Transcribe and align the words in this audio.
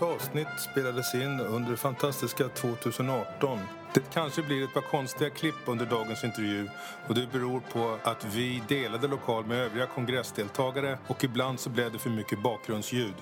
Dagens 0.00 0.22
avsnitt 0.22 0.60
spelades 0.72 1.14
in 1.14 1.40
under 1.40 1.76
fantastiska 1.76 2.48
2018. 2.48 3.58
Det 3.94 4.02
kanske 4.12 4.42
blir 4.42 4.64
ett 4.64 4.74
par 4.74 4.80
konstiga 4.80 5.30
klipp 5.30 5.54
under 5.66 5.86
dagens 5.86 6.24
intervju 6.24 6.68
och 7.08 7.14
det 7.14 7.32
beror 7.32 7.60
på 7.60 7.98
att 8.02 8.24
vi 8.24 8.62
delade 8.68 9.08
lokal 9.08 9.46
med 9.46 9.58
övriga 9.58 9.86
kongressdeltagare 9.86 10.98
och 11.06 11.24
ibland 11.24 11.60
så 11.60 11.70
blev 11.70 11.92
det 11.92 11.98
för 11.98 12.10
mycket 12.10 12.42
bakgrundsljud. 12.42 13.14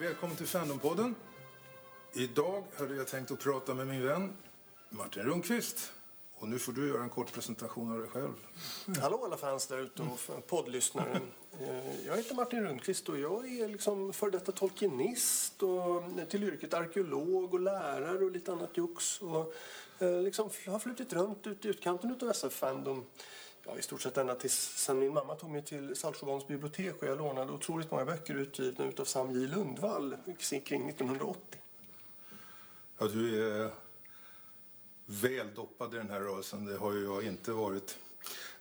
Välkommen 0.00 0.36
till 0.36 0.46
Fandompodden. 0.46 1.14
Idag 2.12 2.64
hade 2.78 2.94
jag 2.94 3.06
tänkt 3.06 3.30
att 3.30 3.40
prata 3.40 3.74
med 3.74 3.86
min 3.86 4.06
vän 4.06 4.32
Martin 4.90 5.22
Rundqvist. 5.22 5.92
Och 6.34 6.48
nu 6.48 6.58
får 6.58 6.72
du 6.72 6.88
göra 6.88 7.02
en 7.02 7.10
kort 7.10 7.32
presentation 7.32 7.92
av 7.92 7.98
dig 7.98 8.08
själv. 8.08 8.34
Hallå 9.00 9.22
alla 9.24 9.36
fans 9.36 9.66
där 9.66 9.78
ute 9.78 10.02
och 10.02 10.46
poddlyssnare. 10.46 11.20
Eh, 11.60 12.06
jag 12.06 12.16
heter 12.16 12.34
Martin 12.34 12.62
Rundqvist 12.62 13.08
och 13.08 13.18
jag 13.18 13.60
är 13.60 13.68
liksom 13.68 14.12
för 14.12 14.30
detta 14.30 14.52
tolkinist 14.52 15.62
och 15.62 16.02
eh, 16.18 16.24
till 16.28 16.44
yrket 16.44 16.74
arkeolog 16.74 17.54
och 17.54 17.60
lärare 17.60 18.24
och 18.24 18.30
lite 18.30 18.52
annat 18.52 18.76
jox. 18.76 19.22
Och 19.22 19.54
eh, 19.98 20.22
liksom 20.22 20.50
har 20.66 20.78
flutit 20.78 21.12
runt 21.12 21.46
ut 21.46 21.64
i 21.64 21.68
utkanten 21.68 22.18
av 22.22 22.30
SF 22.30 22.52
Fandom. 22.52 23.04
Ja, 23.66 23.78
I 23.78 23.82
stort 23.82 24.02
sett 24.02 24.16
ända 24.16 24.34
tills 24.34 24.54
sen 24.54 24.98
min 24.98 25.14
mamma 25.14 25.34
tog 25.34 25.50
mig 25.50 25.62
till 25.62 25.96
Saltsjöbadens 25.96 26.46
bibliotek 26.46 27.02
och 27.02 27.08
jag 27.08 27.18
lånade 27.18 27.52
otroligt 27.52 27.90
många 27.90 28.04
böcker 28.04 28.34
utgivna 28.34 28.84
utav 28.84 29.04
Sam 29.04 29.30
J 29.30 29.46
Lundvall 29.46 30.16
kring 30.64 30.88
1980. 30.88 31.60
Ja, 32.98 33.06
du 33.06 33.52
är 33.52 33.70
väl 35.06 35.54
doppad 35.54 35.94
i 35.94 35.96
den 35.96 36.10
här 36.10 36.20
rörelsen. 36.20 36.64
Det 36.64 36.76
har 36.76 36.92
ju 36.92 37.04
jag 37.04 37.24
inte 37.24 37.52
varit. 37.52 37.98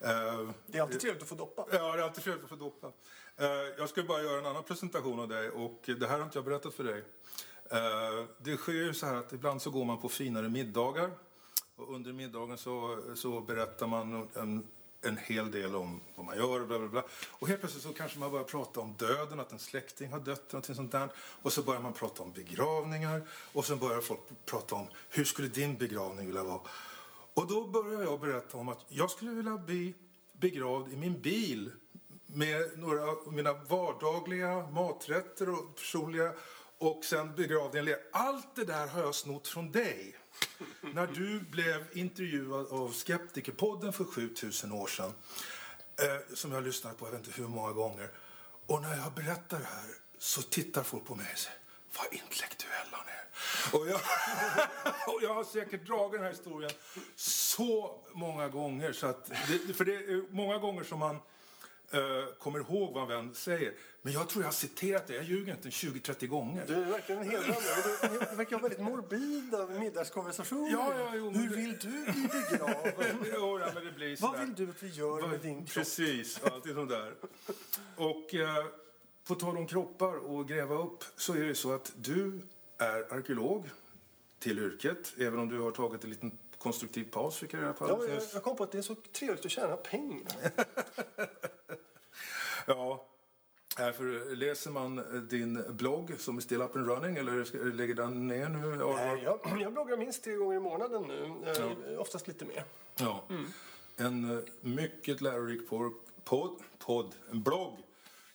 Eh, 0.04 0.50
Det 0.68 0.78
är 0.78 0.82
alltid 0.82 1.00
trevligt 1.02 1.24
att 1.24 1.30
få 1.30 1.36
doppa. 1.36 1.66
Ja, 1.72 1.78
det 1.96 2.00
är 2.02 2.04
alltid 2.04 2.24
trevligt 2.24 2.44
att 2.44 2.50
få 2.50 2.56
doppa. 2.56 2.88
Eh, 3.38 3.48
Jag 3.78 3.90
ska 3.90 4.04
bara 4.04 4.22
göra 4.24 4.40
en 4.40 4.46
annan 4.46 4.64
presentation 4.64 5.20
av 5.20 5.28
dig 5.28 5.50
och 5.50 5.82
det 5.86 6.08
här 6.08 6.18
har 6.18 6.24
inte 6.26 6.38
jag 6.38 6.46
berättat 6.46 6.74
för 6.74 6.84
dig. 6.84 7.04
Eh, 7.72 8.26
Det 8.38 8.58
sker 8.58 8.72
ju 8.74 8.94
så 8.94 9.06
här 9.06 9.16
att 9.16 9.34
ibland 9.34 9.62
så 9.62 9.70
går 9.70 9.86
man 9.86 9.98
på 10.02 10.10
finare 10.10 10.50
middagar 10.50 11.12
och 11.76 11.96
under 11.96 12.14
middagen 12.14 12.58
så, 12.58 13.00
så 13.16 13.42
berättar 13.42 13.88
man 13.88 14.30
en, 14.36 14.68
en 15.02 15.18
hel 15.18 15.52
del 15.52 15.76
om 15.76 16.02
vad 16.16 16.26
man 16.26 16.38
gör 16.38 16.62
och 16.62 16.68
bla 16.68 16.80
bla 16.80 16.88
bla. 16.88 17.04
Och 17.32 17.48
helt 17.48 17.60
plötsligt 17.60 17.84
så 17.84 17.94
kanske 17.94 18.20
man 18.20 18.32
börjar 18.32 18.44
prata 18.46 18.80
om 18.80 18.96
döden, 18.98 19.40
att 19.40 19.52
en 19.52 19.60
släkting 19.60 20.12
har 20.12 20.20
dött 20.20 20.54
eller 20.54 20.74
sånt 20.74 20.92
där. 20.92 21.10
Och 21.42 21.54
så 21.54 21.62
börjar 21.64 21.82
man 21.82 21.94
prata 21.94 22.24
om 22.24 22.32
begravningar 22.32 23.22
och 23.54 23.66
så 23.66 23.76
börjar 23.76 24.02
folk 24.02 24.20
prata 24.46 24.76
om 24.76 24.88
hur 25.10 25.24
skulle 25.26 25.48
din 25.48 25.78
begravning 25.78 26.26
vilja 26.26 26.44
vara? 26.44 26.60
Och 27.34 27.48
då 27.48 27.68
börjar 27.68 28.02
jag 28.02 28.20
berätta 28.20 28.58
om 28.58 28.70
att 28.70 28.86
jag 28.88 29.12
skulle 29.12 29.32
vilja 29.32 29.58
bli 29.58 29.96
begravd 30.34 30.94
i 30.94 30.98
min 30.98 31.22
bil 31.22 31.72
med 32.26 32.80
några 32.80 33.12
av 33.12 33.34
mina 33.34 33.54
vardagliga 33.54 34.68
maträtter 34.68 35.50
och 35.50 35.76
personliga 35.76 36.34
och 36.78 37.06
sen 37.06 37.36
begravd 37.36 37.76
i 37.76 37.80
en 37.80 37.86
led. 37.86 38.00
Allt 38.12 38.56
det 38.56 38.66
där 38.66 38.88
har 38.88 39.02
jag 39.02 39.16
snott 39.16 39.48
från 39.48 39.72
dig. 39.72 40.16
När 40.94 41.08
du 41.08 41.40
blev 41.40 41.86
intervjuad 41.94 42.68
av 42.68 42.92
Skeptikerpodden 42.92 43.94
för 43.94 44.04
7000 44.04 44.72
år 44.72 44.88
sedan. 44.88 45.14
Eh, 46.02 46.36
som 46.36 46.52
jag 46.52 46.58
har 46.58 46.66
lyssnat 46.66 46.98
på 46.98 47.06
jag 47.06 47.12
vet 47.12 47.28
inte 47.28 47.42
hur 47.42 47.48
många 47.48 47.72
gånger. 47.72 48.10
Och 48.66 48.82
när 48.82 48.98
jag 48.98 49.14
berättar 49.14 49.60
det 49.60 49.66
här 49.66 49.90
så 50.18 50.42
tittar 50.42 50.84
folk 50.84 51.06
på 51.06 51.16
mig 51.16 51.28
och 51.34 51.40
säger 51.40 51.61
vad 51.98 52.14
intellektuell 52.14 52.88
han 52.92 53.06
är. 53.08 53.22
Och 53.80 53.88
jag, 53.88 54.02
och 55.16 55.20
jag 55.24 55.34
har 55.34 55.44
säkert 55.44 55.88
dragit 55.88 56.12
den 56.14 56.24
här 56.24 56.30
historien 56.30 56.72
så 57.16 58.00
många 58.14 58.48
gånger. 58.48 58.94
Så 58.94 59.08
att 59.08 59.26
det, 59.68 59.74
för 59.74 59.86
det 59.86 59.96
är 59.96 60.34
många 60.34 60.58
gånger 60.58 60.84
som 60.84 61.00
man 61.00 61.16
eh, 61.92 62.34
kommer 62.40 62.60
ihåg 62.60 62.94
vad 62.94 63.04
en 63.04 63.10
vän 63.10 63.36
säger. 63.36 63.74
Men 64.02 64.14
jag 64.14 64.30
tror 64.30 64.44
jag 64.44 64.48
har 64.48 64.54
citerat 64.54 65.08
det, 65.08 65.16
jag 65.16 65.24
ljuger 65.24 65.52
inte, 65.54 65.70
20-30 65.70 66.28
gånger. 66.28 66.64
Du 66.68 66.74
är 66.74 66.86
verkligen 66.86 67.24
hedrande. 67.24 67.56
Du, 68.02 68.36
verkar 68.36 68.56
ha 68.56 68.62
väldigt 68.62 68.80
morbida 68.80 69.68
middagskonversationer. 69.68 70.72
Ja, 70.72 70.94
ja, 71.00 71.12
jo, 71.16 71.30
Hur 71.30 71.50
det- 71.50 71.56
vill 71.56 71.78
du 71.78 72.12
bli 72.12 72.28
begraven? 72.50 73.26
Jo, 73.34 73.60
ja, 73.60 73.72
men 73.74 73.86
det 73.86 73.92
blir 73.92 74.18
Vad 74.22 74.40
vill 74.40 74.54
du 74.56 74.70
att 74.70 74.84
vi 74.84 74.90
gör 74.90 75.28
med 75.28 75.40
din 75.40 75.66
kropp? 75.66 75.74
Precis, 75.74 76.40
alltid 76.44 76.76
sånt 76.76 76.90
där. 76.90 77.14
Och 77.96 78.34
eh, 78.36 78.66
på 79.28 79.36
tal 79.36 79.58
om 79.58 79.68
kroppar 79.68 80.16
och 80.16 80.48
gräva 80.48 80.76
upp 80.76 81.04
så 81.16 81.34
är 81.34 81.44
det 81.44 81.56
så 81.56 81.72
att 81.72 81.94
du 81.96 82.42
är 82.78 83.14
arkeolog 83.14 83.70
till 84.40 84.60
yrket. 84.60 85.14
Även 85.18 85.40
om 85.40 85.50
du 85.50 85.60
har 85.60 85.72
tagit 85.72 86.04
en 86.04 86.10
liten 86.10 86.38
konstruktiv 86.58 87.04
paus 87.12 87.38
fick 87.38 87.54
jag 87.54 87.62
reda 87.62 87.74
på. 87.74 87.88
Ja, 87.88 88.14
jag, 88.14 88.24
jag 88.34 88.44
kom 88.44 88.56
på 88.58 88.64
att 88.64 88.72
det 88.72 88.78
är 88.78 88.82
så 88.82 88.96
trevligt 88.96 89.46
att 89.46 89.52
tjäna 89.52 89.76
pengar. 89.76 90.32
Ja. 92.66 93.06
För 93.76 94.36
läser 94.36 94.72
man 94.72 95.28
din 95.30 95.64
blogg 95.70 96.14
som 96.20 96.38
är 96.38 96.42
still 96.42 96.62
up 96.62 96.76
and 96.76 96.88
running 96.88 97.18
eller 97.18 97.72
ligger 97.72 97.94
den 97.96 98.28
ner 98.28 98.50
nu? 98.50 98.78
Ja, 98.80 98.94
Nej, 98.96 99.24
jag, 99.24 99.62
jag 99.62 99.74
bloggar 99.74 99.98
minst 99.98 100.24
tre 100.24 100.34
gånger 100.36 100.58
i 100.58 100.60
månaden 100.60 101.04
nu. 101.04 101.52
Eh, 101.94 102.00
Oftast 102.00 102.28
lite 102.28 102.46
mer. 102.46 102.64
Ja. 102.96 103.24
En 103.98 104.38
eh, 104.38 104.44
mycket 104.62 105.22
lärorik 105.22 105.70
podd, 106.24 106.56
podd, 106.80 107.16
en 107.32 107.44
blogg 107.44 107.78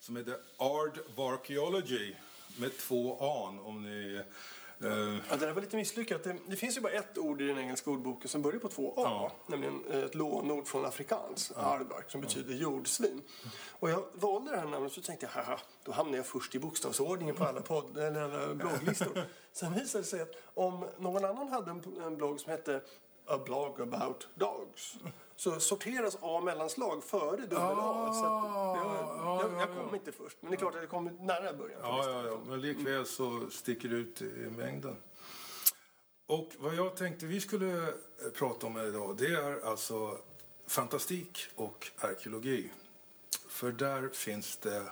som 0.07 0.17
heter 0.17 0.37
Art 0.57 0.99
of 0.99 1.19
Archaeology 1.19 2.15
med 2.61 2.79
två 2.79 3.17
an 3.21 3.59
om 3.65 3.83
ni... 3.83 4.15
eh, 4.17 4.91
Ja, 5.31 5.37
det 5.37 5.47
där 5.47 5.53
var 5.53 5.61
lite 5.61 5.77
misslyckat. 5.77 6.25
Det, 6.25 6.37
det 6.47 6.57
finns 6.57 6.77
ju 6.77 6.81
bara 6.81 6.93
ett 6.93 7.19
ord 7.19 7.41
i 7.41 7.47
den 7.47 7.59
engelska 7.59 7.91
ordboken 7.91 8.29
som 8.29 8.43
börjar 8.43 8.59
på 8.59 8.69
två 8.69 8.89
A. 8.97 9.03
Ja. 9.05 9.33
Nämligen 9.47 9.85
eh, 9.91 9.99
ett 10.05 10.15
lånord 10.15 10.67
från 10.67 10.85
afrikans, 10.85 11.53
aardvark, 11.57 12.11
som 12.11 12.21
betyder 12.21 12.55
jordsvin. 12.55 13.23
Och 13.71 13.91
jag 13.91 14.05
valde 14.13 14.51
det 14.51 14.57
här 14.57 14.67
namnet 14.67 14.93
så 14.93 15.01
tänkte 15.03 15.27
jag, 15.35 15.43
haha, 15.43 15.59
då 15.85 15.93
hamnar 15.93 16.17
jag 16.17 16.27
först 16.27 16.55
i 16.55 16.59
bokstavsordningen 16.59 17.35
på 17.35 17.45
alla, 17.45 17.61
podd, 17.61 17.99
eller 17.99 18.21
alla 18.21 18.55
blogglistor. 18.55 19.25
Sen 19.53 19.75
visade 19.75 20.05
det 20.05 20.09
sig 20.09 20.21
att 20.23 20.33
om 20.55 20.87
någon 20.99 21.25
annan 21.25 21.49
hade 21.49 21.71
en, 21.71 21.83
en 22.03 22.17
blogg 22.17 22.41
som 22.41 22.51
hette 22.51 22.81
A 23.27 23.39
blog 23.45 23.81
about 23.81 24.29
dogs 24.35 24.97
så 25.37 25.61
sorteras 25.61 26.17
A 26.21 26.41
mellanslag 26.45 27.05
före 27.05 27.41
dubbel 27.41 27.59
A. 27.59 28.13
Så 28.13 28.25
att 28.27 28.45
jag, 28.77 29.53
jag, 29.53 29.61
jag 29.61 29.77
kom 29.77 29.95
inte 29.95 30.13
först, 30.13 30.37
men 30.41 30.51
det 30.51 30.57
är 30.57 30.59
klart 30.59 30.75
att 30.75 30.81
jag 30.81 30.91
kom 30.91 31.05
nära 31.05 31.53
början. 31.53 31.81
ja, 31.83 32.11
ja, 32.11 32.27
ja, 32.27 32.41
men 32.47 32.61
likväl 32.61 33.07
så 33.07 33.51
sticker 33.51 33.89
det 33.89 33.97
ut 33.97 34.23
i 34.23 34.51
mängden. 34.57 34.97
Och 36.27 36.53
vad 36.59 36.75
jag 36.75 36.97
tänkte 36.97 37.27
vi 37.27 37.41
skulle 37.41 37.83
eh, 37.83 37.93
prata 38.35 38.67
om 38.67 38.79
idag 38.79 39.17
det 39.17 39.27
är 39.27 39.67
alltså 39.67 40.19
fantastik 40.67 41.47
och 41.55 41.91
arkeologi. 41.99 42.73
För 43.49 43.73
där 43.73 44.09
finns 44.09 44.57
det 44.57 44.83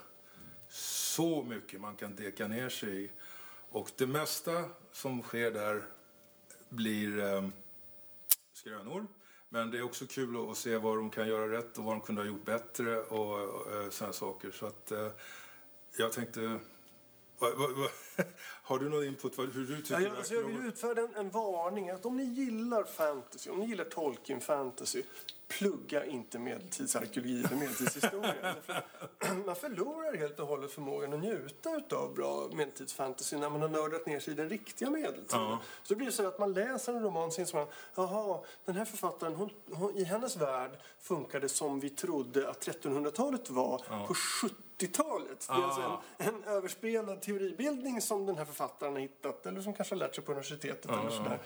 så 0.69 1.43
mycket 1.43 1.81
man 1.81 1.97
kan 1.97 2.15
deka 2.16 2.49
ner 2.49 2.69
sig 2.69 3.04
i. 3.04 3.10
Och 3.71 3.91
det 3.97 4.06
mesta 4.06 4.65
som 4.93 5.22
sker 5.22 5.50
där 5.50 5.83
blir 6.69 7.19
eh, 7.19 7.49
skrönor. 8.53 9.06
Men 9.54 9.70
det 9.70 9.78
är 9.78 9.82
också 9.82 10.06
kul 10.06 10.50
att- 10.50 10.56
se 10.56 10.76
vad 10.78 10.97
de 10.97 11.10
kan 11.10 11.28
göra 11.28 11.53
rätt 11.53 11.78
och 11.78 11.84
vad 11.84 11.94
de 11.94 12.00
kunde 12.00 12.22
ha 12.22 12.26
gjort 12.26 12.44
bättre 12.44 13.00
och, 13.00 13.41
och 13.41 13.87
och 13.87 13.92
sådana 13.92 14.12
saker. 14.12 14.50
Så 14.50 14.66
att 14.66 14.92
eh, 14.92 15.09
jag 15.98 16.12
tänkte... 16.12 16.41
Va, 17.38 17.50
va, 17.56 17.69
va, 17.76 17.88
har 18.63 18.79
du 18.79 18.89
någon 18.89 19.05
input 19.05 19.39
vad, 19.39 19.53
hur 19.53 19.67
du 19.67 19.83
tycker 19.83 19.95
Ja, 19.95 20.01
jag, 20.01 20.17
alltså 20.17 20.35
jag 20.35 20.43
vill 20.43 20.67
utfärda 20.67 21.03
en, 21.03 21.15
en 21.15 21.31
varning 21.31 21.91
att 21.91 22.07
om 22.07 22.17
ni 22.17 22.25
gillar 22.25 22.85
fantasy, 22.85 23.51
om 23.51 23.59
ni 23.59 23.67
gillar 23.67 23.85
Tolkien 23.85 24.41
fantasy, 24.41 25.03
plugga 25.49 26.05
inte 26.05 26.39
medeltidsarkeologi 26.39 27.45
eller 27.45 27.57
medeltidshistoria. 27.57 28.55
Man 29.47 29.57
förlorar 29.57 30.16
helt 30.16 30.41
och 30.41 30.47
hållet 30.47 30.72
förmågan 30.72 31.13
att 31.13 31.21
njuta 31.21 31.97
av 31.97 32.15
bra 32.15 32.49
medeltidsfantasy 32.53 33.37
när 33.37 33.51
man 33.51 33.63
har 33.63 33.69
nördat 33.69 34.07
ner 34.07 34.21
sig 34.21 34.33
i 34.33 34.37
den 34.37 34.49
riktiga 34.49 34.91
medeltiden. 34.91 35.27
Ja. 35.41 35.60
Så 35.83 35.95
det 35.95 35.99
blir 35.99 36.10
så 36.10 36.28
att 36.28 36.39
man 36.39 36.53
läser 36.53 36.93
en 36.93 37.03
roman 37.03 37.28
och 37.28 37.39
inser 37.39 37.59
man, 37.59 37.67
jaha, 37.95 38.41
den 38.65 38.77
här 38.77 38.84
författaren, 38.84 39.34
hon, 39.34 39.51
hon, 39.72 39.97
i 39.97 40.05
hennes 40.05 40.37
värld 40.37 40.71
funkar 41.01 41.41
det 41.41 41.49
som 41.49 41.81
vi 41.81 41.91
trodde 41.91 42.51
att 42.51 42.67
1300-talet 42.67 43.51
var 43.51 43.78
på 44.07 44.15
70-talet. 44.15 45.47
Det 45.49 45.55
är 45.55 45.65
alltså 45.65 46.01
en, 46.19 46.28
en 46.28 46.45
överspelad 46.45 47.22
teoribildning 47.22 48.01
som 48.04 48.27
den 48.27 48.39
här 48.39 48.45
författaren 48.45 48.92
har 48.92 49.01
hittat 49.01 49.47
eller 49.47 49.60
som 49.60 49.74
kanske 49.74 49.95
har 49.95 49.98
lärt 49.98 50.15
sig 50.15 50.24
på 50.24 50.33
universitetet 50.33 50.91
eller 50.91 51.10
sådär. 51.10 51.39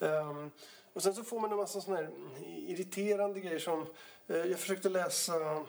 Ehm, 0.00 0.50
och 0.92 1.02
sen 1.02 1.14
så 1.14 1.24
får 1.24 1.40
man 1.40 1.50
en 1.50 1.56
massa 1.56 1.80
sådana 1.80 2.00
här 2.00 2.10
irriterande 2.46 3.40
grejer 3.40 3.58
som, 3.58 3.86
eh, 4.28 4.36
jag 4.36 4.58
försökte 4.58 4.88
läsa 4.88 5.36
eh, 5.36 5.62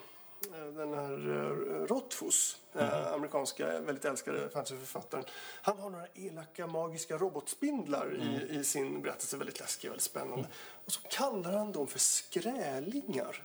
den 0.75 0.93
här 0.93 1.29
uh, 1.29 1.85
Rothfuss, 1.88 2.57
eh, 2.73 3.13
amerikanska 3.13 3.79
väldigt 3.79 4.05
älskade 4.05 4.49
fantasyförfattaren. 4.49 5.25
Han 5.61 5.79
har 5.79 5.89
några 5.89 6.07
elaka 6.15 6.67
magiska 6.67 7.17
robotspindlar 7.17 8.15
i, 8.21 8.59
i 8.59 8.63
sin 8.63 9.01
berättelse, 9.01 9.37
väldigt 9.37 9.59
läskiga, 9.59 9.91
väldigt 9.91 10.03
spännande. 10.03 10.47
Och 10.85 10.91
så 10.91 11.01
kallar 11.01 11.51
han 11.51 11.71
dem 11.71 11.87
för 11.87 11.99
skrälingar. 11.99 13.44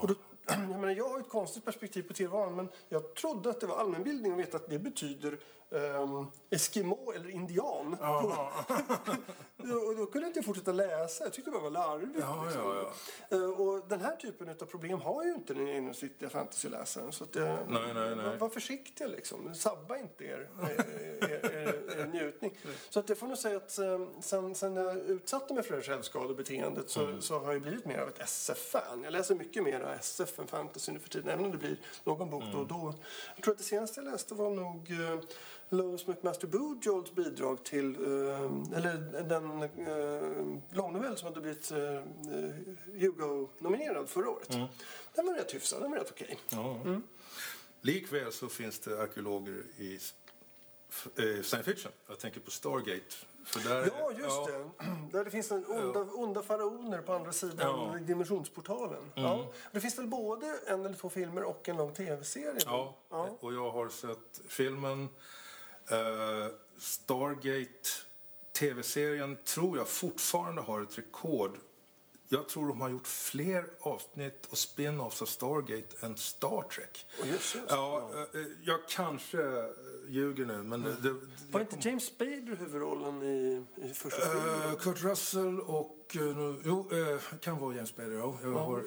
Och 0.00 0.08
då, 0.08 0.14
jag, 0.46 0.68
menar, 0.68 0.90
jag 0.90 1.08
har 1.08 1.20
ett 1.20 1.28
konstigt 1.28 1.64
perspektiv 1.64 2.02
på 2.02 2.14
tillvaron 2.14 2.56
men 2.56 2.68
jag 2.88 3.14
trodde 3.14 3.50
att 3.50 3.60
det 3.60 3.66
var 3.66 3.76
allmänbildning 3.76 4.32
och 4.32 4.38
vet 4.38 4.54
att 4.54 4.68
det 4.68 4.78
betyder 4.78 5.38
um, 5.70 6.30
Eskimo 6.50 7.12
eller 7.12 7.30
indian. 7.30 7.94
och 9.58 9.96
då 9.96 10.06
kunde 10.06 10.20
jag 10.20 10.28
inte 10.28 10.42
fortsätta 10.42 10.72
läsa. 10.72 11.24
Jag 11.24 11.32
tyckte 11.32 11.50
det 11.50 11.58
var 11.58 11.70
larvigt. 11.70 12.18
Ja, 12.20 12.44
liksom. 12.44 12.62
ja, 12.62 12.92
ja. 13.28 13.36
Uh, 13.36 13.60
och 13.60 13.88
den 13.88 14.00
här 14.00 14.16
typen 14.16 14.48
av 14.48 14.54
problem 14.54 15.00
har 15.00 15.24
ju 15.24 15.34
inte 15.34 15.54
den 15.54 15.66
genomsnittliga 15.66 16.30
fantasyläsaren. 16.30 17.12
Så 17.12 17.24
att, 17.24 17.36
uh, 17.36 17.42
nej, 17.68 17.94
nej, 17.94 18.16
nej. 18.16 18.38
Var 18.38 18.48
försiktiga 18.48 19.06
liksom. 19.06 19.54
Sabba 19.54 19.96
inte 19.96 20.24
er, 20.24 20.48
er, 20.62 21.50
er, 21.52 22.00
er 22.00 22.06
njutning. 22.06 22.58
Så 22.90 23.00
att 23.00 23.08
jag 23.08 23.18
får 23.18 23.26
nog 23.26 23.38
säga 23.38 23.56
att 23.56 23.78
um, 23.78 24.08
sen, 24.20 24.54
sen 24.54 24.76
jag 24.76 24.96
utsatte 24.96 25.54
mig 25.54 25.62
för 25.62 25.70
det 25.70 25.76
här 25.76 25.84
självskadebeteendet 25.84 26.90
så, 26.90 27.04
mm. 27.04 27.20
så 27.20 27.38
har 27.38 27.52
jag 27.52 27.62
blivit 27.62 27.86
mer 27.86 27.98
av 27.98 28.08
ett 28.08 28.20
SF-fan. 28.20 29.02
Jag 29.04 29.12
läser 29.12 29.34
mycket 29.34 29.62
mer 29.62 29.96
SF 30.00 30.38
än 30.38 30.46
fantasy 30.46 30.92
nu 30.92 30.98
för 30.98 31.08
tiden. 31.08 31.28
Även 31.28 31.44
om 31.44 31.50
det 31.50 31.58
blir 31.58 31.80
någon 32.04 32.30
bok 32.30 32.42
mm. 32.42 32.54
då 32.54 32.60
och 32.60 32.66
då. 32.66 32.94
Jag 33.34 33.44
tror 33.44 33.52
att 33.52 33.58
det 33.58 33.64
senaste 33.64 34.00
jag 34.00 34.12
läste 34.12 34.34
var 34.34 34.50
nog 34.50 34.90
uh, 34.90 35.20
Lois 35.68 36.06
McMaster 36.06 36.46
Bujolds 36.46 37.12
bidrag 37.12 37.64
till, 37.64 37.96
uh, 37.96 38.62
eller 38.74 39.22
den 39.22 39.62
uh, 39.62 40.60
långnovell 40.70 41.16
som 41.16 41.28
hade 41.28 41.40
blivit 41.40 41.72
uh, 41.72 42.00
Hugo-nominerad 43.00 44.08
förra 44.08 44.30
året. 44.30 44.54
Mm. 44.54 44.66
Den 45.14 45.26
var 45.26 45.34
rätt 45.34 45.54
hyfsad, 45.54 45.82
den 45.82 45.90
var 45.90 45.98
rätt 45.98 46.10
okej. 46.10 46.38
Okay. 46.46 46.64
Ja. 46.64 46.80
Mm. 46.84 47.02
Likväl 47.80 48.32
så 48.32 48.48
finns 48.48 48.78
det 48.78 49.02
arkeologer 49.02 49.62
i 49.76 49.98
science 51.42 51.62
fiction. 51.62 51.92
Jag 52.08 52.18
tänker 52.18 52.40
på 52.40 52.50
Stargate. 52.50 53.14
Där, 53.64 53.90
ja, 53.98 54.10
just 54.10 54.24
ja. 54.24 54.48
det. 54.78 55.08
Där 55.12 55.24
det 55.24 55.30
finns 55.30 55.50
en 55.50 55.66
onda, 55.66 56.00
onda 56.00 56.42
faraoner 56.42 57.02
på 57.02 57.12
andra 57.12 57.32
sidan 57.32 57.56
ja. 57.58 57.98
dimensionsportalen. 58.00 59.02
Mm. 59.16 59.28
Ja. 59.30 59.52
Det 59.72 59.80
finns 59.80 59.98
väl 59.98 60.06
både 60.06 60.58
en 60.66 60.86
eller 60.86 60.94
två 60.96 61.10
filmer 61.10 61.42
och 61.42 61.68
en 61.68 61.76
lång 61.76 61.94
tv-serie? 61.94 62.60
Ja. 62.64 62.96
ja, 63.10 63.28
och 63.40 63.54
jag 63.54 63.70
har 63.70 63.88
sett 63.88 64.40
filmen 64.48 65.08
Uh, 65.92 66.46
Stargate, 66.78 67.88
tv-serien, 68.58 69.36
tror 69.44 69.78
jag 69.78 69.88
fortfarande 69.88 70.62
har 70.62 70.82
ett 70.82 70.98
rekord. 70.98 71.58
Jag 72.30 72.48
tror 72.48 72.68
de 72.68 72.80
har 72.80 72.88
gjort 72.88 73.06
fler 73.06 73.64
avsnitt 73.80 74.46
och 74.50 74.58
spin-offs 74.58 75.22
av 75.22 75.26
Stargate 75.26 76.06
än 76.06 76.16
Star 76.16 76.62
Trek. 76.62 77.06
Oh, 77.22 77.28
just, 77.28 77.54
just. 77.54 77.66
Ja, 77.68 78.10
uh, 78.34 78.46
jag 78.62 78.88
kanske 78.88 79.38
ljuger 80.08 80.44
nu. 80.44 80.62
Men 80.62 80.82
det, 80.82 80.96
det, 81.02 81.14
var 81.50 81.60
inte 81.60 81.88
James 81.88 82.04
Spader 82.04 82.56
huvudrollen 82.58 83.22
i, 83.22 83.64
i 83.76 83.94
första 83.94 84.22
uh, 84.22 84.30
filmen? 84.30 84.76
Kurt 84.76 85.02
Russell 85.02 85.60
och... 85.60 85.94
Jo, 86.64 86.90
kan 87.40 87.58
vara 87.58 87.74
James 87.74 87.88
Spader, 87.88 88.12
ja. 88.12 88.38
Jag 88.42 88.50
har, 88.50 88.82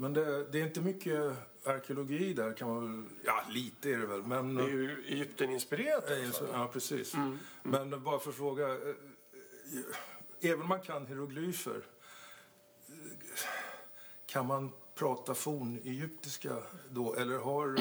men 0.00 0.12
det, 0.12 0.44
det, 0.52 0.60
är 0.60 0.64
inte 0.66 0.80
mycket 0.80 1.36
arkeologi 1.64 2.34
där 2.34 2.52
kan 2.52 2.68
man 2.68 2.82
väl... 2.82 3.10
Ja, 3.24 3.42
lite 3.48 3.90
är 3.90 3.98
det 3.98 4.06
väl. 4.06 4.22
Men, 4.22 4.54
det 4.54 4.62
är 4.62 4.68
ju 4.68 5.04
Egypten-inspirerat. 5.06 6.04
Ja, 6.52 6.70
precis. 6.72 7.14
Mm. 7.14 7.26
Mm. 7.64 7.88
Men 7.88 8.02
bara 8.02 8.18
för 8.18 8.30
att 8.30 8.36
fråga. 8.36 8.78
Även 10.40 10.62
om 10.62 10.68
man 10.68 10.80
kan 10.80 11.06
hieroglyfer 11.06 11.82
kan 14.26 14.46
man 14.46 14.72
prata 14.94 15.34
fornegyptiska 15.34 16.56
då? 16.90 17.14
Eller 17.14 17.38
har... 17.38 17.76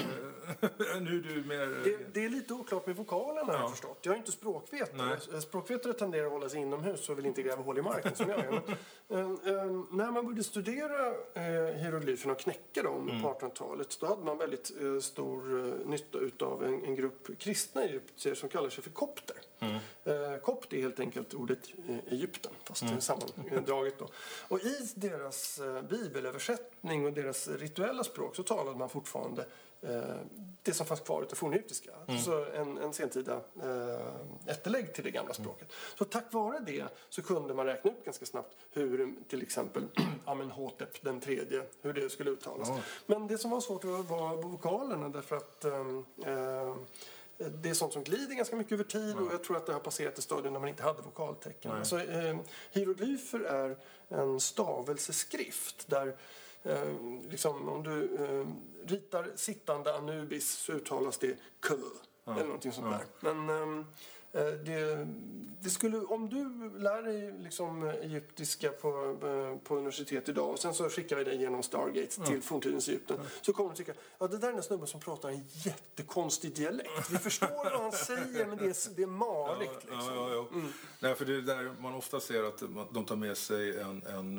Eh, 0.61 1.01
nu 1.01 1.21
du 1.21 1.43
mer... 1.43 1.83
Det, 1.83 2.13
det, 2.13 2.25
är 2.25 2.29
lite 2.29 2.53
oklart 2.53 2.87
med 2.87 2.95
vokalerna 2.95 3.41
ja. 3.47 3.53
har 3.53 3.59
jag 3.59 3.71
förstått. 3.71 3.99
Jag 4.01 4.13
är 4.13 4.17
inte 4.17 4.31
språkvetare. 4.31 5.19
Nej. 5.31 5.41
Språkvetare 5.41 5.93
tenderar 5.93 6.25
att 6.25 6.31
hålla 6.31 6.49
sig 6.49 6.59
inomhus 6.59 7.09
och 7.09 7.17
vill 7.17 7.25
inte 7.25 7.41
gräva 7.41 7.61
hål 7.63 7.77
i 7.77 7.81
marken 7.81 8.15
som 8.15 8.29
jag 8.29 8.39
gör. 8.39 8.61
Men, 9.07 9.37
äh, 9.45 9.53
äh, 9.53 9.71
när 9.91 10.11
man 10.11 10.25
började 10.25 10.43
studera 10.43 11.07
äh, 11.33 11.43
hieroglyferna 11.75 12.33
och 12.33 12.39
knäcka 12.39 12.83
dem 12.83 13.09
mm. 13.09 13.21
på 13.21 13.33
1800-talet 13.33 13.97
då 13.99 14.05
hade 14.05 14.23
man 14.23 14.37
väldigt 14.37 14.71
stor 15.01 15.73
nytta 15.85 16.17
utav 16.17 16.63
en, 16.63 16.83
en 16.83 16.95
grupp 16.95 17.39
kristna 17.39 17.83
egyptier 17.83 18.35
som 18.35 18.49
kallar 18.49 18.69
sig 18.69 18.83
för 18.83 18.91
kopter. 18.91 19.35
Mm. 19.59 19.75
Eh, 20.03 20.37
kopt 20.37 20.73
är 20.73 20.81
helt 20.81 20.99
enkelt 20.99 21.33
ordet 21.33 21.59
Egypten, 22.07 22.51
fast 22.63 22.81
mm. 22.81 23.01
sammandraget. 23.01 23.99
Då. 23.99 24.07
Och 24.47 24.59
i 24.59 24.91
deras 24.95 25.59
eh, 25.59 25.81
bibelöversättning 25.81 27.05
och 27.05 27.13
deras 27.13 27.47
rituella 27.47 28.03
språk 28.03 28.35
så 28.35 28.43
talade 28.43 28.77
man 28.77 28.89
fortfarande 28.89 29.45
eh, 29.81 30.15
det 30.63 30.73
som 30.73 30.85
fanns 30.85 30.99
kvar 30.99 31.21
av 31.21 31.35
fornegyptiska. 31.35 31.91
Mm. 31.91 32.15
Alltså 32.15 32.45
en, 32.53 32.77
en 32.77 32.93
sentida 32.93 33.41
eh, 33.63 34.51
ätterlägg 34.51 34.93
till 34.93 35.03
det 35.03 35.11
gamla 35.11 35.33
språket. 35.33 35.67
Mm. 35.69 35.97
Så 35.97 36.05
tack 36.05 36.33
vare 36.33 36.59
det 36.65 36.85
så 37.09 37.21
kunde 37.21 37.53
man 37.53 37.65
räkna 37.65 37.91
ut 37.91 38.05
ganska 38.05 38.25
snabbt 38.25 38.55
hur 38.71 39.15
till 39.27 39.41
exempel 39.41 39.83
Amenhotep 40.25 41.01
den 41.01 41.19
tredje, 41.19 41.63
hur 41.81 41.93
det 41.93 42.09
skulle 42.09 42.31
uttalas. 42.31 42.69
Men 43.05 43.27
det 43.27 43.37
som 43.37 43.51
var 43.51 43.61
svårt 43.61 43.83
var 43.83 44.41
vokalerna 44.41 45.09
därför 45.09 45.35
att 45.35 45.65
eh, 45.65 46.75
det 47.49 47.69
är 47.69 47.73
sånt 47.73 47.93
som 47.93 48.03
glider 48.03 48.35
ganska 48.35 48.55
mycket 48.55 48.71
över 48.71 48.83
tid 48.83 49.15
och 49.15 49.33
jag 49.33 49.43
tror 49.43 49.57
att 49.57 49.65
det 49.65 49.73
har 49.73 49.79
passerat 49.79 50.17
ett 50.17 50.23
stadium 50.23 50.53
när 50.53 50.59
man 50.59 50.69
inte 50.69 50.83
hade 50.83 51.01
vokaltecken. 51.01 51.71
Alltså, 51.71 51.99
eh, 51.99 52.37
hieroglyfer 52.71 53.39
är 53.39 53.77
en 54.09 54.39
stavelseskrift 54.39 55.87
där 55.87 56.15
eh, 56.63 56.93
liksom, 57.29 57.69
om 57.69 57.83
du 57.83 58.15
eh, 58.15 58.47
ritar 58.89 59.31
sittande 59.35 59.95
Anubis 59.95 60.51
så 60.51 60.71
uttalas 60.71 61.17
det 61.17 61.37
kö 61.59 61.75
ja. 62.23 62.33
eller 62.33 62.45
någonting 62.45 62.71
sånt 62.71 62.91
där. 62.91 63.05
Men 63.19 63.49
ehm, 63.49 63.85
Eh, 63.85 64.22
det, 64.41 65.07
det, 65.59 65.69
skulle, 65.69 65.97
om 65.97 66.29
du 66.29 66.69
lär 66.79 67.03
dig 67.03 67.33
liksom 67.39 67.83
egyptiska 67.83 68.69
på, 68.69 69.17
eh, 69.23 69.67
på 69.67 69.75
universitet 69.75 70.29
idag 70.29 70.49
och 70.49 70.59
sen 70.59 70.73
så 70.73 70.89
skickar 70.89 71.15
vi 71.15 71.23
dig 71.23 71.41
genom 71.41 71.63
Stargate 71.63 72.07
till 72.07 72.27
mm. 72.27 72.41
forntidens 72.41 72.87
Egypten 72.87 73.15
mm. 73.15 73.27
så 73.41 73.53
kommer 73.53 73.69
du 73.69 73.75
tycka 73.75 73.93
att 74.17 74.31
det 74.31 74.37
där 74.37 74.47
är 74.49 74.53
en 74.53 74.63
snubbe 74.63 74.87
som 74.87 74.99
pratar 74.99 75.29
en 75.29 75.45
jättekonstig 75.53 76.55
dialekt. 76.55 77.11
Vi 77.11 77.17
förstår 77.17 77.47
vad 77.47 77.81
han 77.81 77.91
säger 77.91 78.45
men 78.45 78.57
det 78.57 78.65
är, 78.65 78.95
det 78.95 79.03
är 79.03 79.07
marigt. 79.07 79.73
Liksom. 79.73 80.15
Ja, 80.15 80.29
ja, 80.29 80.47
ja. 80.51 80.57
Mm. 80.57 80.73
Nej, 80.99 81.15
för 81.15 81.25
det 81.25 81.35
är 81.35 81.41
där 81.41 81.75
man 81.81 81.93
ofta 81.93 82.19
ser 82.19 82.43
att 82.43 82.63
de 82.93 83.05
tar 83.05 83.15
med 83.15 83.37
sig 83.37 83.79
en, 83.79 84.03
en 84.03 84.37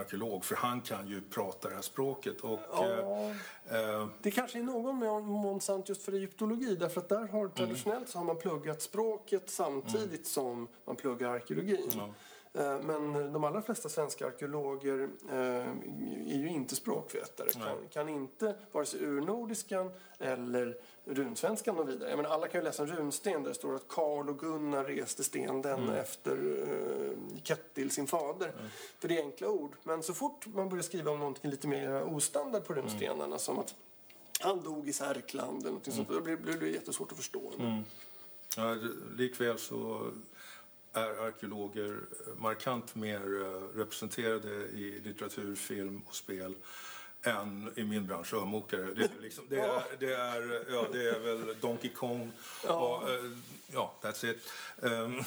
arkeolog 0.00 0.44
för 0.44 0.56
han 0.56 0.80
kan 0.80 1.08
ju 1.08 1.20
prata 1.20 1.68
det 1.68 1.74
här 1.74 1.82
språket. 1.82 2.40
Och, 2.40 2.60
ja. 2.72 3.30
eh, 3.70 4.08
det 4.22 4.30
kanske 4.30 4.58
är 4.58 4.62
någon 4.62 5.24
mån 5.26 5.60
sant 5.60 5.88
just 5.88 6.02
för 6.02 6.12
egyptologi 6.12 6.76
därför 6.76 7.00
att 7.00 7.08
där 7.08 7.26
har 7.26 7.48
traditionellt 7.48 8.08
så 8.08 8.18
har 8.18 8.24
man 8.24 8.36
pluggat 8.36 8.82
språk 8.82 9.20
språket 9.20 9.50
samtidigt 9.50 10.10
mm. 10.10 10.24
som 10.24 10.68
man 10.84 10.96
pluggar 10.96 11.28
arkeologin. 11.28 11.90
Ja. 11.96 12.14
Eh, 12.52 12.80
men 12.80 13.32
de 13.32 13.44
allra 13.44 13.62
flesta 13.62 13.88
svenska 13.88 14.26
arkeologer 14.26 15.08
eh, 15.30 15.36
är 15.36 16.38
ju 16.38 16.48
inte 16.48 16.76
språkvetare. 16.76 17.50
Kan, 17.50 17.88
kan, 17.92 18.08
inte 18.08 18.54
vare 18.72 18.86
sig 18.86 19.04
urnordiskan 19.04 19.90
eller 20.18 20.76
runsvenskan 21.04 21.78
och 21.78 21.88
vidare. 21.88 22.16
Men 22.16 22.26
alla 22.26 22.48
kan 22.48 22.60
ju 22.60 22.64
läsa 22.64 22.82
en 22.82 22.88
runsten 22.88 23.42
där 23.42 23.48
det 23.48 23.54
står 23.54 23.74
att 23.74 23.88
Karl 23.88 24.28
och 24.28 24.38
Gunnar 24.38 24.84
reste 24.84 25.24
sten 25.24 25.62
den 25.62 25.82
mm. 25.82 25.94
efter 25.94 26.36
uh, 26.36 27.12
Kettil, 27.42 27.90
sin 27.90 28.06
fader. 28.06 28.48
Mm. 28.48 28.70
För 28.98 29.08
det 29.08 29.18
är 29.18 29.22
enkla 29.22 29.48
ord. 29.48 29.76
Men 29.82 30.02
så 30.02 30.14
fort 30.14 30.46
man 30.46 30.68
börjar 30.68 30.82
skriva 30.82 31.10
om 31.10 31.18
någonting 31.18 31.50
lite 31.50 31.68
mer 31.68 32.02
ostandard 32.02 32.64
på 32.64 32.74
runstenarna 32.74 33.24
mm. 33.24 33.38
som 33.38 33.58
att 33.58 33.74
han 34.40 34.62
dog 34.62 34.88
i 34.88 34.92
Särkland 34.92 35.60
eller 35.60 35.70
någonting 35.70 35.92
mm. 35.92 36.06
sånt, 36.06 36.18
då 36.18 36.24
blir, 36.24 36.36
blir 36.36 36.60
det 36.60 36.68
jättesvårt 36.68 37.12
att 37.12 37.18
förstå. 37.18 37.52
Mm. 37.58 37.82
Ja, 38.56 38.76
likväl 39.16 39.58
så 39.58 40.10
är 40.92 41.26
arkeologer 41.26 42.00
markant 42.38 42.94
mer 42.94 43.42
eh, 43.42 43.78
representerade 43.78 44.50
i 44.50 45.00
litteratur, 45.04 45.54
film 45.54 46.02
och 46.06 46.14
spel 46.14 46.54
än 47.22 47.72
i 47.76 47.84
min 47.84 48.06
bransch, 48.06 48.32
rörmokare. 48.32 48.94
Det 48.94 49.04
är, 49.04 49.22
liksom, 49.22 49.44
det 49.48 49.60
är, 49.60 49.82
det 49.98 50.14
är, 50.14 50.64
ja, 50.70 50.86
det 50.92 51.08
är 51.08 51.20
väl 51.20 51.56
Donkey 51.60 51.90
Kong 51.90 52.32
ja. 52.64 52.74
och 52.74 53.10
eh, 53.10 53.30
ja, 53.72 53.94
that's 54.02 54.30
it. 54.30 54.38
Um, 54.76 55.22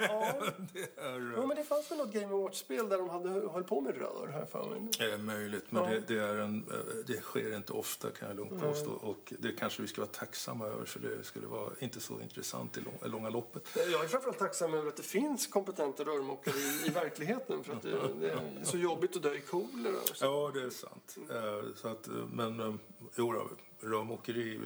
ja. 0.00 0.34
det 0.72 1.00
är, 1.00 1.32
ja, 1.36 1.46
men 1.46 1.56
det 1.56 1.64
fanns 1.64 1.90
väl 1.90 1.98
något 1.98 2.12
Game 2.12 2.26
Watch-spel 2.26 2.88
där 2.88 2.98
de 2.98 3.08
hade 3.08 3.28
höll 3.28 3.64
på 3.64 3.80
med 3.80 3.96
rör 3.98 4.28
här 4.32 4.46
för 4.46 4.70
mig. 4.70 4.90
Det 4.98 5.12
är 5.12 5.18
möjligt, 5.18 5.64
men 5.68 5.82
ja. 5.82 5.90
det, 5.90 6.14
det, 6.14 6.20
är 6.20 6.36
en, 6.36 6.64
eh, 6.70 6.76
det 7.06 7.20
sker 7.20 7.56
inte 7.56 7.72
ofta 7.72 8.10
kan 8.10 8.28
jag 8.28 8.36
lugnt 8.36 8.62
påstå. 8.62 8.90
Och 8.90 9.32
det 9.38 9.52
kanske 9.52 9.82
vi 9.82 9.88
ska 9.88 10.00
vara 10.00 10.10
tacksamma 10.10 10.66
över 10.66 10.84
för 10.84 11.00
det 11.00 11.24
skulle 11.24 11.46
vara 11.46 11.70
inte 11.78 12.00
så 12.00 12.20
intressant 12.20 12.76
i 12.76 12.80
lång, 12.80 12.98
långa 13.12 13.30
loppet. 13.30 13.68
Jag 13.74 14.04
är 14.04 14.08
framförallt 14.08 14.38
tacksam 14.38 14.74
över 14.74 14.88
att 14.88 14.96
det 14.96 15.02
finns 15.02 15.46
kompetenta 15.46 16.04
rörmokare 16.04 16.54
i, 16.56 16.86
i 16.86 16.90
verkligheten 16.90 17.64
för 17.64 17.72
att 17.72 17.82
det, 17.82 17.90
det, 18.20 18.30
är 18.30 18.40
så 18.64 18.76
jobbigt 18.78 19.16
att 19.16 19.22
dö 19.22 19.34
i 19.34 19.40
kolera. 19.40 19.96
Ja, 20.20 20.50
det 20.54 20.62
är 20.62 20.70
sant. 20.70 21.16
Mm. 21.30 21.72
Så 21.76 21.88
att, 21.88 22.08
men 22.32 22.78
jo, 23.16 23.48
rörmokeri, 23.80 24.60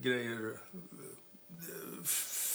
grejer 0.00 0.58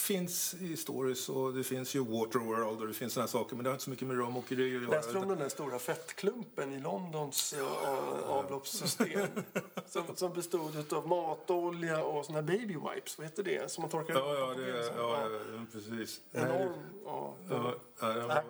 finns 0.02 0.54
i 0.54 0.78
stories 0.78 1.30
och 1.30 1.54
det 1.54 1.64
finns 1.64 1.96
ju 1.96 2.00
Waterworld 2.00 2.82
och 2.82 2.88
det 2.88 2.94
finns 2.94 3.14
såna 3.14 3.28
saker 3.28 3.56
men 3.56 3.64
det 3.64 3.70
har 3.70 3.74
inte 3.74 3.84
så 3.84 3.90
mycket 3.90 4.08
med 4.08 4.18
rörmokeri 4.18 4.76
att 4.76 4.84
göra. 4.84 4.92
Läste 4.92 5.14
du 5.14 5.20
om 5.20 5.28
den 5.28 5.38
där 5.38 5.50
stora 5.50 5.80
fettklumpen 5.80 6.74
i 6.74 6.80
Londons 6.80 7.56
ja. 7.58 8.20
avloppssystem? 8.28 9.28
som, 9.88 10.04
som 10.16 10.34
bestod 10.34 10.94
av 10.94 11.08
matolja 11.08 12.04
och 12.04 12.26
såna 12.26 12.42
baby 12.42 12.76
wipes, 12.76 13.18
vad 13.18 13.28
heter 13.28 13.44
det? 13.44 13.72
Som 13.72 13.82
man 13.82 13.92
torkar 13.92 14.14
ja, 14.14 14.36
ja, 14.38 14.54
det, 14.54 14.70
ja, 14.70 14.94
ja, 14.98 15.30
ja, 15.30 15.66
precis. 15.72 16.22
Enorm. 16.32 16.74
Ja, 17.06 17.36
det, 17.48 17.54
var, 17.54 17.78
ja, 18.00 18.08
det, 18.08 18.22
var, 18.22 18.44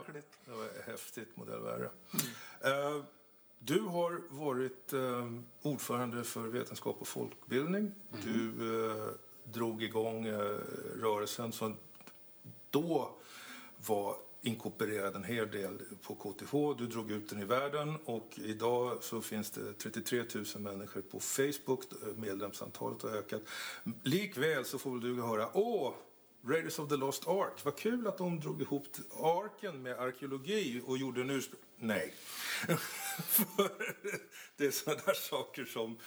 det 0.45 0.51
var 0.51 0.91
häftigt 0.91 1.37
modellvärde. 1.37 1.89
Mm. 2.63 2.95
Uh, 2.95 3.03
Du 3.63 3.79
har 3.79 4.21
varit 4.29 4.93
eh, 4.93 5.31
ordförande 5.61 6.23
för 6.23 6.41
vetenskap 6.41 6.97
och 6.99 7.07
folkbildning. 7.07 7.81
Mm. 7.81 8.21
Du 8.23 8.85
eh, 8.85 9.07
drog 9.53 9.83
igång 9.83 10.25
eh, 10.25 10.39
rörelsen 11.01 11.51
som 11.51 11.77
då 12.69 13.11
var 13.87 14.15
inkorporerad 14.41 15.15
en 15.15 15.23
hel 15.23 15.51
del 15.51 15.81
på 16.01 16.15
KTH. 16.15 16.51
Du 16.77 16.87
drog 16.87 17.11
ut 17.11 17.29
den 17.29 17.41
i 17.41 17.45
världen 17.45 17.95
och 18.05 18.39
idag 18.43 19.03
så 19.03 19.21
finns 19.21 19.49
det 19.51 19.73
33 19.73 20.23
000 20.35 20.45
människor 20.55 21.01
på 21.01 21.19
Facebook. 21.19 21.83
Medlemsantalet 22.15 23.01
har 23.01 23.09
ökat. 23.09 23.41
Likväl 24.03 24.65
så 24.65 24.79
får 24.79 24.99
du 24.99 25.21
höra 25.21 25.49
åh, 25.53 25.93
Raiders 26.45 26.79
of 26.79 26.89
the 26.89 26.95
Lost 26.95 27.27
Ark. 27.27 27.65
Vad 27.65 27.77
kul 27.77 28.07
att 28.07 28.17
de 28.17 28.39
drog 28.39 28.61
ihop 28.61 28.87
arken 29.23 29.81
med 29.81 29.99
arkeologi 29.99 30.81
och 30.85 30.97
gjorde 30.97 31.21
en 31.21 31.29
ursprung... 31.29 31.59
Nej. 31.77 32.13
det 34.57 34.65
är 34.65 34.71
sådana 34.71 35.01
där 35.05 35.13
saker 35.13 35.65
som 35.65 35.97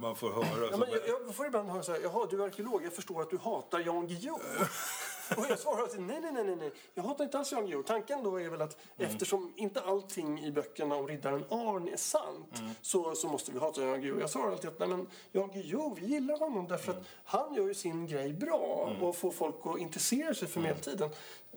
man 0.00 0.16
får 0.16 0.30
höra. 0.30 0.68
Ja, 0.70 0.76
men 0.76 0.90
jag, 0.90 1.00
jag 1.26 1.34
får 1.34 1.46
ibland 1.46 1.68
höra 1.68 1.82
så 1.82 1.92
här, 1.92 2.00
jaha 2.02 2.26
du 2.30 2.42
är 2.42 2.46
arkeolog, 2.46 2.84
jag 2.84 2.92
förstår 2.92 3.22
att 3.22 3.30
du 3.30 3.38
hatar 3.38 3.80
Jan 3.80 4.06
Guillou. 4.06 4.38
Och 5.36 5.46
jag 5.48 5.58
svarar 5.58 5.84
att 5.84 6.00
nej, 6.00 6.20
nej, 6.20 6.32
nej, 6.32 6.56
nej, 6.56 6.72
jag 6.94 7.02
hatar 7.02 7.24
inte 7.24 7.38
alls 7.38 7.52
Jan 7.52 7.66
Guillou. 7.66 7.82
Tanken 7.82 8.22
då 8.22 8.40
är 8.40 8.48
väl 8.48 8.62
att 8.62 8.76
mm. 8.98 9.10
eftersom 9.10 9.52
inte 9.56 9.80
allting 9.80 10.44
i 10.44 10.52
böckerna 10.52 10.94
om 10.94 11.08
riddaren 11.08 11.44
Arn 11.48 11.88
är 11.88 11.96
sant 11.96 12.58
mm. 12.58 12.70
så, 12.82 13.14
så 13.14 13.28
måste 13.28 13.52
vi 13.52 13.58
hata 13.58 13.82
Jan 13.82 14.00
Guillou. 14.00 14.20
Jag 14.20 14.30
svarar 14.30 14.52
alltid 14.52 14.70
att 14.70 14.78
nej, 14.78 14.88
men 14.88 15.06
Jan 15.32 15.50
Guillou, 15.52 15.94
vi 16.00 16.06
gillar 16.06 16.38
honom 16.38 16.68
därför 16.68 16.92
mm. 16.92 17.02
att 17.02 17.08
han 17.24 17.54
gör 17.54 17.66
ju 17.66 17.74
sin 17.74 18.06
grej 18.06 18.32
bra 18.32 18.88
mm. 18.90 19.02
och 19.02 19.16
får 19.16 19.30
folk 19.30 19.56
att 19.64 19.78
intressera 19.78 20.34
sig 20.34 20.48
för 20.48 20.60
mm. 20.60 20.70
medeltiden 20.70 21.10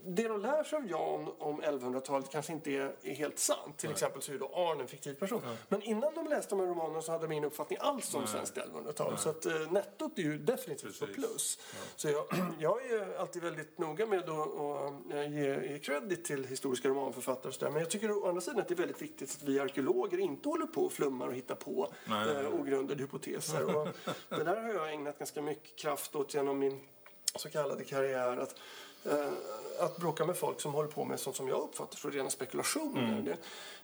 det 0.06 0.28
de 0.28 0.42
lär 0.42 0.64
sig 0.64 0.78
av 0.78 0.88
Jan 0.88 1.32
om 1.40 1.62
1100-talet 1.62 2.30
kanske 2.32 2.54
inte 2.54 2.72
är, 2.72 2.96
är 3.04 3.14
helt 3.14 3.40
sant. 3.40 3.78
Till 3.78 3.90
Nej. 3.90 3.94
exempel 3.94 4.22
så 4.22 4.34
är 4.34 4.38
då 4.38 4.46
Arn 4.46 4.82
en 4.82 4.88
fiktiv 4.88 5.14
person. 5.14 5.42
Nej. 5.46 5.58
Men 5.70 5.82
innan 5.82 6.14
de 6.16 6.28
läste 6.28 6.50
de 6.50 6.60
här 6.60 6.68
romanerna 6.68 7.02
så 7.02 7.12
hade 7.12 7.24
de 7.24 7.32
ingen 7.32 7.44
uppfattning 7.44 7.80
alls 7.82 8.16
om 8.16 8.28
svenskt 8.28 8.58
1100-tal. 8.58 9.18
Så 9.18 9.30
att 9.30 9.46
eh, 9.46 9.72
nettot 9.72 10.18
är 10.18 10.22
ju 10.22 10.38
definitivt 10.38 11.00
på 11.00 11.08
plus. 11.08 11.60
Ja. 11.60 11.80
Så 11.96 12.10
jag, 12.10 12.26
jag 12.60 12.86
är 12.86 13.18
alltid 13.18 13.42
väldigt 13.42 13.80
noga 13.80 14.06
med 14.06 14.20
att, 14.20 14.30
att 14.30 15.14
eh, 15.14 15.34
ge, 15.34 15.72
ge 15.72 15.80
credit 15.80 16.26
till 16.26 16.46
historiska 16.46 16.90
romanförfattare. 16.90 17.52
Så 17.54 17.66
där. 17.66 17.72
Men 17.72 17.82
jag 17.82 17.90
tycker 17.90 18.12
å 18.12 18.28
andra 18.28 18.42
sidan 18.42 18.60
att 18.60 18.68
det 18.68 18.74
är 18.74 18.78
väldigt 18.78 19.02
viktigt 19.02 19.32
att 19.32 19.44
vi 19.44 19.60
arkeologer 19.60 20.18
inte 20.18 20.50
håller 20.50 20.66
på 20.66 20.82
och 20.82 20.92
flummar 20.92 21.28
och 21.28 21.34
hittar 21.34 21.56
på 21.56 21.94
eh, 22.08 22.60
ogrundade 22.60 23.02
hypoteser. 23.02 23.76
Och 23.76 23.88
det 24.30 24.44
där 24.44 24.62
har 24.62 24.74
jag 24.74 24.94
ägnat 24.94 25.20
ganska 25.20 25.42
mycket 25.42 25.76
kraft 25.76 26.16
åt 26.16 26.34
genom 26.34 26.60
min 26.60 26.80
så 27.36 27.50
kallade 27.50 27.84
karriär. 27.84 28.38
Att, 28.38 28.56
att 29.80 29.98
bråka 29.98 30.26
med 30.26 30.38
folk 30.38 30.62
som 30.62 30.74
håller 30.74 30.90
på 30.90 31.06
med 31.06 31.20
sånt 31.20 31.36
som 31.36 31.48
jag 31.48 31.60
uppfattar 31.60 31.98
som 31.98 32.12
rena 32.12 32.30
spekulationer. 32.30 33.14
Mm. 33.14 33.26
Det, 33.26 33.38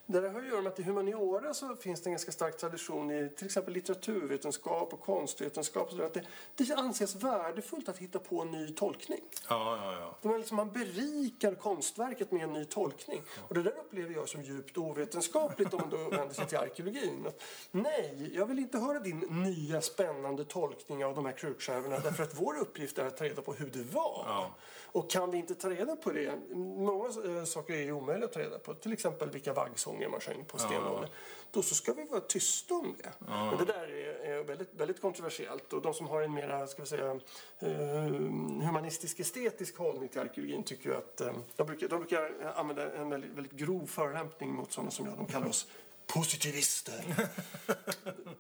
det 0.08 0.30
har 0.30 0.40
att 0.40 0.48
göra 0.48 0.62
med 0.62 0.72
att 0.72 0.80
i 0.80 0.84
humaniora 0.84 1.54
så 1.54 1.76
finns 1.76 2.02
det 2.02 2.08
en 2.08 2.12
ganska 2.12 2.32
stark 2.32 2.58
tradition 2.58 3.12
i 3.12 3.30
till 3.38 3.46
exempel 3.46 3.74
litteraturvetenskap 3.74 4.94
och 4.94 5.02
konstvetenskap. 5.02 5.88
Och 5.92 5.98
så 5.98 6.04
att 6.04 6.14
det, 6.14 6.22
det 6.56 6.74
anses 6.74 7.16
värdefullt 7.16 7.90
att 7.90 7.98
hitta 7.98 8.20
på 8.20 8.42
en 8.42 8.52
ny 8.52 8.74
tolkning. 8.74 9.20
Ja, 9.50 9.78
ja, 9.84 10.00
ja. 10.00 10.30
Man, 10.30 10.38
liksom, 10.38 10.58
man 10.58 10.72
berikar 10.72 11.56
konstverket 11.56 12.32
med 12.32 12.44
en 12.44 12.54
ny 12.54 12.66
tolkning. 12.66 13.22
Ja. 13.26 13.42
Och 13.48 13.56
det 13.56 13.64
där 13.64 13.74
upplever 13.78 14.14
jag 14.14 14.30
som 14.30 14.44
djupt 14.44 14.78
ovetenskapligt 14.78 15.74
om 15.74 15.80
man 15.80 15.90
då 15.90 16.18
vänder 16.18 16.36
sig 16.36 16.48
till 16.48 16.58
arkeologin. 16.58 17.28
Att, 17.28 17.44
nej, 17.72 18.32
jag 18.34 18.46
vill 18.46 18.60
inte 18.60 18.78
höra 18.78 19.00
din 19.00 19.20
nya 19.20 19.82
spännande 19.82 20.46
tolkning 20.46 21.06
av 21.06 21.16
de 21.16 21.26
här 21.26 21.34
krukskärvorna 21.34 22.00
därför 22.00 22.24
att 22.24 22.42
vår 22.42 22.60
uppgift 22.60 22.98
är 22.98 23.06
att 23.06 23.18
ta 23.18 23.26
reda 23.26 23.42
på 23.42 23.54
hur 23.54 23.70
det 23.70 23.94
var. 23.94 24.24
Ja. 24.28 24.56
Och 24.92 25.10
kan 25.10 25.32
vi 25.32 25.38
inte 25.38 25.56
ta 25.56 25.70
reda 25.70 25.96
på 25.96 26.12
det, 26.12 26.32
många 26.56 27.06
äh, 27.06 27.44
saker 27.44 27.74
är 27.74 27.92
omöjliga 27.92 28.26
att 28.26 28.34
ta 28.34 28.40
reda 28.40 28.60
på, 28.60 28.74
till 28.74 28.94
exempel 28.94 29.30
vilka 29.30 29.54
vaggsånger 29.54 29.97
man 30.08 30.20
sjöng 30.20 30.46
på 30.46 30.58
stenåldern, 30.58 31.10
ja. 31.12 31.18
då 31.52 31.62
så 31.62 31.76
ska 31.76 31.94
vi 31.94 32.04
vara 32.04 32.22
tysta 32.22 32.74
om 32.74 32.96
det. 32.98 33.12
Ja. 33.28 33.46
Men 33.46 33.58
det 33.58 33.74
där 33.74 33.88
är, 34.24 34.44
väldigt, 34.44 34.74
väldigt 34.74 35.02
kontroversiellt 35.02 35.74
och 35.74 35.82
de 35.82 35.94
som 35.94 36.08
har 36.08 36.22
en 36.22 36.34
mer 36.34 36.66
ska 36.66 36.82
vi 36.82 36.88
säga, 36.88 37.14
uh, 37.14 37.20
humanistisk 38.66 39.20
estetisk 39.20 39.78
hållning 39.78 40.10
till 40.10 40.22
arkeologin 40.22 40.64
tycker 40.64 40.90
ju 40.90 40.96
att 40.96 41.22
uh, 41.22 41.32
de, 41.56 41.68
brukar, 41.68 41.88
de 41.88 42.00
brukar 42.00 42.54
använda 42.56 42.94
en 42.94 43.10
väldigt, 43.10 43.32
väldigt 43.32 43.54
grov 43.54 43.86
förolämpning 43.86 44.54
mot 44.54 44.72
sådana 44.72 44.92
som 44.92 45.06
jag, 45.06 45.18
de 45.18 45.26
kallar 45.26 45.48
oss 45.48 45.68
positivister. 46.08 47.04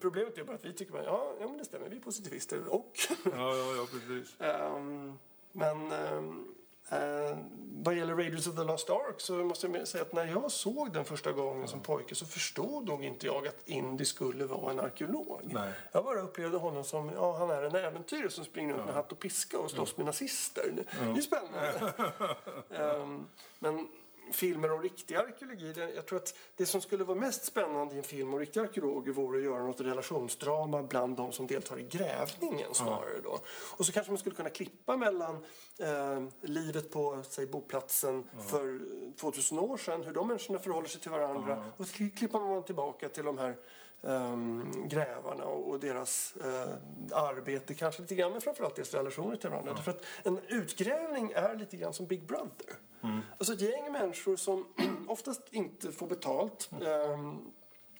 Problemet 0.01 0.37
är 0.37 0.43
bara 0.43 0.55
att 0.55 0.65
vi 0.65 0.73
tycker 0.73 0.97
att 0.99 1.05
ja, 1.05 1.33
ja 1.39 1.47
men 1.47 1.57
det 1.57 1.65
stämmer, 1.65 1.89
vi 1.89 1.95
är 1.95 2.01
positivister 2.01 2.67
och... 2.67 2.91
ja, 3.25 3.55
ja, 3.55 3.75
ja, 3.75 3.87
precis. 3.91 4.35
Um, 4.39 5.19
men 5.51 5.91
eh, 6.89 7.37
vad 7.83 7.95
gäller 7.95 8.15
Raiders 8.15 8.47
of 8.47 8.55
the 8.55 8.63
Lost 8.63 8.89
Ark 8.89 9.15
så 9.17 9.33
måste 9.33 9.67
jag 9.67 9.87
säga 9.87 10.01
att 10.01 10.13
när 10.13 10.25
jag 10.25 10.51
såg 10.51 10.93
den 10.93 11.05
första 11.05 11.31
gången 11.31 11.67
som 11.67 11.79
pojke 11.79 12.15
så 12.15 12.25
förstod 12.25 12.87
nog 12.87 13.03
inte 13.03 13.25
jag 13.25 13.47
att 13.47 13.67
Indy 13.67 14.05
skulle 14.05 14.45
vara 14.45 14.71
en 14.71 14.79
arkeolog. 14.79 15.41
Nej. 15.43 15.73
Jag 15.91 16.03
bara 16.03 16.21
upplevde 16.21 16.57
honom 16.57 16.83
som 16.83 17.09
ja, 17.15 17.37
han 17.37 17.49
är 17.49 17.63
en 17.63 17.75
äventyrare 17.75 18.29
som 18.29 18.45
springer 18.45 18.73
runt 18.73 18.81
ja. 18.81 18.85
med 18.85 18.95
hatt 18.95 19.11
och 19.11 19.19
piska 19.19 19.59
och 19.59 19.71
slåss 19.71 19.97
med 19.97 20.05
nazister. 20.05 20.73
Ja. 20.75 21.05
det 21.05 21.19
är 21.19 21.21
spännande. 21.21 21.93
um, 22.97 23.27
men 23.59 23.87
filmer 24.31 24.71
om 24.71 24.81
riktig 24.81 25.15
arkeologi. 25.15 25.91
Jag 25.95 26.05
tror 26.05 26.19
att 26.19 26.33
det 26.55 26.65
som 26.65 26.81
skulle 26.81 27.03
vara 27.03 27.19
mest 27.19 27.45
spännande 27.45 27.95
i 27.95 27.97
en 27.97 28.03
film 28.03 28.33
om 28.33 28.39
riktiga 28.39 28.63
arkeologer 28.63 29.11
vore 29.11 29.37
att 29.37 29.43
göra 29.43 29.63
något 29.63 29.81
relationsdrama 29.81 30.83
bland 30.83 31.17
de 31.17 31.31
som 31.31 31.47
deltar 31.47 31.79
i 31.79 31.83
grävningen 31.83 32.73
snarare 32.73 33.21
då. 33.23 33.39
Och 33.77 33.85
så 33.85 33.91
kanske 33.91 34.11
man 34.11 34.17
skulle 34.17 34.35
kunna 34.35 34.49
klippa 34.49 34.97
mellan 34.97 35.35
eh, 35.79 36.23
livet 36.41 36.91
på 36.91 37.23
säg, 37.29 37.45
boplatsen 37.45 38.09
mm. 38.09 38.45
för 38.47 38.79
2000 39.15 39.59
år 39.59 39.77
sedan, 39.77 40.03
hur 40.03 40.13
de 40.13 40.27
människorna 40.27 40.59
förhåller 40.59 40.87
sig 40.87 41.01
till 41.01 41.11
varandra 41.11 41.53
mm. 41.53 41.65
och 41.77 41.87
så 41.87 41.93
klipper 41.93 42.39
man 42.39 42.63
tillbaka 42.63 43.09
till 43.09 43.25
de 43.25 43.37
här 43.37 43.55
um, 44.01 44.87
grävarna 44.87 45.45
och 45.45 45.79
deras 45.79 46.33
uh, 46.45 46.73
arbete 47.11 47.73
kanske 47.73 48.01
lite 48.01 48.15
grann, 48.15 48.31
men 48.31 48.41
framförallt 48.41 48.75
deras 48.75 48.93
relationer 48.93 49.35
till 49.35 49.49
varandra. 49.49 49.71
Mm. 49.71 49.83
För 49.83 49.91
att 49.91 50.03
en 50.23 50.39
utgrävning 50.47 51.31
är 51.35 51.55
lite 51.55 51.77
grann 51.77 51.93
som 51.93 52.05
Big 52.05 52.27
Brother. 52.27 52.77
Mm. 53.07 53.21
Alltså 53.37 53.53
ett 53.53 53.61
gäng 53.61 53.91
människor 53.91 54.35
som 54.35 54.65
oftast 55.07 55.41
inte 55.51 55.91
får 55.91 56.07
betalt 56.07 56.69
um, 56.71 57.51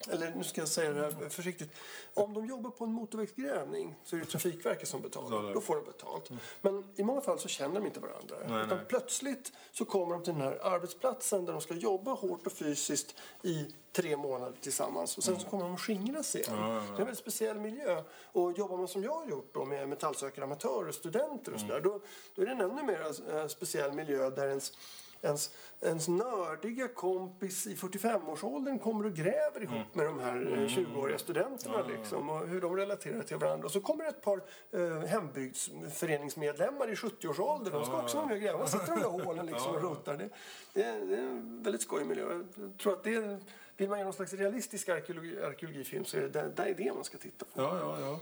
eller 0.09 0.35
nu 0.35 0.43
ska 0.43 0.61
jag 0.61 0.67
säga 0.67 0.91
det 0.91 1.01
här 1.01 1.29
försiktigt. 1.29 1.71
Om 2.13 2.33
de 2.33 2.45
jobbar 2.45 2.71
på 2.71 2.83
en 2.85 2.91
motorvägsgrävning 2.91 3.95
så 4.03 4.15
är 4.15 4.19
det 4.19 4.25
Trafikverket 4.25 4.87
som 4.87 5.01
betalar. 5.01 5.53
Då 5.53 5.61
får 5.61 5.75
de 5.75 5.85
betalt. 5.85 6.29
Men 6.61 6.83
i 6.95 7.03
många 7.03 7.21
fall 7.21 7.39
så 7.39 7.47
känner 7.47 7.75
de 7.75 7.85
inte 7.85 7.99
varandra. 7.99 8.35
Nej, 8.47 8.65
Utan 8.65 8.77
nej. 8.77 8.85
plötsligt 8.89 9.51
så 9.71 9.85
kommer 9.85 10.13
de 10.13 10.23
till 10.23 10.33
den 10.33 10.41
här 10.41 10.59
arbetsplatsen 10.63 11.45
där 11.45 11.53
de 11.53 11.61
ska 11.61 11.73
jobba 11.73 12.13
hårt 12.13 12.45
och 12.45 12.53
fysiskt 12.53 13.15
i 13.41 13.65
tre 13.91 14.17
månader 14.17 14.57
tillsammans. 14.61 15.17
Och 15.17 15.23
sen 15.23 15.39
så 15.39 15.47
kommer 15.47 15.63
de 15.63 15.73
att 15.73 15.81
skingras 15.81 16.35
igen. 16.35 16.49
Ja, 16.51 16.73
ja, 16.73 16.75
ja. 16.75 16.81
Det 16.81 16.87
är 16.87 16.91
en 16.91 16.97
väldigt 16.97 17.17
speciell 17.17 17.59
miljö. 17.59 18.03
Och 18.31 18.51
jobbar 18.57 18.77
man 18.77 18.87
som 18.87 19.03
jag 19.03 19.13
har 19.13 19.27
gjort 19.27 19.53
då 19.53 19.65
med 19.65 19.89
metallsökare, 19.89 20.45
amatörer, 20.45 20.91
studenter 20.91 21.53
och 21.53 21.59
sådär. 21.59 21.77
Mm. 21.77 21.89
Då, 21.89 22.01
då 22.35 22.41
är 22.41 22.45
det 22.45 22.51
en 22.51 22.61
ännu 22.61 22.83
mer 22.83 23.05
eh, 23.35 23.47
speciell 23.47 23.91
miljö 23.91 24.29
där 24.29 24.47
ens 24.47 24.73
ens, 25.21 25.51
ens 25.81 26.07
nördiga 26.07 26.87
kompis 26.87 27.67
i 27.67 27.75
45-årsåldern 27.75 28.79
kommer 28.79 29.05
och 29.05 29.13
gräver 29.13 29.61
ihop 29.61 29.75
mm. 29.75 29.87
med 29.93 30.05
de 30.05 30.19
här 30.19 30.35
20-åriga 30.35 30.97
eh, 30.97 31.05
mm. 31.05 31.19
studenterna. 31.19 31.87
Liksom, 31.87 32.29
och 32.29 32.47
hur 32.47 32.61
de 32.61 32.77
relaterar 32.77 33.21
till 33.21 33.37
varandra. 33.37 33.65
Och 33.65 33.71
så 33.71 33.81
kommer 33.81 34.05
ett 34.05 34.21
par 34.21 34.41
eh, 34.71 34.99
hembygdsföreningsmedlemmar 34.99 36.91
i 36.91 36.95
70-årsåldern. 36.95 37.73
De 37.73 37.85
ska 37.85 38.01
också 38.01 38.17
vara 38.17 38.27
med 38.27 38.35
och 38.35 38.41
gräva. 38.41 38.67
sitter 38.67 38.87
de 38.87 38.99
där 38.99 39.09
hålen 39.09 39.45
liksom 39.45 39.75
och 39.75 39.81
rotar. 39.81 40.17
Det, 40.17 40.29
det, 40.73 40.83
är, 40.83 41.05
det 41.05 41.15
är 41.15 41.21
en 41.21 41.63
väldigt 41.63 41.81
skojig 41.81 42.07
miljö. 42.07 42.43
Jag 42.55 42.77
tror 42.77 42.93
att 42.93 43.03
det 43.03 43.15
är, 43.15 43.39
vill 43.77 43.89
man 43.89 43.97
göra 43.97 44.05
någon 44.05 44.13
slags 44.13 44.33
realistisk 44.33 44.89
arkeologi, 44.89 45.43
arkeologifilm 45.43 46.05
så 46.05 46.17
är 46.17 46.21
det 46.21 46.29
där, 46.29 46.51
där 46.55 46.65
är 46.65 46.73
det 46.73 46.93
man 46.93 47.03
ska 47.03 47.17
titta 47.17 47.45
på. 47.45 47.61
Ja, 47.61 47.79
ja, 47.79 47.99
ja. 48.01 48.19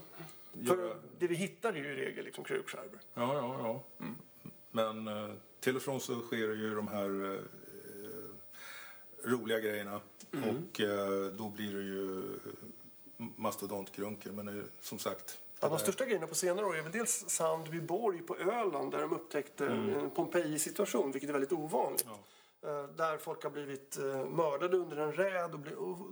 För 0.66 0.96
det 1.18 1.26
vi 1.26 1.34
hittar 1.34 1.72
är 1.72 1.76
ju 1.76 1.92
i 1.92 1.94
regel 1.94 2.24
liksom 2.24 2.44
krukskärvor. 2.44 3.00
Ja, 3.14 3.34
ja, 3.34 3.56
ja. 3.58 4.04
Mm. 4.04 4.16
Men 4.76 5.08
eh, 5.08 5.30
till 5.60 5.76
och 5.76 5.82
från 5.82 6.00
så 6.00 6.20
sker 6.20 6.36
ju 6.36 6.74
de 6.74 6.88
här 6.88 7.34
eh, 7.34 7.40
roliga 9.30 9.60
grejerna. 9.60 10.00
Mm. 10.32 10.48
Och 10.48 10.80
eh, 10.80 11.32
då 11.32 11.48
blir 11.48 11.74
det 11.74 11.82
ju 11.82 12.22
mastodontgrunker. 13.16 14.30
Men 14.30 14.48
eh, 14.48 14.64
som 14.80 14.98
sagt. 14.98 15.38
Ja, 15.60 15.68
de 15.68 15.78
största 15.78 16.04
grejerna 16.04 16.26
på 16.26 16.34
senare 16.34 16.66
år 16.66 16.76
är 16.76 16.82
väl 16.82 16.92
dels 16.92 17.24
Sandbyborg 17.28 18.22
på 18.22 18.36
Öland 18.36 18.92
där 18.92 19.00
de 19.00 19.12
upptäckte 19.12 19.66
mm. 19.66 19.94
en 19.94 20.10
Pompeji-situation, 20.10 21.12
vilket 21.12 21.28
är 21.28 21.32
väldigt 21.32 21.52
ovanligt. 21.52 22.04
Ja. 22.08 22.18
Eh, 22.66 22.84
där 22.96 23.18
folk 23.18 23.42
har 23.42 23.50
blivit 23.50 23.98
eh, 23.98 24.24
mördade 24.24 24.76
under 24.76 24.96
en 24.96 25.12
räd 25.12 25.54
och, 25.54 25.60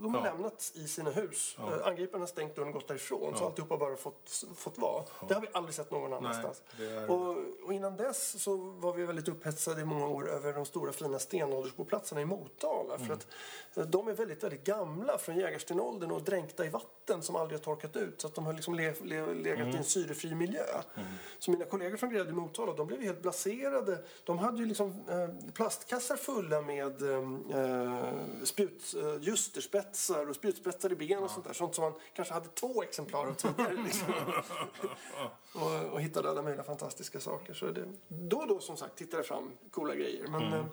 de 0.01 0.15
har 0.15 0.25
ja. 0.25 0.33
lämnats 0.33 0.75
i 0.75 0.87
sina 0.87 1.09
hus. 1.11 1.55
Ja. 1.59 1.75
Eh, 1.75 1.87
angriparna 1.87 2.21
har 2.21 2.27
stängt 2.27 2.55
dörren 2.55 2.67
och 2.67 2.73
gått 2.73 2.87
därifrån. 2.87 3.29
Ja. 3.31 3.37
Så 3.37 3.45
alltihopa 3.45 3.77
bara 3.77 3.95
fått, 3.95 4.43
fått 4.55 4.77
vara. 4.77 5.03
Ja. 5.21 5.25
Det 5.27 5.33
har 5.33 5.41
vi 5.41 5.47
aldrig 5.51 5.75
sett 5.75 5.91
någon 5.91 6.13
annanstans. 6.13 6.61
är... 6.79 7.11
och, 7.11 7.37
och, 7.65 7.73
innan 7.73 7.97
dess 7.97 8.43
så 8.43 8.55
var 8.55 8.93
vi 8.93 9.05
väldigt 9.05 9.27
upphetsade 9.27 9.81
i 9.81 9.85
många 9.85 10.07
år 10.07 10.29
över 10.29 10.53
de 10.53 10.65
stora 10.65 10.91
fina 10.91 11.19
stenåldersboplatserna 11.19 12.21
i 12.21 12.25
Motala. 12.25 12.95
Mm. 12.95 13.07
För 13.07 13.13
att 13.13 13.91
de 13.91 14.07
är 14.07 14.13
väldigt, 14.13 14.43
väldigt 14.43 14.63
gamla 14.63 15.17
från 15.17 15.37
jägarstenåldern 15.37 16.11
och 16.11 16.21
dränkta 16.21 16.65
i 16.65 16.69
vatten 16.69 17.21
som 17.21 17.35
aldrig 17.35 17.59
har 17.59 17.63
torkat 17.63 17.95
ut. 17.95 18.21
Så 18.21 18.27
att 18.27 18.35
de 18.35 18.45
har 18.45 18.53
liksom 18.53 18.75
le, 18.75 18.93
le, 19.03 19.33
legat 19.33 19.59
mm. 19.59 19.75
i 19.75 19.77
en 19.77 19.83
syrefri 19.83 20.35
miljö. 20.35 20.81
Mm. 20.95 21.07
Så 21.39 21.51
mina 21.51 21.65
kollegor 21.65 21.97
från 21.97 22.09
Grädde 22.09 22.29
i 22.29 22.33
Motala 22.33 22.73
de 22.73 22.87
blev 22.87 23.01
helt 23.01 23.21
blaserade. 23.21 24.03
De 24.23 24.37
hade 24.37 24.57
ju 24.57 24.65
liksom 24.65 25.03
eh, 25.09 25.51
plastkassar 25.53 26.15
fulla 26.15 26.44
fulla 26.45 26.61
med 26.61 27.01
eh, 27.01 28.43
spjut, 28.43 28.95
eh, 28.97 30.29
och 30.29 30.35
spjutspetsar 30.35 30.91
i 30.91 30.95
ben 30.95 31.23
och 31.23 31.31
sånt 31.31 31.45
där. 31.45 31.53
Sånt 31.53 31.75
som 31.75 31.83
man 31.83 31.93
kanske 32.13 32.33
hade 32.33 32.47
två 32.47 32.83
exemplar 32.83 33.27
av 33.27 33.33
tidigare. 33.33 33.83
Liksom. 33.83 34.13
och, 35.53 35.93
och 35.93 36.01
hittade 36.01 36.29
alla 36.29 36.41
möjliga 36.41 36.63
fantastiska 36.63 37.19
saker. 37.19 37.53
Så 37.53 37.65
det, 37.65 37.85
då 38.07 38.37
och 38.37 38.47
då 38.47 38.59
som 38.59 38.77
sagt 38.77 38.95
tittade 38.95 39.17
jag 39.17 39.25
fram 39.25 39.51
coola 39.71 39.95
grejer. 39.95 40.27
Men, 40.27 40.43
mm. 40.43 40.65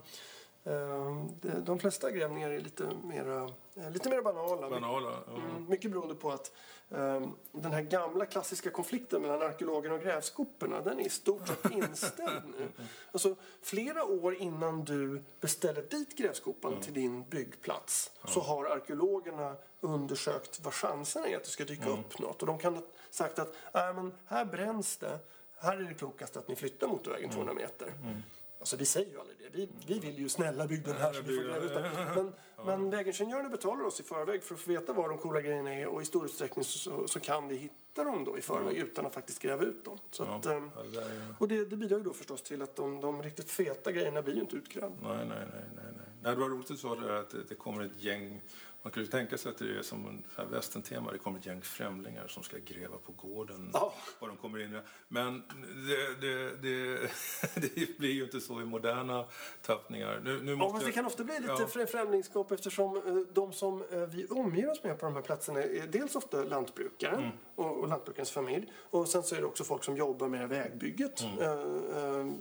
Eh, 0.65 1.25
de 1.43 1.79
flesta 1.79 2.11
grävningar 2.11 2.51
är 2.51 2.61
lite 2.61 2.91
mer, 3.05 3.53
lite 3.91 4.09
mer 4.09 4.23
banala. 4.23 4.71
banala 4.71 5.11
ja. 5.27 5.33
mm, 5.33 5.67
mycket 5.69 5.91
beroende 5.91 6.15
på 6.15 6.31
att 6.31 6.53
um, 6.89 7.37
den 7.53 7.73
här 7.73 7.83
gamla 7.83 8.27
klassiska 8.27 8.71
konflikten 8.71 9.23
mellan 9.23 9.43
arkeologerna 9.43 9.95
och 9.95 10.03
grävskoporna 10.03 10.81
den 10.81 11.01
är 11.01 11.07
i 11.07 11.09
stort 11.09 11.49
sett 11.49 11.71
inställd 11.73 12.43
nu. 12.59 12.69
Alltså, 13.13 13.37
flera 13.63 14.05
år 14.05 14.35
innan 14.35 14.85
du 14.85 15.23
beställer 15.41 15.83
dit 15.83 16.19
grävskopan 16.19 16.73
mm. 16.73 16.85
till 16.85 16.95
din 16.95 17.25
byggplats 17.25 18.11
så 18.25 18.41
har 18.41 18.65
arkeologerna 18.65 19.57
undersökt 19.81 20.61
vad 20.63 20.75
chanserna 20.75 21.27
är 21.27 21.37
att 21.37 21.45
det 21.45 21.51
ska 21.51 21.65
dyka 21.65 21.87
mm. 21.87 21.99
upp 21.99 22.19
något. 22.19 22.43
Och 22.43 22.47
de 22.47 22.59
kan 22.59 22.75
ha 22.75 22.83
sagt 23.11 23.39
att 23.39 23.55
äh, 23.75 23.95
men 23.95 24.13
här 24.27 24.45
bränns 24.45 24.97
det, 24.97 25.19
här 25.61 25.77
är 25.77 25.83
det 25.83 25.95
klokast 25.95 26.37
att 26.37 26.49
ni 26.49 26.57
flyttar 26.57 26.89
motorvägen 26.89 27.31
200 27.31 27.55
meter. 27.55 27.95
Alltså 28.63 28.77
vi 28.77 28.85
säger 28.85 29.11
ju 29.11 29.21
aldrig 29.21 29.39
det. 29.39 29.59
Vi, 29.59 29.69
vi 29.87 29.99
vill 29.99 30.19
ju 30.19 30.29
snälla 30.29 30.67
bygga 30.67 30.93
den 30.93 31.03
här 31.03 31.13
så 31.13 31.23
vi 31.23 31.37
får 31.37 31.45
gräva 31.45 31.65
ut 31.65 31.75
den. 31.75 31.83
Men, 32.15 32.33
men 32.67 32.91
vägingenjörerna 32.91 33.49
betalar 33.49 33.85
oss 33.85 34.01
i 34.01 34.03
förväg 34.03 34.43
för 34.43 34.55
att 34.55 34.61
få 34.61 34.71
veta 34.71 34.93
var 34.93 35.09
de 35.09 35.19
coola 35.19 35.41
grejerna 35.41 35.75
är 35.75 35.87
och 35.87 36.03
i 36.03 36.05
stor 36.05 36.25
utsträckning 36.25 36.65
så, 36.65 37.09
så 37.09 37.21
kan 37.21 37.49
vi 37.49 37.57
hitta 37.57 38.05
dem 38.05 38.25
då 38.25 38.39
i 38.39 38.43
förväg 38.43 38.79
ja. 38.79 38.85
utan 38.85 39.07
att 39.07 39.15
faktiskt 39.15 39.43
gräva 39.43 39.65
ut 39.65 39.85
dem. 39.85 39.99
Så 40.11 40.23
att, 40.23 40.45
ja. 40.45 40.53
Ehm, 40.53 40.71
och 41.39 41.49
det, 41.49 41.65
det 41.65 41.77
bidrar 41.77 41.99
ju 41.99 42.05
då 42.05 42.13
förstås 42.13 42.43
till 42.43 42.63
att 42.63 42.77
de, 42.77 43.01
de 43.01 43.23
riktigt 43.23 43.51
feta 43.51 43.93
grejerna 43.93 44.23
blir 44.23 44.35
ju 44.35 44.41
inte 44.41 44.57
utgrävda. 44.57 44.97
Nej, 45.03 45.17
nej, 45.17 45.27
nej, 45.29 45.65
nej, 45.77 45.85
nej. 46.23 46.35
Det 46.35 46.41
var 46.41 46.49
roligt 46.49 46.71
att 46.71 46.77
du 46.77 46.77
sa 46.77 46.95
det 46.95 47.19
att 47.21 47.31
det, 47.31 47.45
det 47.49 47.55
kommer 47.55 47.85
ett 47.85 48.03
gäng 48.03 48.41
man 48.83 48.93
ju 48.97 49.07
tänka 49.07 49.39
sig 49.39 49.51
att 49.51 49.59
det 49.59 49.79
är 49.79 49.83
som 49.83 50.23
en 50.39 50.51
västern-tema. 50.51 51.13
Det 51.13 51.19
kommer 51.19 51.39
ett 51.39 51.47
gäng 51.47 51.63
främlingar 51.63 52.27
som 52.27 52.43
ska 52.43 52.57
gräva 52.59 52.97
på 53.07 53.13
gården. 53.13 53.71
Oh. 53.75 53.93
Vad 54.19 54.31
de 54.31 54.37
kommer 54.37 54.59
in 54.59 54.79
Men 55.09 55.43
det, 55.89 56.21
det, 56.21 56.57
det, 56.63 57.11
det, 57.75 57.99
blir 57.99 58.13
ju 58.13 58.25
inte 58.25 58.41
så 58.41 58.61
i 58.61 58.65
moderna 58.65 59.25
tappningar. 59.63 60.21
Nu, 60.25 60.43
nu 60.43 60.57
måste... 60.57 60.79
ja, 60.79 60.87
det 60.87 60.93
kan 60.93 61.07
ofta 61.07 61.25
bli 61.25 61.41
lite 61.41 61.69
ja. 61.75 61.87
främlingskap 61.87 62.53
eftersom 62.53 62.97
eh, 62.97 63.03
de 63.33 63.53
som 63.53 63.83
eh, 63.93 63.99
vi 63.99 64.27
omger 64.27 64.71
oss 64.71 64.85
med 64.85 64.99
på 64.99 65.07
de 65.07 65.15
här 65.15 65.23
platserna 65.23 65.63
är 65.63 65.87
dels 65.87 66.17
ofta 66.17 66.45
lantbrukare 66.45 67.17
mm. 67.17 67.31
och, 67.55 67.81
och 67.81 67.89
lantbrukarens 67.89 68.31
familj. 68.31 68.73
Och 68.91 69.09
sen 69.09 69.23
så 69.23 69.35
är 69.35 69.41
det 69.41 69.47
också 69.47 69.65
folk 69.65 69.85
som 69.85 69.97
jobbar 69.97 70.29
med 70.29 70.49
vägbygget. 70.49 71.23
Mm. 71.23 71.39
Uh, 71.39 72.33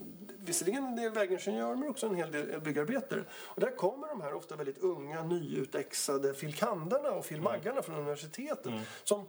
visserligen 0.46 0.84
en 0.84 0.96
del 0.96 1.12
vägingenjörer 1.12 1.76
men 1.76 1.90
också 1.90 2.08
en 2.08 2.16
hel 2.16 2.32
del 2.32 2.62
byggarbetare. 2.62 3.24
Och 3.32 3.62
där 3.62 3.76
kommer 3.76 4.08
de 4.08 4.22
här 4.22 4.34
ofta 4.34 4.56
väldigt 4.56 4.78
unga, 4.78 5.24
nyutexade 5.24 6.31
filkandarna 6.34 7.12
och 7.12 7.26
filmaggarna 7.26 7.72
mm. 7.72 7.84
från 7.84 7.96
universitetet 7.96 8.66
mm. 8.66 8.82
som 9.04 9.28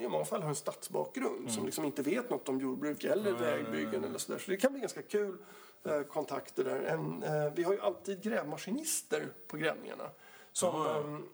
i 0.00 0.08
många 0.08 0.24
fall 0.24 0.42
har 0.42 0.48
en 0.48 0.54
stadsbakgrund 0.54 1.38
mm. 1.38 1.50
som 1.50 1.64
liksom 1.64 1.84
inte 1.84 2.02
vet 2.02 2.30
något 2.30 2.48
om 2.48 2.60
jordbruk 2.60 3.04
eller 3.04 3.30
mm. 3.30 3.42
vägbyggen 3.42 4.04
eller 4.04 4.18
sådär. 4.18 4.38
Så 4.38 4.50
det 4.50 4.56
kan 4.56 4.72
bli 4.72 4.80
ganska 4.80 5.02
kul 5.02 5.36
eh, 5.84 6.02
kontakter 6.02 6.64
där. 6.64 6.80
En, 6.80 7.22
eh, 7.22 7.52
vi 7.54 7.62
har 7.62 7.72
ju 7.72 7.80
alltid 7.80 8.22
grävmaskinister 8.22 9.28
på 9.48 9.56
grävningarna. 9.56 10.10
Som, 10.52 10.74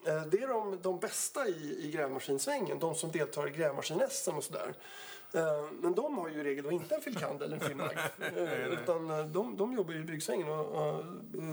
eh, 0.06 0.22
det 0.22 0.42
är 0.42 0.48
de, 0.48 0.78
de 0.82 0.98
bästa 0.98 1.48
i, 1.48 1.86
i 1.86 1.90
grävmaskinsvängen, 1.90 2.78
de 2.78 2.94
som 2.94 3.10
deltar 3.10 3.48
i 3.48 3.50
grävmaskin-SM 3.50 4.36
och 4.36 4.44
sådär. 4.44 4.74
Eh, 5.34 5.70
men 5.80 5.94
de 5.94 6.18
har 6.18 6.28
ju 6.28 6.40
i 6.40 6.44
regel 6.44 6.72
inte 6.72 6.94
en 6.94 7.00
filkand 7.00 7.42
eller 7.42 7.56
en 7.56 7.68
filmag. 7.68 7.98
Eh, 8.36 8.66
utan 8.66 9.10
eh, 9.10 9.26
de, 9.26 9.56
de 9.56 9.72
jobbar 9.72 9.94
i 9.94 10.02
byggsvängen. 10.04 10.48
Och, 10.48 10.66
och, 10.66 11.04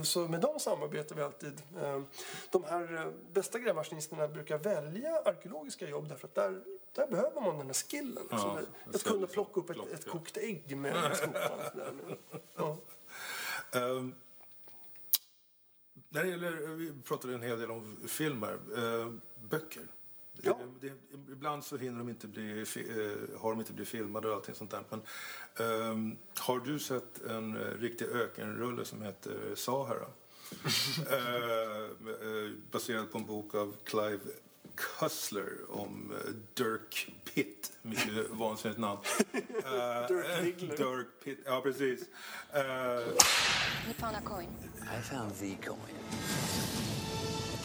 så 0.03 0.27
med 0.27 0.41
dem 0.41 0.59
samarbetar 0.59 1.15
vi 1.15 1.21
alltid. 1.21 1.61
De 2.51 2.63
här 2.63 3.13
bästa 3.33 3.59
grävmaskinisterna 3.59 4.27
brukar 4.27 4.57
välja 4.57 5.21
arkeologiska 5.25 5.89
jobb 5.89 6.09
därför 6.09 6.27
att 6.27 6.35
där, 6.35 6.61
där 6.95 7.07
behöver 7.07 7.41
man 7.41 7.57
den 7.57 7.67
här 7.67 7.73
skillen. 7.73 8.23
Ja, 8.29 8.35
alltså, 8.35 8.67
att 8.93 9.03
kunna 9.03 9.27
plocka 9.27 9.59
upp 9.59 9.69
ett, 9.69 9.93
ett 9.93 10.05
kokt 10.07 10.37
ägg 10.37 10.77
med 10.77 11.17
skopan. 11.17 11.59
ja. 12.55 12.77
um, 13.79 14.15
när 16.09 16.23
det 16.23 16.29
gäller, 16.29 16.51
vi 16.51 16.93
pratade 17.03 17.33
en 17.33 17.41
hel 17.41 17.59
del 17.59 17.71
om 17.71 17.97
filmer. 18.07 18.59
Uh, 18.77 19.11
böcker. 19.41 19.83
Ja. 20.41 20.57
Det, 20.81 20.87
det, 20.87 21.31
ibland 21.31 21.63
så 21.63 21.77
hinner 21.77 21.97
de 21.97 22.09
inte 22.09 22.27
bli, 22.27 22.59
eh, 22.59 23.39
har 23.39 23.51
de 23.51 23.59
inte 23.59 23.73
blivit 23.73 23.89
filmade 23.89 24.27
och 24.27 24.35
allting 24.35 24.55
sånt 24.55 24.71
där. 24.71 24.83
Men, 24.89 25.01
um, 25.67 26.17
har 26.39 26.59
du 26.59 26.79
sett 26.79 27.21
en 27.21 27.55
uh, 27.55 27.79
riktig 27.79 28.05
ökenrulle 28.05 28.85
som 28.85 29.01
heter 29.01 29.55
Sahara? 29.55 30.07
uh, 31.11 32.51
baserad 32.71 33.11
på 33.11 33.17
en 33.17 33.25
bok 33.25 33.55
av 33.55 33.75
Clive 33.83 34.19
Cussler 34.75 35.51
om 35.69 36.13
Dirk 36.53 37.15
Pitt. 37.33 37.71
Mycket 37.81 38.29
vansinnigt 38.29 38.79
namn. 38.79 38.99
Dirk. 40.07 40.59
Dirk 40.59 41.07
Pitt, 41.23 41.39
ja 41.45 41.61
precis. 41.61 42.05
you 43.87 43.93
found 43.93 44.15
a 44.15 44.21
coin. 44.23 44.47
I 44.81 45.01
found 45.01 45.33
the 45.39 45.55
coin. 45.55 46.46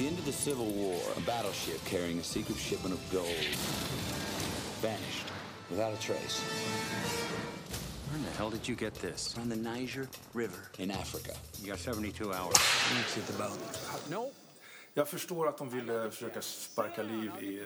The 0.03 0.09
end 0.09 0.19
of 0.19 0.25
the 0.25 0.33
Civil 0.33 0.67
War, 0.67 1.01
a 1.17 1.21
battleship 1.21 1.79
carrying 1.85 2.19
a 2.19 2.25
secret 2.25 2.59
shipment 2.59 2.93
of 2.93 3.13
gold 3.13 3.47
vanished 4.81 5.29
without 5.71 5.93
a 5.93 5.97
trace. 5.97 6.41
Where 8.09 8.19
in 8.19 8.25
the 8.25 8.31
hell 8.33 8.51
did 8.51 8.67
you 8.67 8.75
get 8.75 8.95
this? 8.95 9.39
On 9.39 9.49
the 9.49 9.55
Niger 9.55 10.09
River 10.35 10.59
in 10.81 10.91
Africa. 10.91 11.35
You 11.61 11.69
got 11.69 11.79
72 11.79 12.33
hours. 12.33 12.57
At 13.17 13.27
the 13.29 13.33
boat. 13.35 13.59
No. 14.11 14.33
Jag 14.95 15.09
förstår 15.09 15.49
att 15.49 15.59
de 15.59 15.71
ville 15.71 16.11
försöka 16.11 16.43
sparka 16.43 17.03
liv 17.03 17.31
i... 17.41 17.63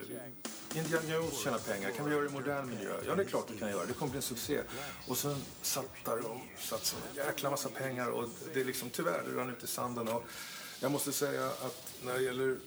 Indiana 0.79 1.15
Jones 1.15 1.43
tjänar 1.43 1.59
pengar. 1.59 1.91
Kan 1.91 2.05
vi 2.05 2.13
göra 2.13 2.23
det 2.23 2.31
i 2.31 2.33
modern 2.33 2.69
miljö? 2.69 3.01
Ja, 3.07 3.15
det 3.15 3.23
är 3.23 3.27
klart 3.27 3.49
du 3.49 3.59
kan 3.59 3.71
göra. 3.71 3.87
Det 3.87 3.93
kommer 3.93 4.11
bli 4.11 4.19
en 4.19 4.23
succé. 4.23 4.61
Och 5.09 5.19
sen 5.19 5.37
satsar 5.63 6.17
de 6.23 6.41
satsar 6.59 6.99
en 7.11 7.27
jäkla 7.27 7.51
massa 7.51 7.69
pengar 7.69 8.11
och 8.11 8.29
det 8.55 8.61
är 8.61 8.65
liksom 8.65 8.91
tyvärr, 8.91 9.23
det 9.29 9.41
rann 9.41 9.51
ut 9.51 9.65
i 9.65 9.67
sanden. 9.67 10.09
Och 10.09 10.25
jag 10.81 10.91
måste 10.91 11.13
säga 11.13 11.47
att 11.47 11.95
när 12.03 12.15
det 12.15 12.23
gäller 12.23 12.59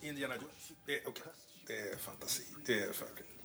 Indiana 0.00 0.34
Jones, 0.34 0.72
det 0.86 1.02
är, 1.02 1.08
okay, 1.08 1.32
det 1.66 1.78
är 1.78 1.96
fantasi. 1.96 2.44
Det 2.66 2.82
är 2.82 2.92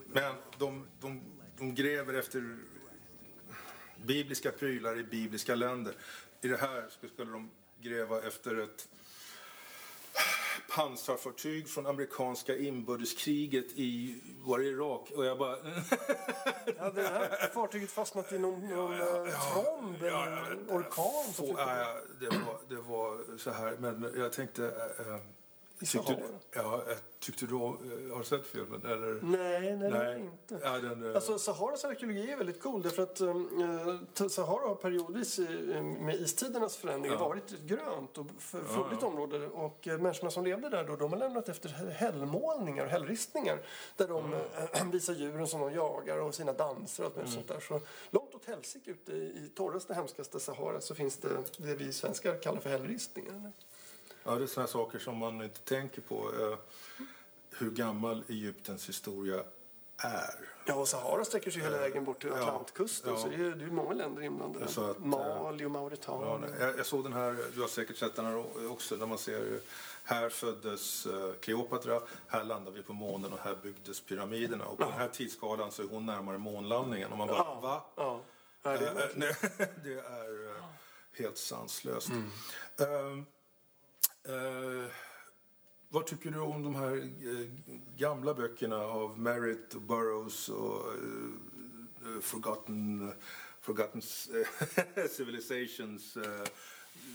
Men 0.08 0.36
de, 0.58 0.88
de, 1.02 1.22
de 1.58 1.76
gräver 1.76 2.14
efter 2.14 2.58
bibliska 4.06 4.52
prylar 4.52 5.00
i 5.00 5.04
bibliska 5.04 5.56
länder. 5.56 5.96
I 6.42 6.48
det 6.48 6.58
här 6.58 6.90
skulle 7.14 7.32
de 7.32 7.52
gräva 7.82 8.22
efter 8.22 8.56
ett 8.56 8.88
pansarfartyg 10.76 11.70
från 11.70 11.86
amerikanska 11.86 12.58
inbördeskriget 12.58 13.66
i 13.76 14.22
var 14.46 14.60
det 14.60 14.66
Irak? 14.66 15.12
Och 15.16 15.26
jag 15.26 15.38
bara... 15.38 15.58
ja, 16.78 16.90
det 16.96 17.02
här 17.02 17.50
fartyget 17.54 17.92
fastnat 17.92 18.32
i 18.32 18.40
någon, 18.40 18.70
någon 18.70 18.98
ja, 18.98 19.28
ja, 19.28 19.54
tromb 19.54 19.98
ja, 20.02 20.26
eller 20.26 20.58
orkan? 20.70 21.34
Få, 21.34 21.56
ja, 21.58 21.96
det, 22.20 22.30
var, 22.30 22.60
det 22.70 22.82
var 22.82 23.38
så 23.38 23.52
här, 23.52 23.78
men 23.80 24.14
jag 24.18 24.34
tänkte... 24.34 24.66
Äh, 25.00 25.33
i 25.84 25.86
Sahara? 25.86 26.18
Ja, 26.56 26.82
tyckte 27.20 27.46
du 27.46 27.56
har 27.56 28.18
du 28.18 28.24
sett 28.24 28.46
filmen? 28.46 28.86
Eller? 28.86 29.20
Nej, 29.22 29.76
nej, 29.76 29.92
nej. 29.92 30.20
inte. 30.22 30.60
Ja, 30.64 30.80
den, 30.80 31.04
uh... 31.04 31.16
alltså, 31.16 31.40
Saharas 31.40 31.86
arkeologi 31.86 32.32
är 32.32 32.38
väldigt 32.38 32.62
cool 32.62 32.82
därför 32.82 33.04
att 33.04 33.22
uh, 33.22 34.28
Sahara 34.28 34.68
har 34.68 34.76
periodvis 34.76 35.40
med 36.00 36.16
istidernas 36.16 36.78
förändringar 36.78 37.16
ja. 37.16 37.28
varit 37.28 37.52
ett 37.52 37.62
grönt 37.62 38.18
och 38.18 38.26
frodigt 38.40 38.98
ja, 39.02 39.08
område 39.08 39.48
och 39.48 39.88
uh, 39.88 39.98
människorna 39.98 40.32
som 40.32 40.44
levde 40.44 40.70
där 40.70 40.84
då, 40.84 40.96
de 40.96 41.12
har 41.12 41.20
lämnat 41.20 41.50
efter 41.50 41.70
hällmålningar 41.70 42.86
och 42.86 42.92
hällristningar 42.92 43.62
där 43.98 44.08
de 44.08 44.34
mm. 44.34 44.92
visar 44.92 45.14
djuren 45.14 45.48
som 45.48 45.62
de 45.62 45.74
jagar 45.74 46.18
och 46.18 46.36
sina 46.36 46.54
danser 46.54 47.04
och 47.04 47.08
allt 47.08 47.18
mm. 47.18 47.32
sånt 47.32 47.48
där. 47.48 47.60
Så 47.60 47.82
långt 48.10 48.36
åt 48.36 48.46
helsike 48.46 48.92
ute 48.92 49.12
i, 49.12 49.16
i 49.16 49.52
torraste, 49.56 49.94
hemskaste 49.94 50.40
Sahara 50.40 50.82
så 50.82 50.96
finns 50.96 51.18
det 51.18 51.30
det 51.58 51.76
vi 51.76 51.94
svenskar 51.94 52.42
kallar 52.42 52.60
för 52.60 52.70
hällristningar. 52.70 53.52
Ja, 54.24 54.36
det 54.36 54.44
är 54.44 54.48
sådana 54.48 54.68
saker 54.68 55.00
som 55.00 55.18
man 55.18 55.42
inte 55.42 55.60
tänker 55.60 56.02
på. 56.02 56.32
Eh, 56.40 56.58
hur 57.58 57.72
gammal 57.72 58.24
Egyptens 58.30 58.90
historia 58.90 59.44
är. 59.98 60.54
Ja, 60.66 60.76
och 60.76 60.88
Sahara 60.88 61.26
sträcker 61.26 61.52
sig 61.52 61.62
hela 61.62 61.78
vägen 61.78 62.04
bort 62.04 62.22
till 62.22 62.32
Atlantkusten. 62.32 63.10
Ja, 63.14 63.18
ja. 63.18 63.24
Så 63.24 63.30
det 63.30 63.36
är, 63.36 63.56
det 63.56 63.66
är 63.66 63.70
många 63.70 63.94
länder 63.94 64.22
inblandade. 64.22 64.66
Att, 64.66 64.78
eh, 64.78 64.98
Mali 64.98 65.66
och 65.66 65.72
Mauretanien. 65.72 66.56
Ja, 66.60 66.72
jag, 66.78 66.86
såg 66.86 67.04
den 67.04 67.14
här, 67.14 67.38
du 67.56 67.62
har 67.62 67.68
säkert 67.68 67.98
sett 67.98 68.16
den 68.16 68.26
här 68.26 68.44
också, 68.72 68.96
där 68.96 69.06
man 69.06 69.18
ser 69.18 69.60
här 70.04 70.30
föddes 70.30 71.08
Kleopatra, 71.40 72.02
här 72.28 72.44
landade 72.44 72.78
vi 72.78 72.84
på 72.84 72.94
månen 72.94 73.34
och 73.34 73.40
här 73.40 73.56
byggdes 73.64 74.02
pyramiderna. 74.02 74.66
Och 74.66 74.78
på 74.78 74.84
den 74.84 74.94
här 74.94 75.08
tidsskalan 75.08 75.72
så 75.72 75.84
är 75.84 75.88
hon 75.88 76.06
närmare 76.06 76.38
månlandningen. 76.38 77.12
Och 77.12 77.18
man 77.18 77.28
bara, 77.28 77.38
ja. 77.38 77.60
va? 77.62 77.84
Ja. 77.96 78.20
det, 78.64 78.70
är 78.70 79.16
det 79.84 79.94
är 79.94 80.54
helt 81.24 81.38
sanslöst. 81.38 82.10
Mm. 82.10 82.30
Uh, 82.82 83.24
Eh, 84.28 84.92
vad 85.90 86.06
tycker 86.06 86.32
du 86.32 86.40
om 86.40 86.64
de 86.64 86.76
här 86.76 86.98
eh, 86.98 87.50
gamla 87.96 88.34
böckerna 88.34 88.78
av 88.78 89.20
Merritt 89.20 89.74
och 89.74 89.82
Burroughs 89.82 90.50
och 90.50 90.94
eh, 90.94 92.16
eh 92.16 92.20
Forgotten, 92.22 93.12
Forgotten 93.62 94.02
eh, 94.96 95.06
Civilizations? 95.10 96.18
Eh, 96.18 96.48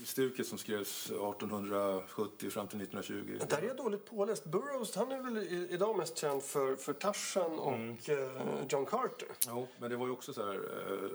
stuket 0.05 0.47
som 0.47 0.57
skrevs 0.57 1.05
1870 1.05 2.49
fram 2.49 2.67
till 2.67 2.81
1920. 2.81 3.39
Där 3.49 3.57
är 3.57 3.67
jag 3.67 3.77
dåligt 3.77 4.05
påläst. 4.05 4.45
Burroughs 4.45 4.95
han 4.95 5.11
är 5.11 5.21
väl 5.21 5.37
i- 5.37 5.67
idag 5.71 5.97
mest 5.97 6.17
känd 6.17 6.43
för, 6.43 6.75
för 6.75 6.93
Tarzan 6.93 7.59
och 7.59 7.73
Mm. 7.73 7.97
eh, 8.07 8.65
John 8.69 8.85
Carter. 8.85 9.27
Jo, 9.47 9.67
men 9.79 9.89
det 9.89 9.97
var 9.97 10.05
ju 10.05 10.11
också 10.11 10.33
så 10.33 10.45
här 10.45 10.55
uh, 10.55 11.09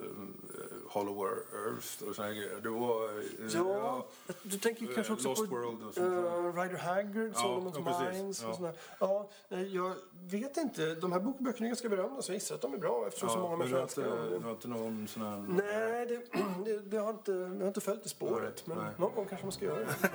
Hollow 0.88 1.26
Earth 1.26 2.02
och 2.08 2.14
såna 2.16 2.28
grejer. 2.32 2.60
Det 2.62 2.68
var... 2.68 3.04
eh, 3.04 3.54
Ja, 3.54 4.06
du 4.42 4.58
tänker 4.58 4.88
eh, 4.88 4.94
kanske 4.94 5.12
också 5.12 5.28
Lost 5.28 5.48
på 5.48 5.56
World 5.56 5.82
och 5.84 5.98
uh, 5.98 6.62
Rider 6.62 6.76
Haggard, 6.78 7.32
Ja, 7.34 7.40
Solomon's 7.40 7.82
ja. 7.86 8.12
Mines 8.12 8.42
Ja. 8.42 8.48
och 8.48 8.56
sådär. 8.56 8.74
Ja, 9.00 9.28
eh, 9.48 9.62
jag 9.62 9.94
vet 10.30 10.56
inte. 10.56 10.94
De 10.94 11.12
här 11.12 11.20
bokböckerna 11.20 11.66
är 11.66 11.68
ganska 11.68 11.88
berömda 11.88 12.22
så 12.22 12.32
jag 12.32 12.36
gissar 12.36 12.54
att 12.54 12.60
de 12.60 12.74
är 12.74 12.78
bra 12.78 13.04
eftersom 13.08 13.28
så 13.28 13.38
många 13.38 13.50
Ja, 13.52 13.56
men 13.56 13.66
du 13.68 13.72
människor 13.74 13.82
älskar 14.02 14.30
dem. 14.30 14.38
du 14.40 14.44
har 14.44 14.50
inte 14.52 14.68
någon 14.68 15.08
sån 15.08 15.22
här... 15.22 15.36
Nej, 15.48 16.06
det, 16.06 16.22
det, 16.64 16.78
det, 16.90 16.96
har 16.98 17.10
inte, 17.10 17.32
det 17.32 17.60
har 17.60 17.68
inte 17.68 17.80
följt 17.80 18.02
det 18.02 18.08
spåret. 18.08 18.53
Nej, 18.64 18.76
men 18.76 18.84
nej. 18.84 18.94
någon 18.98 19.14
gång 19.14 19.26
kanske 19.26 19.44
man 19.46 19.52
ska 19.52 19.64
göra 19.64 19.78
det. 19.78 20.10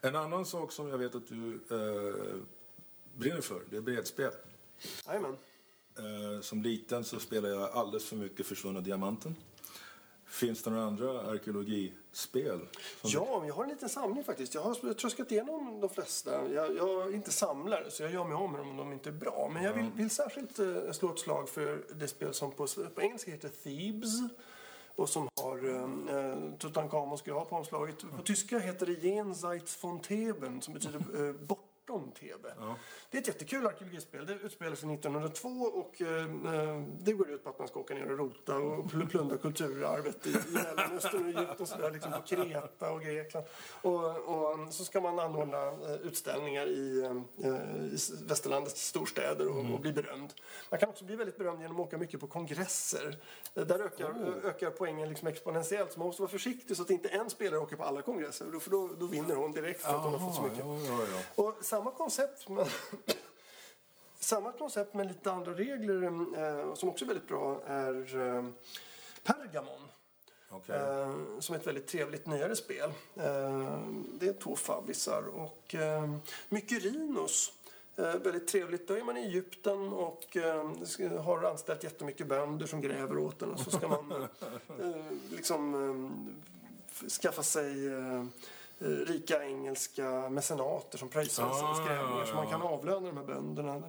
En 0.00 0.16
annan 0.16 0.46
sak 0.46 0.72
som 0.72 0.88
jag 0.88 0.98
vet 0.98 1.14
att 1.14 1.28
du 1.28 1.60
eh, 1.70 2.36
brinner 3.14 3.40
för, 3.40 3.60
det 3.70 3.76
är 3.76 3.80
brädspel. 3.80 4.30
Jajamän. 5.06 5.36
Eh, 5.98 6.40
som 6.40 6.62
liten 6.62 7.04
så 7.04 7.20
spelade 7.20 7.54
jag 7.54 7.70
alldeles 7.70 8.04
för 8.04 8.16
mycket 8.16 8.46
Försvunna 8.46 8.80
Diamanten. 8.80 9.36
Finns 10.26 10.62
det 10.62 10.70
några 10.70 10.84
andra 10.84 11.20
arkeologispel? 11.20 12.60
Ja, 13.02 13.44
jag 13.46 13.54
har 13.54 13.64
en 13.64 13.70
liten 13.70 13.88
samling 13.88 14.24
faktiskt. 14.24 14.54
Jag 14.54 14.62
har 14.62 14.94
tröskat 14.94 15.32
igenom 15.32 15.80
de 15.80 15.90
flesta. 15.90 16.48
Jag, 16.52 16.76
jag 16.76 17.08
är 17.08 17.14
inte 17.14 17.30
samlare, 17.30 17.90
så 17.90 18.02
jag 18.02 18.12
gör 18.12 18.24
mig 18.24 18.34
av 18.34 18.50
med 18.50 18.60
dem 18.60 18.70
om 18.70 18.76
de 18.76 18.92
inte 18.92 19.10
är 19.10 19.12
bra. 19.12 19.50
Men 19.52 19.62
jag 19.62 19.72
vill, 19.72 19.90
vill 19.94 20.10
särskilt 20.10 20.58
eh, 20.58 20.92
slå 20.92 21.12
ett 21.12 21.18
slag 21.18 21.48
för 21.48 21.84
det 21.94 22.08
spel 22.08 22.34
som 22.34 22.52
på, 22.52 22.66
på 22.94 23.02
engelska 23.02 23.30
heter 23.30 23.48
Thebes 23.48 24.10
och 24.96 25.08
som 25.08 25.28
har 25.42 25.68
eh, 25.68 26.58
Tutankhamons 26.58 27.22
grav 27.22 27.44
på 27.44 27.56
omslaget. 27.56 28.04
På 28.16 28.22
tyska 28.22 28.58
heter 28.58 28.86
det 28.86 28.92
Jenseits 28.92 29.84
von 29.84 30.00
Theben 30.00 30.62
som 30.62 30.74
betyder 30.74 30.98
eh, 31.28 31.34
bortom 31.86 32.12
Thebe. 32.12 32.54
Det 33.10 33.16
är 33.18 33.20
ett 33.22 33.28
jättekul 33.28 33.66
arkeologispel. 33.66 34.26
Det 34.26 34.32
utspelar 34.34 34.74
sig 34.76 34.94
1902 34.94 35.48
och 35.48 36.02
eh, 36.02 36.08
eh, 36.24 36.82
det 37.00 37.12
går 37.12 37.30
ut 37.30 37.44
på 37.44 37.50
att 37.50 37.58
man 37.58 37.68
ska 37.68 37.80
åka 37.80 37.94
ner 37.94 38.10
och 38.12 38.18
rota 38.18 38.56
och 38.56 38.84
pl- 38.84 39.08
plundra 39.08 39.36
kulturarvet 39.36 40.26
i, 40.26 40.30
i 40.30 40.34
Mellanöstern 40.52 41.22
och 41.22 41.40
Egypten 41.40 41.66
sådär, 41.66 41.90
liksom 41.90 42.12
på 42.12 42.22
Kreta 42.22 42.90
och 42.92 43.00
Grekland. 43.02 43.46
Och, 43.82 44.04
och 44.16 44.74
så 44.74 44.84
ska 44.84 45.00
man 45.00 45.18
anordna 45.18 45.66
eh, 45.68 45.94
utställningar 46.02 46.66
i, 46.66 47.02
eh, 47.44 47.84
i 47.92 47.94
s- 47.94 48.12
västerlandets 48.26 48.86
storstäder 48.86 49.48
och, 49.48 49.74
och 49.74 49.80
bli 49.80 49.92
berömd. 49.92 50.34
Man 50.70 50.80
kan 50.80 50.88
också 50.88 51.04
bli 51.04 51.16
väldigt 51.16 51.38
berömd 51.38 51.60
genom 51.62 51.80
att 51.80 51.86
åka 51.86 51.98
mycket 51.98 52.20
på 52.20 52.26
kongresser. 52.26 53.18
Eh, 53.54 53.62
Där 53.66 53.80
ökar, 53.80 54.34
ökar 54.44 54.70
poängen 54.70 55.08
liksom 55.08 55.28
exponentiellt 55.28 55.92
så 55.92 55.98
man 55.98 56.06
måste 56.06 56.22
vara 56.22 56.30
försiktig 56.30 56.76
så 56.76 56.82
att 56.82 56.90
inte 56.90 57.08
en 57.08 57.30
spelare 57.30 57.60
åker 57.60 57.76
på 57.76 57.84
alla 57.84 58.02
kongresser 58.02 58.58
för 58.60 58.70
då, 58.70 58.90
då 58.98 59.06
vinner 59.06 59.34
hon 59.34 59.52
direkt 59.52 59.80
för 59.82 59.94
att 59.94 60.02
hon 60.04 60.12
har 60.12 60.18
fått 60.26 60.34
så 60.36 60.42
mycket. 60.42 60.58
Ja, 60.58 60.78
ja, 60.86 60.98
ja. 61.36 61.44
Och 61.44 61.54
samma 61.76 61.90
koncept 61.90 62.48
men 62.48 62.66
samma 64.18 64.52
koncept 64.52 64.94
med 64.94 65.06
lite 65.06 65.32
andra 65.32 65.54
regler 65.54 66.02
eh, 66.02 66.74
som 66.74 66.88
också 66.88 67.04
är 67.04 67.06
väldigt 67.06 67.28
bra 67.28 67.62
är 67.66 68.16
eh, 68.16 68.44
Pergamon. 69.22 69.80
Okej. 70.50 70.76
Eh, 70.76 71.16
som 71.40 71.54
är 71.54 71.58
ett 71.58 71.66
väldigt 71.66 71.86
trevligt 71.86 72.26
nyare 72.26 72.56
spel. 72.56 72.90
Eh, 73.14 73.80
det 74.20 74.28
är 74.28 74.32
två 74.32 74.56
fabbisar 74.56 75.22
och 75.26 75.74
eh, 75.74 76.14
Mykerinos. 76.48 77.52
Eh, 77.96 78.14
väldigt 78.14 78.48
trevligt. 78.48 78.88
Då 78.88 78.94
är 78.94 79.04
man 79.04 79.16
i 79.16 79.20
Egypten 79.20 79.92
och 79.92 80.36
eh, 80.36 81.22
har 81.22 81.42
anställt 81.42 81.84
jättemycket 81.84 82.26
bönder 82.26 82.66
som 82.66 82.80
gräver 82.80 83.18
åt 83.18 83.42
en 83.42 83.52
och 83.52 83.60
så 83.60 83.70
ska 83.70 83.88
man 83.88 84.28
liksom 85.30 86.26
skaffa 87.22 87.42
sig 87.42 87.72
rika 88.78 89.44
engelska 89.44 90.28
mecenater 90.30 90.98
som 90.98 91.08
pröjsar 91.08 91.44
Ah, 91.44 92.18
ja, 92.18 92.26
så 92.26 92.34
man 92.34 92.50
kan 92.50 92.62
avlöna 92.62 93.06
de 93.06 93.16
här 93.16 93.24
bönderna. 93.24 93.82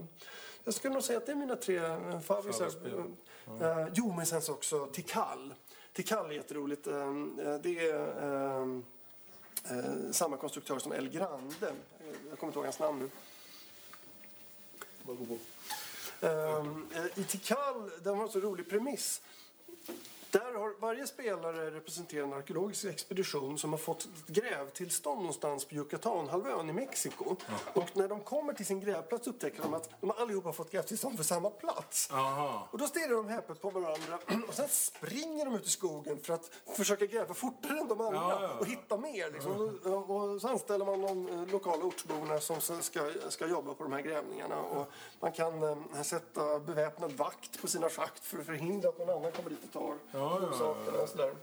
Jag 0.63 0.73
skulle 0.73 0.93
nog 0.93 1.04
säga 1.04 1.17
att 1.17 1.26
det 1.26 1.32
är 1.32 1.36
mina 1.36 1.56
tre 1.56 1.78
eh. 1.78 2.19
Favoritspel. 2.19 3.04
Eh, 3.62 3.88
jo, 3.93 4.13
men 4.13 4.26
sen 4.26 4.41
så 4.41 4.54
också 4.54 4.86
Tikal. 4.86 5.54
Tikal 5.93 6.26
är 6.26 6.32
jätteroligt. 6.36 6.88
Eh, 6.88 6.95
eh, 6.97 7.56
det 7.63 7.89
är 7.89 8.00
eh, 8.23 8.67
eh, 9.78 10.12
samma 10.12 10.38
konstruktör 10.38 10.80
som 10.80 10.91
El 10.91 11.10
Grande. 11.10 11.67
Eh, 11.67 11.73
Jag 12.30 12.39
kommer 12.39 12.50
inte 12.50 12.58
ihåg 12.60 12.65
hans 12.65 12.80
namn 12.80 13.00
nu. 13.00 13.10
Eh, 16.21 16.58
eh, 17.02 17.19
I 17.19 17.23
Tikal, 17.23 17.91
de 18.04 18.17
har 18.17 18.23
en 18.26 18.32
så 18.32 18.39
rolig 18.39 18.69
premiss. 18.69 19.21
Där 20.31 20.53
har 20.59 20.73
varje 20.79 21.07
spelare 21.07 21.71
representerar 21.71 22.23
en 22.23 22.33
arkeologisk 22.33 22.85
expedition 22.85 23.57
som 23.57 23.71
har 23.71 23.77
fått 23.77 24.05
ett 24.05 24.27
grävtillstånd 24.27 25.19
någonstans 25.19 25.65
på 25.65 25.75
Yucatanhalvön 25.75 26.69
i 26.69 26.73
Mexiko. 26.73 27.35
Och 27.73 27.97
när 27.97 28.07
de 28.07 28.19
kommer 28.19 28.53
till 28.53 28.65
sin 28.65 28.79
grävplats 28.79 29.27
upptäcker 29.27 29.61
de 29.61 29.73
att 29.73 29.89
de 30.01 30.11
allihopa 30.11 30.47
har 30.47 30.53
fått 30.53 30.71
grävtillstånd 30.71 31.17
för 31.17 31.23
samma 31.23 31.49
plats. 31.49 32.09
Aha. 32.11 32.67
Och 32.71 32.77
då 32.77 32.87
stirrar 32.87 33.15
de 33.15 33.27
häpet 33.29 33.61
på 33.61 33.69
varandra 33.69 34.19
och 34.47 34.53
sen 34.53 34.67
springer 34.69 35.45
de 35.45 35.55
ut 35.55 35.65
i 35.65 35.69
skogen 35.69 36.19
för 36.19 36.33
att 36.33 36.51
försöka 36.75 37.05
gräva 37.05 37.33
fortare 37.33 37.79
än 37.79 37.87
de 37.87 38.01
andra 38.01 38.17
Ja, 38.17 38.41
ja, 38.41 38.47
ja. 38.47 38.59
och 38.59 38.65
hitta 38.65 38.97
mer. 38.97 39.31
Liksom. 39.31 39.79
Och, 39.83 40.41
så 40.41 40.47
anställer 40.47 40.85
man 40.85 41.01
de 41.01 41.29
eh, 41.29 41.51
lokala 41.51 41.83
ortsborna 41.83 42.39
som 42.39 42.61
ska, 42.61 43.11
ska 43.29 43.47
jobba 43.47 43.73
på 43.73 43.83
de 43.83 43.93
här 43.93 44.01
grävningarna. 44.01 44.61
Och 44.61 44.87
man 45.19 45.31
kan 45.31 45.63
eh, 45.63 46.01
sätta 46.03 46.59
beväpnad 46.59 47.11
vakt 47.11 47.61
på 47.61 47.67
sina 47.67 47.89
schakt 47.89 48.25
för 48.25 48.39
att 48.39 48.45
förhindra 48.45 48.89
att 48.89 48.97
någon 48.97 49.09
annan 49.09 49.31
kommer 49.31 49.49
dit 49.49 49.63
och 49.63 49.71
tar 49.71 50.16
Ja, 50.17 50.39
ja, 50.41 50.47
ja, 50.51 50.58
sakerna. 50.58 51.01
Och 51.03 51.10
sådär. 51.10 51.34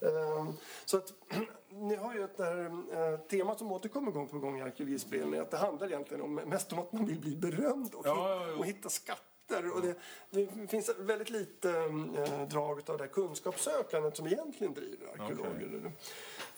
Eh, 0.00 0.48
Så 0.84 0.96
att 0.96 1.12
ni 1.70 1.94
har 1.96 2.14
ju 2.14 2.24
ett 2.24 2.36
där, 2.36 2.64
eh, 2.64 3.18
temat 3.20 3.58
som 3.58 3.72
återkommer 3.72 4.10
gång 4.12 4.28
på 4.28 4.38
gång 4.38 4.58
i 4.58 4.62
arkeologispelen 4.62 5.34
är 5.34 5.40
att 5.40 5.50
det 5.50 5.56
handlar 5.56 5.86
egentligen 5.86 6.22
om, 6.22 6.34
mest 6.34 6.72
om 6.72 6.78
att 6.78 6.92
man 6.92 7.06
vill 7.06 7.20
bli 7.20 7.36
berömd 7.36 7.94
och, 7.94 8.06
Ja, 8.06 8.40
och 8.58 8.66
hitta 8.66 8.88
skatter. 8.88 9.74
Och 9.74 9.82
det, 9.82 9.94
det 10.30 10.66
finns 10.70 10.90
väldigt 10.98 11.30
lite 11.30 11.70
eh, 12.16 12.48
drag 12.48 12.90
av 12.90 12.98
det 12.98 13.04
här 13.04 13.12
kunskapssökandet 13.12 14.16
som 14.16 14.26
egentligen 14.26 14.74
driver 14.74 15.06
arkeologer. 15.18 15.92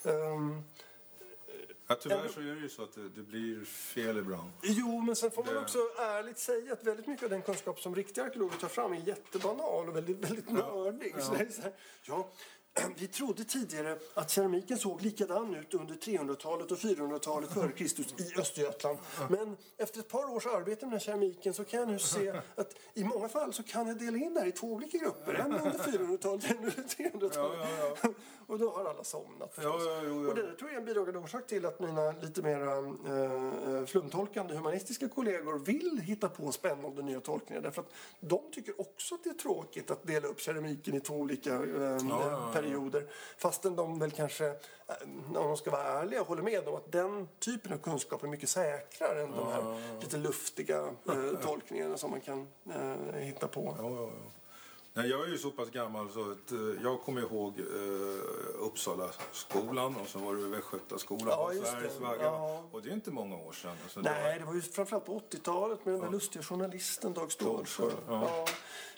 Ehm, 0.05 0.63
Ja, 1.91 1.95
tyvärr 1.95 2.29
så 2.29 2.41
är 2.41 2.45
det 2.45 2.61
ju 2.61 2.69
så 2.69 2.83
att 2.83 2.93
det, 2.95 3.09
det 3.09 3.23
blir 3.23 3.65
fel 3.65 4.19
ibland. 4.19 4.51
Jo, 4.63 5.01
men 5.01 5.17
sen 5.17 5.31
får 5.31 5.45
man 5.45 5.55
Det- 5.55 5.61
också 5.61 5.79
ärligt 5.99 6.39
säga 6.39 6.73
att 6.73 6.85
väldigt 6.85 7.07
mycket 7.07 7.25
av 7.25 7.31
den 7.31 7.43
kunskap 7.43 7.81
som 7.81 7.95
riktiga 7.95 8.25
arkeologer 8.25 8.57
tar 8.59 8.69
fram 8.69 8.93
är 8.93 8.97
jättebanal 9.09 9.89
och 9.89 9.97
väldigt, 9.97 10.17
väldigt 10.19 10.51
nördig. 10.51 11.15
Så 11.23 11.33
det 11.35 11.41
är 11.45 11.51
så 11.51 11.63
här, 11.63 11.73
ja, 12.03 12.31
vi 12.97 13.07
trodde 13.07 13.45
tidigare 13.45 13.99
att 14.15 14.31
keramiken 14.31 14.79
såg 14.79 15.03
likadan 15.03 15.55
ut 15.55 15.75
under 15.75 15.95
300-talet 15.95 16.71
och 16.71 16.79
400-talet 16.79 17.53
före 17.53 17.73
Kristus 17.73 18.15
i 18.19 18.41
Östergötland. 18.41 18.99
Men 19.31 19.57
efter 19.77 20.01
ett 20.01 20.09
par 20.09 20.35
års 20.35 20.47
arbete 20.47 20.69
med 20.69 20.79
den 20.81 20.91
här 20.91 20.99
keramiken 20.99 21.55
så 21.55 21.65
kan 21.65 21.81
jag 21.81 21.89
nu 21.89 21.99
se 21.99 22.31
att 22.57 22.75
i 22.95 23.05
många 23.05 23.29
fall 23.29 23.53
så 23.53 23.63
kan 23.63 23.89
jag 23.89 23.99
dela 23.99 24.17
in 24.17 24.35
det 24.35 24.41
här 24.41 24.47
i 24.47 24.53
två 24.53 24.67
olika 24.67 24.99
grupper. 24.99 25.35
En 25.35 25.53
under 25.53 25.71
400-talet, 25.71 26.51
en 26.51 26.57
under 26.57 26.71
300-talet. 26.71 27.69
Ja, 28.03 28.11
Och 28.49 28.59
då 28.59 28.71
har 28.71 28.85
alla 28.85 29.05
somnat 29.05 29.55
förstås. 29.55 29.83
Ja, 29.87 30.03
ja, 30.03 30.09
ja. 30.09 30.29
Och 30.29 30.35
det 30.35 30.43
där 30.43 30.55
tror 30.55 30.71
jag 30.71 30.75
är 30.75 30.79
en 30.79 30.85
bidragande 30.85 31.19
orsak 31.19 31.47
till 31.47 31.67
att 31.67 31.81
mina 31.81 32.13
lite 32.13 32.43
mer 32.43 32.61
eh, 32.61 33.87
flumtolkande 33.87 34.55
humanistiska 34.55 35.09
kollegor 35.09 35.59
vill 35.59 36.01
hitta 36.03 36.29
på 36.29 36.53
spännande 36.53 37.03
nya 37.03 37.21
tolkningar. 37.21 37.63
Därför 37.63 37.83
att 37.83 37.93
de 38.21 38.41
tycker 38.53 38.81
också 38.81 39.15
att 39.15 39.25
det 39.25 39.31
är 39.31 39.35
tråkigt 39.35 39.91
att 39.91 40.07
dela 40.07 40.29
upp 40.29 40.41
keramiken 40.41 40.95
i 40.95 41.01
två 41.01 41.15
olika 41.15 41.55
eh, 41.55 42.53
perioder. 42.53 42.68
Fastän 43.39 43.77
de 43.77 43.99
väl 43.99 44.11
kanske, 44.11 44.47
eh, 44.47 44.55
om 45.27 45.33
de 45.33 45.57
ska 45.57 45.71
vara 45.71 45.83
ärliga, 45.83 46.23
håller 46.23 46.43
med 46.43 46.69
om 46.69 46.75
att 46.75 46.93
den 46.93 47.29
typen 47.39 47.73
av 47.73 47.79
kunskap 47.79 48.23
är 48.23 48.29
mycket 48.29 48.49
säkrare 48.49 49.23
än 49.23 49.31
de 49.31 49.53
här 49.53 49.81
lite 50.01 50.17
luftiga 50.17 50.79
eh, 51.09 51.41
tolkningarna 51.43 51.99
som 51.99 52.11
man 52.11 52.21
kan 52.21 52.49
eh, 52.71 53.21
hitta 53.21 53.49
på. 53.49 53.75
Ja, 53.79 53.91
ja, 53.91 54.03
ja. 54.03 54.33
Nej, 54.99 55.11
jag 55.11 55.25
är 55.25 55.29
ju 55.29 55.39
så 55.39 55.51
pass 55.51 55.71
gammal 55.71 56.09
så 56.11 56.31
att 56.31 56.53
eh, 56.53 56.83
jag 56.83 57.01
kommer 57.01 57.21
ihåg 57.21 57.61
eh, 57.61 58.65
Uppsala 58.67 59.09
skolan 59.33 59.97
och 59.97 60.09
så 60.09 60.19
var 60.19 60.35
det 60.35 60.49
Västgötaskolan 60.49 61.29
Ja, 61.29 61.53
på. 61.61 61.67
Sveriges. 61.67 61.99
Ja. 62.21 62.65
Och 62.73 62.83
det 62.83 62.89
är 62.89 62.93
inte 62.93 63.11
många 63.11 63.37
år 63.37 63.53
sedan. 63.53 63.77
Alltså, 63.83 64.01
det 64.01 64.11
Nej, 64.11 64.39
det 64.39 64.45
var 64.45 64.55
ju 64.55 64.61
framförallt 64.61 65.07
på 65.07 65.23
80-talet 65.31 65.85
med 65.85 65.95
den 65.95 66.01
där 66.01 66.11
lustiga 66.11 66.43
journalisten 66.43 67.13
Dag. 67.13 67.33
Stålsjö, 67.33 67.91
ja. 68.09 68.47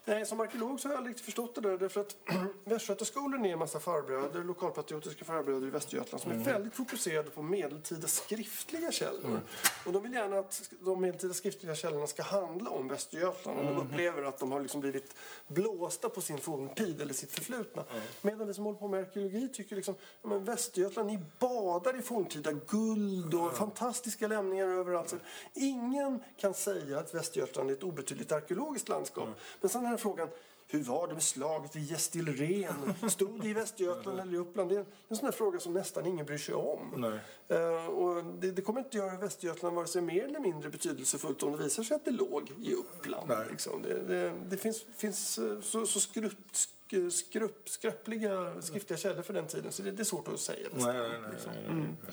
Nej, 0.04 0.26
som 0.26 0.40
arkeolog 0.40 0.80
så 0.80 0.88
har 0.88 0.92
jag 0.92 0.98
aldrig 0.98 1.10
riktigt 1.10 1.24
förstått 1.24 1.54
det 1.54 1.60
där. 1.60 1.78
Därför 1.78 2.00
att 2.00 2.16
Västgötaskolan 2.64 3.44
är 3.46 3.52
en 3.52 3.58
massa 3.58 3.80
farbröder, 3.80 4.44
lokalpatriotiska 4.44 5.24
farbröder 5.24 5.66
i 5.66 5.70
Västergötland 5.70 6.22
som 6.22 6.30
är 6.32 6.36
väldigt 6.36 6.74
fokuserade 6.74 7.30
på 7.30 7.42
medeltida 7.42 8.08
skriftliga 8.08 8.92
källor. 8.92 9.40
Och 9.86 9.92
de 9.92 10.02
vill 10.02 10.12
gärna 10.12 10.38
att 10.38 10.70
de 10.80 11.00
medeltida 11.00 11.34
skriftliga 11.34 11.74
källorna 11.74 12.06
ska 12.06 12.22
handla 12.22 12.70
om 12.70 12.88
Västergötland. 12.88 13.58
Och 13.58 13.64
de 13.64 13.76
upplever 13.80 14.22
att 14.22 14.38
de 14.38 14.52
har 14.52 14.60
liksom 14.60 14.80
blivit 14.80 15.14
blåsta 15.46 16.08
på 16.08 16.20
sin 16.20 16.38
forntid 16.38 17.00
eller 17.00 17.14
sitt 17.14 17.32
förflutna. 17.32 17.84
Medan 18.22 18.46
vi 18.46 18.54
som 18.54 18.64
håller 18.64 18.78
på 18.78 18.88
med 18.88 19.00
arkeologi 19.00 19.48
tycker 19.48 19.76
liksom, 19.76 19.94
ja, 20.22 20.28
men 20.28 20.44
Västergötland, 20.44 21.08
ni 21.10 21.18
badar 21.38 21.98
i 21.98 22.02
forntida 22.02 22.52
guld 22.52 23.34
och 23.34 23.56
fantastiska 23.56 24.28
lämningar 24.28 24.66
överallt. 24.66 25.08
Så 25.08 25.16
ingen 25.54 26.22
kan 26.36 26.54
säga 26.54 26.98
att 26.98 27.14
Västergötland 27.14 27.70
är 27.70 27.74
ett 27.74 27.82
obetydligt 27.82 28.32
arkeologiskt 28.32 28.88
landskap. 28.88 29.28
Men 29.60 29.68
sen 29.70 29.86
är 29.92 29.96
frågan, 29.96 30.28
hur 30.68 30.82
var 30.82 31.08
det 31.08 31.14
med 31.14 31.22
slaget 31.22 31.76
vid 31.76 31.90
Gästilren? 31.90 32.94
Stod 33.10 33.40
det 33.42 33.48
i 33.48 33.52
Västergötland 33.52 34.20
eller 34.20 34.34
i 34.34 34.36
Uppland? 34.36 34.70
Det 34.70 34.76
är 34.76 34.84
en 35.08 35.16
sån 35.16 35.24
här 35.24 35.32
fråga 35.32 35.60
som 35.60 35.72
nästan 35.72 36.06
ingen 36.06 36.26
bryr 36.26 36.38
sig 36.38 36.54
om. 36.54 37.00
Eh, 37.48 37.86
och 37.86 38.24
det, 38.24 38.50
det 38.50 38.62
kommer 38.62 38.80
inte 38.80 38.96
göra 38.96 39.16
Västergötland 39.16 39.76
vare 39.76 39.86
sig 39.86 40.02
mer 40.02 40.24
eller 40.24 40.40
mindre 40.40 40.70
betydelsefullt 40.70 41.42
om 41.42 41.52
det 41.52 41.58
visar 41.64 41.82
sig 41.82 41.94
att 41.94 42.04
det 42.04 42.10
låg 42.10 42.52
i 42.62 42.74
Uppland. 42.74 43.30
Liksom. 43.50 43.82
Det, 43.82 44.02
det, 44.08 44.32
det 44.48 44.56
finns, 44.56 44.84
finns 44.96 45.38
eh, 45.38 45.60
så, 45.60 45.86
så 45.86 46.00
skrupp, 46.00 46.32
sk- 46.52 47.10
skrupp, 47.10 47.68
skröpliga 47.68 48.62
skriftliga 48.62 48.98
källor 48.98 49.22
för 49.22 49.32
den 49.34 49.46
tiden 49.46 49.72
så 49.72 49.82
det, 49.82 49.90
det 49.90 50.02
är 50.02 50.04
svårt 50.04 50.28
att 50.28 50.40
säga. 50.40 50.68
Nej, 50.72 50.98
nej, 50.98 51.08
nej, 51.08 51.30
nej, 51.46 51.74
nej. 51.74 52.12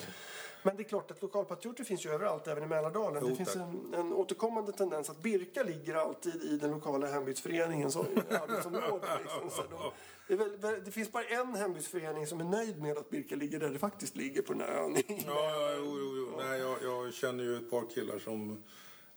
Men 0.68 0.78
det 0.78 0.84
är 0.84 0.88
klart 0.90 1.12
att 1.12 1.22
lokalpatrioter 1.22 1.84
finns 1.84 2.06
ju 2.06 2.10
överallt, 2.10 2.48
även 2.48 2.64
i 2.64 2.68
Mälardalen. 2.68 3.22
Jo, 3.24 3.30
det 3.30 3.36
finns 3.36 3.56
en, 3.56 3.94
en 3.94 4.14
återkommande 4.14 4.72
tendens 4.72 5.10
att 5.10 5.22
Birka 5.22 5.64
ligger 5.64 5.96
alltid 5.96 6.36
i 6.44 6.58
den 6.58 6.72
lokala 6.72 7.08
hembygdsföreningens 7.08 7.96
arbetsområde. 7.96 9.08
Liksom. 9.22 9.50
Så 9.50 9.62
de, 9.70 9.92
det, 10.28 10.36
väl, 10.36 10.84
det 10.86 10.92
finns 10.92 11.12
bara 11.12 11.24
en 11.24 11.56
hembygdsförening 11.56 12.28
som 12.28 12.40
är 12.40 12.44
nöjd 12.46 12.82
med 12.82 12.98
att 12.98 13.10
Birka 13.10 13.36
ligger 13.36 13.60
där 13.60 13.70
det 13.70 13.80
faktiskt 13.80 14.16
ligger 14.16 14.42
på 14.42 14.54
den 14.54 14.62
här 14.62 14.68
ön. 14.84 14.96
Ja, 15.08 15.24
ja, 15.28 15.74
jo, 15.78 15.98
jo, 16.00 16.16
jo. 16.18 16.30
Nej, 16.38 16.60
jag, 16.60 16.78
jag 16.84 17.14
känner 17.14 17.44
ju 17.44 17.56
ett 17.58 17.70
par 17.72 17.86
killar 17.90 18.20
som 18.20 18.64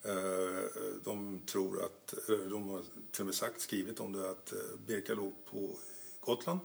eh, 0.05 0.13
de 1.05 1.41
tror 1.47 1.83
att, 1.85 2.15
de 2.51 2.69
har 2.69 2.81
till 3.11 3.23
och 3.23 3.27
med 3.27 3.35
sagt, 3.35 3.61
skrivit 3.61 4.01
om 4.01 4.13
det, 4.13 4.31
att 4.31 4.53
eh, 4.53 4.59
Birka 4.87 5.15
låg 5.15 5.33
på 5.51 5.71
Gotland. 6.21 6.61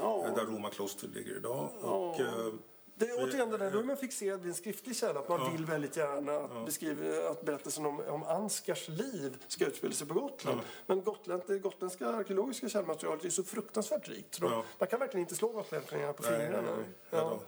eh, 0.00 0.34
Där 0.34 0.44
Roma 0.44 0.70
kloster 0.70 1.08
ligger 1.08 1.36
idag. 1.36 1.70
Och, 1.82 2.20
eh, 2.20 2.52
Det 2.98 3.04
är 3.04 3.24
återigen 3.24 3.50
det 3.50 3.58
där, 3.58 3.70
då 3.70 3.78
är 3.78 3.82
man 3.82 3.96
fixerad 3.96 4.40
vid 4.40 4.48
en 4.48 4.54
skriftlig 4.54 4.96
källa. 4.96 5.20
Att 5.20 5.28
man 5.28 5.52
vill 5.52 5.64
väldigt 5.66 5.96
gärna 5.96 6.36
att, 6.36 6.66
beskriva, 6.66 7.28
att 7.30 7.42
berättelsen 7.42 7.86
om, 7.86 8.00
om 8.08 8.22
Anskars 8.22 8.88
liv 8.88 9.36
ska 9.48 9.66
utspela 9.66 9.92
sig 9.94 10.06
på 10.06 10.14
Gotland. 10.14 10.60
Men 10.86 11.02
Gotland, 11.04 11.42
det 11.46 11.58
gotländska 11.58 12.06
arkeologiska 12.08 12.68
källmaterialet 12.68 13.24
är 13.24 13.30
så 13.30 13.44
fruktansvärt 13.44 14.08
rikt. 14.08 14.34
Så 14.34 14.44
de, 14.44 14.52
Ja. 14.52 14.64
Man 14.78 14.88
kan 14.88 15.00
verkligen 15.00 15.20
inte 15.20 15.34
slå 15.34 15.48
gotlänningarna 15.48 16.12
på 16.12 16.22
fingrarna. 16.22 16.68
Ja. 17.10 17.18
Ja. 17.18 17.38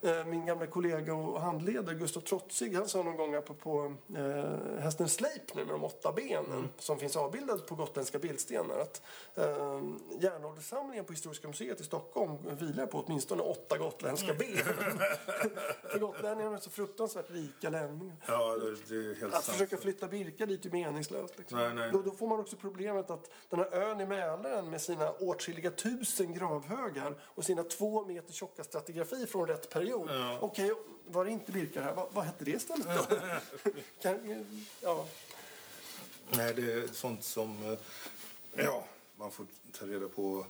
det. 0.00 0.18
Eh, 0.18 0.24
Min 0.26 0.46
gamla 0.46 0.66
kollega 0.66 1.14
och 1.14 1.40
handledare 1.40 1.94
Gustav 1.94 2.20
Trotzig 2.20 2.74
han 2.74 2.88
sa 2.88 3.02
någon 3.02 3.16
gång 3.16 3.34
apropå 3.34 3.94
eh, 4.16 4.80
hästen 4.80 5.08
Sleipner 5.08 5.64
med 5.64 5.74
de 5.74 5.84
åtta 5.84 6.12
benen 6.12 6.68
som 6.78 6.98
finns 6.98 7.16
avbildad 7.16 7.66
på 7.66 7.74
gotländska 7.74 8.18
bildstenar 8.18 8.78
att 8.78 9.02
eh, 9.34 9.44
järnålderssamlingen 10.20 11.04
på 11.04 11.12
Historiska 11.12 11.48
museet 11.48 11.80
i 11.80 11.84
Stockholm 11.84 12.36
vilar 12.58 12.86
på 12.86 13.04
åtminstone 13.06 13.42
åtta 13.42 13.78
gotländska 13.78 14.34
ben. 14.34 14.47
För 15.90 15.98
gotlänningarna 15.98 16.56
är 16.56 16.60
så 16.60 16.70
fruktansvärt 16.70 17.30
rika 17.30 17.70
lämningar. 17.70 18.16
Ja, 18.26 18.56
det, 18.88 18.94
är 18.94 19.20
helt 19.20 19.34
Att 19.34 19.44
sant. 19.44 19.56
försöka 19.56 19.76
flytta 19.76 20.08
Birka 20.08 20.46
dit 20.46 20.66
är 20.66 20.70
meningslöst. 20.70 21.38
Liksom. 21.38 21.58
Nej, 21.58 21.74
nej. 21.74 21.90
Då, 21.92 22.02
då 22.02 22.10
får 22.10 22.26
man 22.28 22.40
också 22.40 22.56
problemet 22.56 23.10
att 23.10 23.30
den 23.48 23.58
här 23.58 23.74
ön 23.74 24.00
i 24.00 24.06
Mälaren 24.06 24.70
med 24.70 24.80
sina 24.80 25.10
åtskilliga 25.10 25.70
tusen 25.70 26.34
gravhögar 26.34 27.14
och 27.22 27.44
sina 27.44 27.62
två 27.62 28.04
meter 28.04 28.32
tjocka 28.32 28.64
stratigrafi 28.64 29.26
från 29.26 29.46
rätt 29.46 29.70
period. 29.70 30.10
Okej, 30.40 30.72
var 31.06 31.24
det 31.24 31.30
inte 31.30 31.52
Birka 31.52 31.82
här? 31.82 31.94
Vad, 31.94 32.06
vad 32.12 32.24
hette 32.24 32.44
det 32.44 32.58
stället 32.62 32.86
då? 32.86 33.16
kan, 34.02 34.44
ja. 34.80 35.06
Nej, 36.30 36.54
det 36.54 36.72
är 36.72 36.86
sånt 36.86 37.24
som 37.24 37.64
eh, 37.72 38.64
ja, 38.64 38.84
man 39.16 39.30
får 39.30 39.46
ta 39.72 39.86
reda 39.86 40.08
på. 40.08 40.46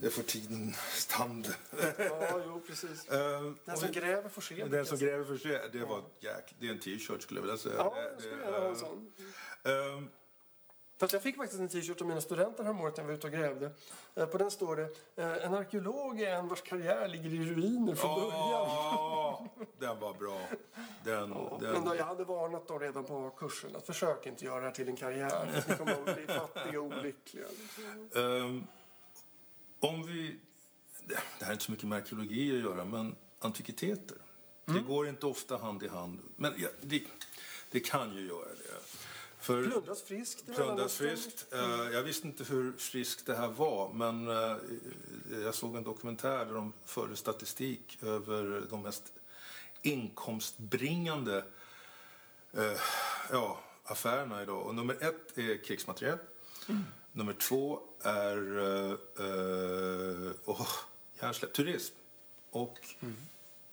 Det 0.00 0.10
får 0.10 0.22
tiden 0.22 0.74
stand. 0.92 1.54
ja, 1.98 2.40
jo 2.46 2.60
precis. 2.66 3.08
Eh, 3.08 3.52
Den 3.64 3.76
som 3.76 3.92
gräver 3.92 4.28
får 4.28 4.42
se. 4.42 4.64
Den 4.64 4.86
som 4.86 4.98
gräver 4.98 5.24
för 5.24 5.36
sig, 5.36 5.60
det 5.72 5.84
var 5.84 6.02
jäk, 6.20 6.54
det 6.58 6.66
är 6.66 6.70
en 6.70 6.78
t-shirt 6.80 7.22
skulle 7.22 7.40
jag 7.40 7.42
vilja 7.42 7.56
säga. 7.58 7.74
Ja, 7.78 7.92
Det- 7.96 8.02
jag 8.12 8.20
skulle 8.22 8.42
gärna 8.44 8.58
ha 8.58 8.68
en 8.68 8.76
sån. 8.76 9.12
eh, 9.64 10.02
Fast 11.00 11.12
jag 11.12 11.22
fick 11.22 11.36
faktiskt 11.36 11.60
en 11.60 11.68
t-shirt 11.68 12.00
av 12.00 12.06
mina 12.06 12.20
studenter 12.20 12.64
häromåret 12.64 12.96
när 12.96 13.04
jag 13.04 13.08
var 13.08 13.14
ute 13.14 13.26
och 13.26 13.32
grävde. 13.32 13.70
Eh, 14.14 14.26
På 14.26 14.38
den 14.38 14.50
står 14.50 14.76
det 14.76 14.82
eh, 15.22 15.44
En 15.44 15.54
arkeolog 15.54 16.20
är 16.20 16.34
en 16.34 16.48
vars 16.48 16.62
karriär 16.62 17.08
ligger 17.08 17.30
i 17.30 17.44
ruiner 17.54 17.94
från 17.94 18.14
början. 18.20 18.32
Ja, 18.32 19.46
den 19.78 20.00
var 20.00 20.14
bra. 20.14 20.40
Den, 21.04 21.30
Men 21.30 21.60
den, 21.60 21.84
då, 21.84 21.96
jag 21.96 22.04
hade 22.04 22.24
varnat 22.24 22.68
dem 22.68 22.80
redan 22.80 23.04
på 23.04 23.30
kursen 23.30 23.76
att 23.76 23.86
försök 23.86 24.26
inte 24.26 24.44
göra 24.44 24.60
det 24.60 24.66
här 24.66 24.72
till 24.74 24.88
en 24.88 24.96
karriär. 24.96 25.64
Ni 25.68 25.74
kommer 25.76 25.92
att 25.92 26.16
bli 26.16 26.26
fattiga 26.26 26.80
och 26.80 26.86
olyckliga. 26.86 27.44
Ehm, 28.14 28.66
om 29.80 30.06
vi... 30.06 30.36
Det 31.08 31.44
här 31.44 31.48
är 31.48 31.52
inte 31.52 31.64
så 31.64 31.70
mycket 31.70 31.88
med 31.88 31.98
arkeologi 31.98 32.56
att 32.56 32.62
göra, 32.62 32.84
men 32.84 33.16
antikviteter. 33.38 34.16
Det 34.64 34.80
går 34.80 35.08
inte 35.08 35.26
ofta 35.26 35.56
hand 35.56 35.82
i 35.82 35.88
hand. 35.88 36.20
Men 36.36 36.54
ja, 36.56 36.68
det, 36.82 37.02
det 37.70 37.80
kan 37.80 38.14
ju 38.14 38.26
göra 38.26 38.48
det. 38.48 38.80
För 39.38 39.64
Plundras 39.64 40.02
friskt. 40.02 40.54
plundras 40.54 40.94
friskt. 40.94 41.46
Eh, 41.52 41.88
jag 41.92 42.02
visste 42.02 42.26
inte 42.26 42.44
hur 42.44 42.72
friskt 42.72 43.26
det 43.26 43.36
här 43.36 43.48
var, 43.48 43.92
men 43.92 44.28
eh, 44.28 44.56
jag 45.42 45.54
såg 45.54 45.76
en 45.76 45.84
dokumentär 45.84 46.44
där 46.44 46.54
de 46.54 46.72
förde 46.84 47.16
statistik 47.16 47.98
över 48.02 48.66
de 48.70 48.82
mest 48.82 49.12
inkomstbringande 49.82 51.44
eh, 52.52 52.80
ja, 53.30 53.60
affärerna 53.84 54.42
idag. 54.42 54.66
Och 54.66 54.74
nummer 54.74 54.94
ett 55.00 55.38
är 55.38 55.64
krigsmateriel. 55.64 56.18
Nummer 57.16 57.32
två 57.32 57.80
är 58.02 58.58
uh, 58.58 60.32
oh, 60.44 60.68
hjärnsläpp, 61.20 61.52
turism. 61.52 61.94
Och 62.50 62.78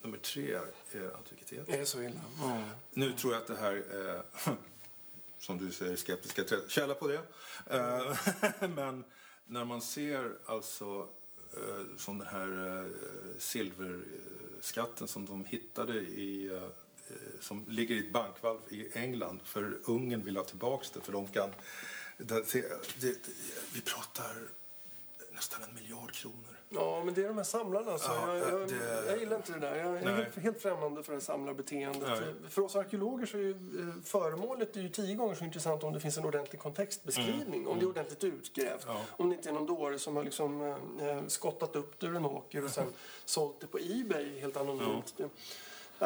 nummer 0.02 0.18
tre 0.18 0.54
är 0.92 1.16
antikvitet. 1.18 1.70
Är 1.70 1.78
det 1.78 1.86
så 1.86 2.02
illa? 2.02 2.20
Nu 2.92 3.12
tror 3.12 3.34
jag 3.34 3.42
att 3.42 3.48
det 3.48 3.56
här 3.56 3.74
är, 3.74 4.22
som 5.40 5.58
du 5.58 5.72
säger, 5.72 5.96
skeptiska 5.96 6.44
träd. 6.44 6.60
Källa 6.68 6.94
på 6.94 7.08
det. 7.08 7.22
Eh, 7.70 8.18
Men 8.76 9.04
när 9.46 9.66
man 9.66 9.82
ser 9.82 10.32
alltså 10.46 11.08
som 11.98 12.18
den 12.18 12.28
här 12.28 12.90
silverskatten 13.38 15.08
som 15.08 15.26
de 15.26 15.46
hittade 15.46 15.94
i 16.00 16.62
som 17.40 17.66
ligger 17.70 17.96
i 17.96 18.08
ett 18.08 18.14
bankvalv 18.14 18.60
i 18.70 18.98
England 18.98 19.40
för 19.44 19.78
Ungern 19.84 20.24
vill 20.24 20.38
ha 20.38 20.44
tillbaks 20.44 20.90
det 20.90 21.02
för 21.02 21.12
de 21.12 21.28
kan 21.28 21.50
vi 23.74 23.82
pratar 23.86 24.36
nästan 25.32 25.64
en 25.64 25.76
miljard 25.76 26.12
kronor. 26.12 26.38
Ja, 26.76 27.04
men 27.06 27.14
det 27.14 27.24
är 27.24 27.28
de 27.28 27.38
här 27.38 27.44
samlarna. 27.44 27.92
Alltså. 27.92 28.12
Ja, 28.12 28.38
jag, 28.38 28.62
jag, 28.62 28.68
det- 28.70 29.06
jag 29.08 29.20
gillar 29.20 29.36
inte 29.38 29.52
det 29.54 29.60
där. 29.60 29.76
Jag 29.76 29.98
är 29.98 30.06
Nej. 30.06 30.28
helt, 30.44 30.62
främmande 30.62 31.04
för 31.04 31.14
det 31.14 31.22
samlarbeteendet. 31.22 32.10
Nej. 32.10 32.50
För 32.50 32.62
oss 32.62 32.76
arkeologer 32.76 33.26
så 33.26 33.38
är 33.38 33.42
ju 33.42 33.52
eh, 33.52 34.04
föremålet 34.04 34.76
är 34.76 34.82
ju 34.82 34.90
tio 34.90 35.16
gånger 35.16 35.36
så 35.36 35.44
intressant 35.46 35.84
om 35.84 35.94
det 35.94 36.00
finns 36.00 36.18
en 36.18 36.26
ordentlig 36.26 36.62
kontextbeskrivning. 36.62 37.68
Om 37.68 37.80
det 37.80 37.86
är 37.86 37.90
ordentligt 37.90 38.24
utgrävt. 38.24 38.84
Mm. 38.84 38.96
Ja. 38.96 39.02
Om 39.18 39.30
det 39.30 39.36
inte 39.36 39.50
är 39.50 39.54
någon 39.54 39.66
dåre 39.66 40.00
som 40.00 40.16
har 40.16 40.24
liksom, 40.24 40.62
eh, 41.00 41.08
eh, 41.08 41.24
skottat 41.28 41.76
upp 41.76 42.00
det 42.00 42.08
ur 42.08 42.16
en 42.16 42.26
åker 42.26 42.64
och 42.64 42.72
sen 42.72 42.88
sålt 43.26 43.60
det 43.60 43.68
på 43.68 43.78
Ebay 43.78 44.40
helt 44.40 44.58
anonymt. 44.58 45.14
Nej, 45.18 45.30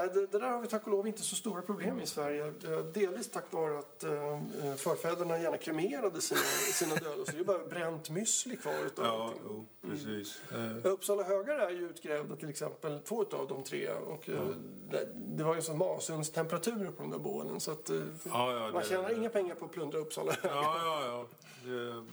det, 0.05 0.27
det 0.31 0.39
där 0.39 0.49
har 0.49 0.61
vi 0.61 0.67
tack 0.67 0.83
och 0.85 0.91
lov 0.91 1.07
inte 1.07 1.21
så 1.21 1.35
stora 1.35 1.61
problem 1.61 1.99
i 1.99 2.05
Sverige. 2.05 2.53
Delvis 2.93 3.29
tack 3.31 3.45
vare 3.51 3.79
att 3.79 4.03
eh, 4.03 4.41
förfäderna 4.77 5.39
gärna 5.39 5.57
kremerade 5.57 6.21
sina, 6.21 6.39
sina 6.73 6.95
döda. 6.95 7.25
Så 7.25 7.31
det 7.31 7.39
är 7.39 7.43
bara 7.43 7.65
bränt 7.67 8.09
müsli 8.09 8.55
kvar 8.55 8.85
utav 8.85 9.05
Ja, 9.05 9.33
jo, 9.45 9.65
precis. 9.81 10.41
Eh, 10.51 10.91
Uppsala 10.91 11.23
högar 11.23 11.59
är 11.59 11.69
ju 11.69 11.89
utgrävda 11.89 12.35
till 12.35 12.49
exempel, 12.49 12.99
två 12.99 13.25
av 13.31 13.47
de 13.47 13.63
tre. 13.63 13.89
Och, 13.89 14.29
eh, 14.29 14.47
det, 14.91 15.07
det 15.15 15.43
var 15.43 15.55
ju 15.55 15.61
så 15.61 15.73
masugnstemperaturer 15.73 16.91
på 16.91 17.01
de 17.01 17.11
där 17.11 17.19
bålen 17.19 17.59
så 17.59 17.71
att 17.71 17.89
eh, 17.89 17.95
Ja, 18.23 18.53
ja, 18.53 18.59
man 18.59 18.73
det- 18.81 18.87
tjänar 18.89 19.13
inga 19.17 19.29
pengar 19.29 19.55
på 19.55 19.65
att 19.65 19.71
plundra 19.71 19.97
Uppsala 19.99 20.31
högar. 20.31 20.55
Ja, 20.55 20.75
ja, 20.85 21.05
ja. 21.05 21.25
Det, 21.65 22.03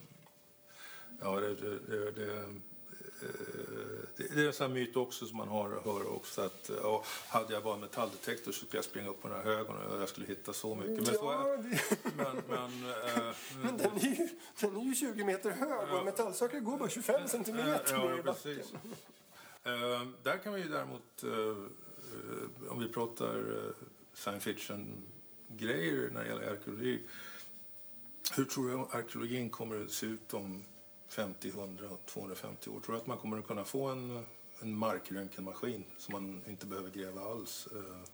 ja, 1.20 1.40
det, 2.10 2.44
det, 4.16 4.22
eh, 4.22 4.30
det, 4.34 4.42
är 4.42 4.46
en 4.46 4.52
sån 4.52 4.72
myt 4.72 4.96
också 4.96 5.26
som 5.26 5.36
man 5.36 5.48
har, 5.48 5.68
hör 5.84 6.16
också 6.16 6.40
att 6.40 6.70
ja, 6.82 7.04
hade 7.28 7.54
jag 7.54 7.62
bara 7.62 7.74
en 7.74 7.80
metalldetektor 7.80 8.52
så 8.52 8.66
skulle 8.66 8.78
jag 8.78 8.84
springa 8.84 9.08
upp 9.08 9.22
på 9.22 9.28
den 9.28 9.36
här 9.36 9.44
högen 9.44 9.76
och 9.76 10.00
jag 10.00 10.08
skulle 10.08 10.26
hitta 10.26 10.52
så 10.52 10.74
mycket. 10.74 10.96
Men, 10.96 11.06
så 11.06 11.12
Ja, 11.12 11.52
är, 11.52 11.56
det, 11.56 11.80
men, 12.16 12.42
men 12.48 12.90
eh, 12.90 13.34
men 13.62 13.76
den 13.76 13.96
är, 13.96 14.00
ju, 14.00 14.28
den 14.60 14.76
är 14.76 14.84
ju 14.84 14.94
20 14.94 15.24
meter 15.24 15.50
hög 15.50 15.92
och 15.92 15.98
en 15.98 16.04
metallsökare 16.04 16.60
går 16.60 16.78
bara 16.78 16.88
25 16.88 17.28
centimeter 17.28 17.94
Ja, 17.94 18.04
ner 18.04 18.14
i 18.14 18.16
ja, 18.16 18.22
backen. 18.22 18.62
Eh, 19.64 20.06
där 20.22 20.38
kan 20.38 20.54
vi 20.54 20.60
ju 20.60 20.68
däremot, 20.68 21.22
eh, 21.22 21.30
eh, 21.30 22.72
om 22.72 22.80
vi 22.80 22.88
pratar 22.88 23.36
eh, 23.36 23.74
science 24.14 24.40
fiction-grejer 24.40 26.10
när 26.10 26.22
det 26.22 26.28
gäller 26.28 26.52
arkeologi. 26.52 27.00
Hur 28.36 28.44
tror 28.44 28.68
du 28.68 28.98
arkeologin 28.98 29.50
kommer 29.50 29.84
att 29.84 29.90
se 29.90 30.06
ut 30.06 30.34
om 30.34 30.64
50, 31.08 31.48
100, 31.48 31.88
250 32.06 32.70
år? 32.70 32.80
Tror 32.80 32.94
du 32.94 33.00
att 33.00 33.06
man 33.06 33.18
kommer 33.18 33.38
att 33.38 33.46
kunna 33.46 33.64
få 33.64 33.86
en, 33.86 34.26
en 34.62 34.74
markröntgenmaskin 34.76 35.84
som 35.98 36.12
man 36.12 36.42
inte 36.48 36.66
behöver 36.66 36.90
gräva 36.90 37.20
alls? 37.20 37.68
Eh, 37.72 38.08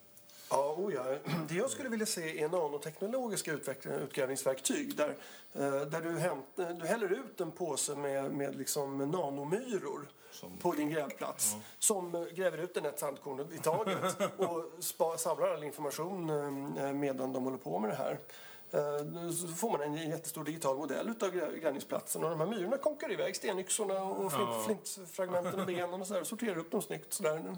Ja, 0.50 0.74
oh 0.78 0.94
ja. 0.94 1.04
Det 1.48 1.54
jag 1.54 1.70
skulle 1.70 1.88
vilja 1.88 2.06
se 2.06 2.42
är 2.42 2.48
nanoteknologiska 2.48 3.52
utgrävningsverktyg 3.52 4.96
där, 4.96 5.16
eh, 5.52 5.80
där 5.80 6.00
du, 6.00 6.18
hämt, 6.18 6.46
du 6.56 6.86
häller 6.86 7.12
ut 7.12 7.40
en 7.40 7.50
påse 7.50 7.94
med, 7.96 8.32
med 8.32 8.56
liksom 8.56 8.98
nanomyror 8.98 10.08
på 10.60 10.72
din 10.72 10.90
grävplats 10.90 11.56
som 11.78 12.14
eh, 12.14 12.22
gräver 12.22 12.58
ut 12.58 12.76
en 12.76 12.86
ett 12.86 12.98
sandkorn 12.98 13.52
i 13.52 13.58
taget 13.58 13.98
och 14.36 14.84
spa, 14.84 15.18
samlar 15.18 15.54
all 15.54 15.64
information 15.64 16.30
eh, 16.78 16.92
medan 16.92 17.32
de 17.32 17.44
håller 17.44 17.58
på 17.58 17.78
med 17.78 17.90
det 17.90 17.96
här. 17.96 18.18
Eh, 18.72 19.30
Så 19.30 19.46
får 19.48 19.70
man 19.70 19.80
en 19.80 20.10
jättestor 20.10 20.44
digital 20.44 20.76
modell 20.76 21.14
av 21.20 21.30
grävningsplatsen 21.60 22.24
och 22.24 22.30
de 22.30 22.40
här 22.40 22.46
myrorna 22.46 22.76
konkar 22.78 23.12
iväg 23.12 23.36
stenyxorna 23.36 24.02
och 24.02 24.32
flint, 24.32 24.64
flintfragmenten 24.64 25.60
och 25.60 25.66
benen 25.66 26.00
och 26.00 26.06
sådär, 26.06 26.24
sorterar 26.24 26.58
upp 26.58 26.70
dem 26.70 26.82
snyggt 26.82 27.12
sådär. 27.12 27.56